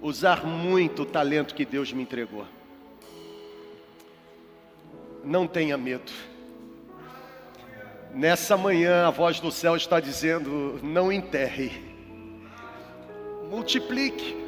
usar 0.02 0.46
muito 0.46 1.02
o 1.02 1.06
talento 1.06 1.54
que 1.54 1.66
Deus 1.66 1.92
me 1.92 2.04
entregou. 2.04 2.48
Não 5.26 5.46
tenha 5.46 5.78
medo. 5.78 6.31
Nessa 8.14 8.58
manhã 8.58 9.08
a 9.08 9.10
voz 9.10 9.40
do 9.40 9.52
céu 9.52 9.76
está 9.76 10.00
dizendo: 10.00 10.80
não 10.84 11.12
enterre, 11.12 11.72
multiplique. 13.50 14.42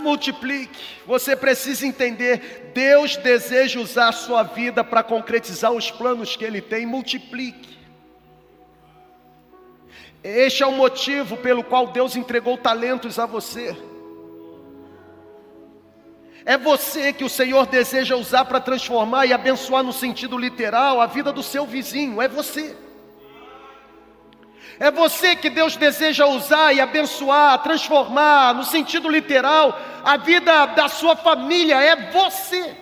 Multiplique. 0.00 0.78
Você 1.06 1.34
precisa 1.34 1.84
entender: 1.84 2.70
Deus 2.72 3.16
deseja 3.16 3.80
usar 3.80 4.08
a 4.08 4.12
sua 4.12 4.44
vida 4.44 4.84
para 4.84 5.02
concretizar 5.02 5.72
os 5.72 5.90
planos 5.90 6.36
que 6.36 6.44
Ele 6.44 6.60
tem. 6.60 6.86
Multiplique. 6.86 7.76
Este 10.22 10.62
é 10.62 10.66
o 10.66 10.72
motivo 10.72 11.36
pelo 11.36 11.64
qual 11.64 11.88
Deus 11.88 12.14
entregou 12.14 12.56
talentos 12.56 13.18
a 13.18 13.26
você. 13.26 13.76
É 16.48 16.56
você 16.56 17.12
que 17.12 17.24
o 17.24 17.28
Senhor 17.28 17.66
deseja 17.66 18.16
usar 18.16 18.46
para 18.46 18.58
transformar 18.58 19.26
e 19.26 19.34
abençoar 19.34 19.82
no 19.82 19.92
sentido 19.92 20.38
literal 20.38 20.98
a 20.98 21.04
vida 21.04 21.30
do 21.30 21.42
seu 21.42 21.66
vizinho. 21.66 22.22
É 22.22 22.26
você. 22.26 22.74
É 24.80 24.90
você 24.90 25.36
que 25.36 25.50
Deus 25.50 25.76
deseja 25.76 26.24
usar 26.24 26.72
e 26.72 26.80
abençoar, 26.80 27.62
transformar 27.62 28.54
no 28.54 28.64
sentido 28.64 29.10
literal 29.10 29.78
a 30.02 30.16
vida 30.16 30.64
da 30.68 30.88
sua 30.88 31.14
família. 31.14 31.82
É 31.82 32.10
você. 32.10 32.74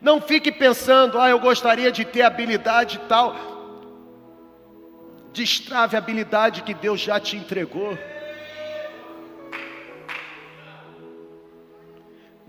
Não 0.00 0.22
fique 0.22 0.50
pensando, 0.50 1.20
ah, 1.20 1.28
eu 1.28 1.38
gostaria 1.38 1.92
de 1.92 2.02
ter 2.02 2.22
habilidade 2.22 2.98
tal. 3.06 3.36
Destrave 5.34 5.96
a 5.96 5.98
habilidade 5.98 6.62
que 6.62 6.72
Deus 6.72 6.98
já 6.98 7.20
te 7.20 7.36
entregou. 7.36 7.98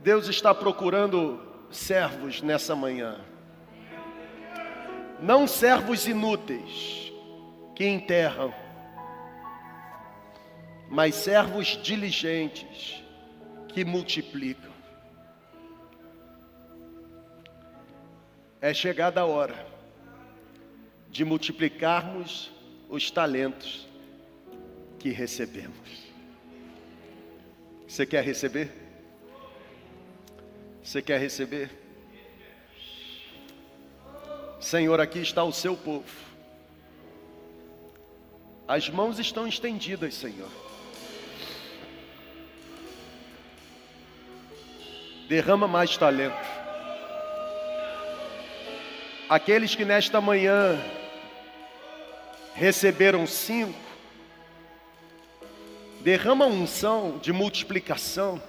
Deus 0.02 0.30
está 0.30 0.56
procurando 0.56 1.42
servos 1.70 2.42
nessa 2.42 2.74
manhã. 2.74 3.20
Não 5.22 5.46
servos 5.46 6.08
inúteis 6.08 7.12
que 7.76 7.86
enterram, 7.86 8.54
mas 10.90 11.16
servos 11.16 11.78
diligentes 11.84 13.04
que 13.68 13.84
multiplicam. 13.84 14.72
É 18.62 18.74
chegada 18.74 19.22
a 19.22 19.26
hora 19.26 19.68
de 21.10 21.26
multiplicarmos 21.26 22.52
os 22.90 23.12
talentos 23.12 23.88
que 24.98 25.10
recebemos. 25.10 26.08
Você 27.86 28.06
quer 28.06 28.24
receber? 28.24 28.89
Você 30.90 31.04
quer 31.04 31.20
receber? 31.20 31.70
Senhor, 34.60 35.00
aqui 35.00 35.20
está 35.20 35.44
o 35.44 35.54
seu 35.54 35.78
povo. 35.78 36.10
As 38.68 38.90
mãos 38.90 39.20
estão 39.20 39.48
estendidas, 39.48 40.16
Senhor. 40.16 40.50
Derrama 45.28 45.68
mais 45.68 45.96
talento. 45.96 46.34
Aqueles 49.30 49.76
que 49.76 49.86
nesta 49.86 50.20
manhã 50.20 50.76
receberam 52.56 53.28
cinco, 53.28 53.78
derrama 56.02 56.48
unção 56.48 57.20
de 57.20 57.32
multiplicação 57.32 58.42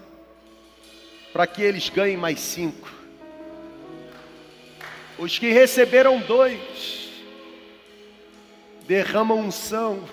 para 1.32 1.46
que 1.46 1.62
eles 1.62 1.88
ganhem 1.88 2.16
mais 2.16 2.40
cinco. 2.40 2.92
Os 5.18 5.38
que 5.38 5.52
receberam 5.52 6.18
dois, 6.20 7.10
derrama 8.86 9.34
unção 9.34 10.04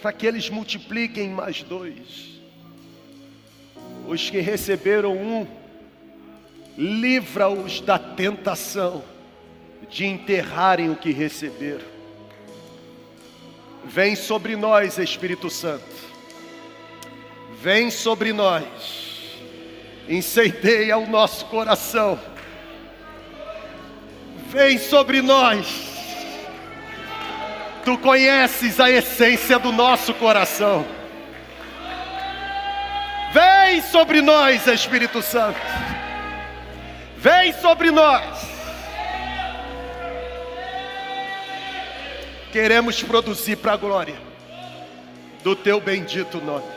para 0.00 0.12
que 0.12 0.26
eles 0.26 0.48
multipliquem 0.50 1.28
mais 1.28 1.62
dois. 1.62 2.40
Os 4.06 4.30
que 4.30 4.38
receberam 4.40 5.16
um, 5.16 5.46
livra-os 6.76 7.80
da 7.80 7.98
tentação 7.98 9.04
de 9.88 10.06
enterrarem 10.06 10.90
o 10.90 10.96
que 10.96 11.10
receberam. 11.10 11.96
Vem 13.84 14.16
sobre 14.16 14.56
nós, 14.56 14.98
Espírito 14.98 15.48
Santo. 15.48 15.84
Vem 17.60 17.90
sobre 17.90 18.32
nós 18.32 19.15
incendeia 20.08 20.96
o 20.98 21.06
nosso 21.06 21.44
coração. 21.46 22.18
Vem 24.48 24.78
sobre 24.78 25.20
nós. 25.20 25.66
Tu 27.84 27.96
conheces 27.98 28.80
a 28.80 28.90
essência 28.90 29.58
do 29.58 29.72
nosso 29.72 30.14
coração. 30.14 30.84
Vem 33.32 33.82
sobre 33.82 34.20
nós, 34.20 34.66
Espírito 34.66 35.22
Santo. 35.22 35.60
Vem 37.18 37.52
sobre 37.52 37.90
nós. 37.90 38.56
Queremos 42.52 43.02
produzir 43.02 43.56
para 43.56 43.72
a 43.72 43.76
glória 43.76 44.16
do 45.42 45.54
teu 45.54 45.80
bendito 45.80 46.38
nome. 46.38 46.75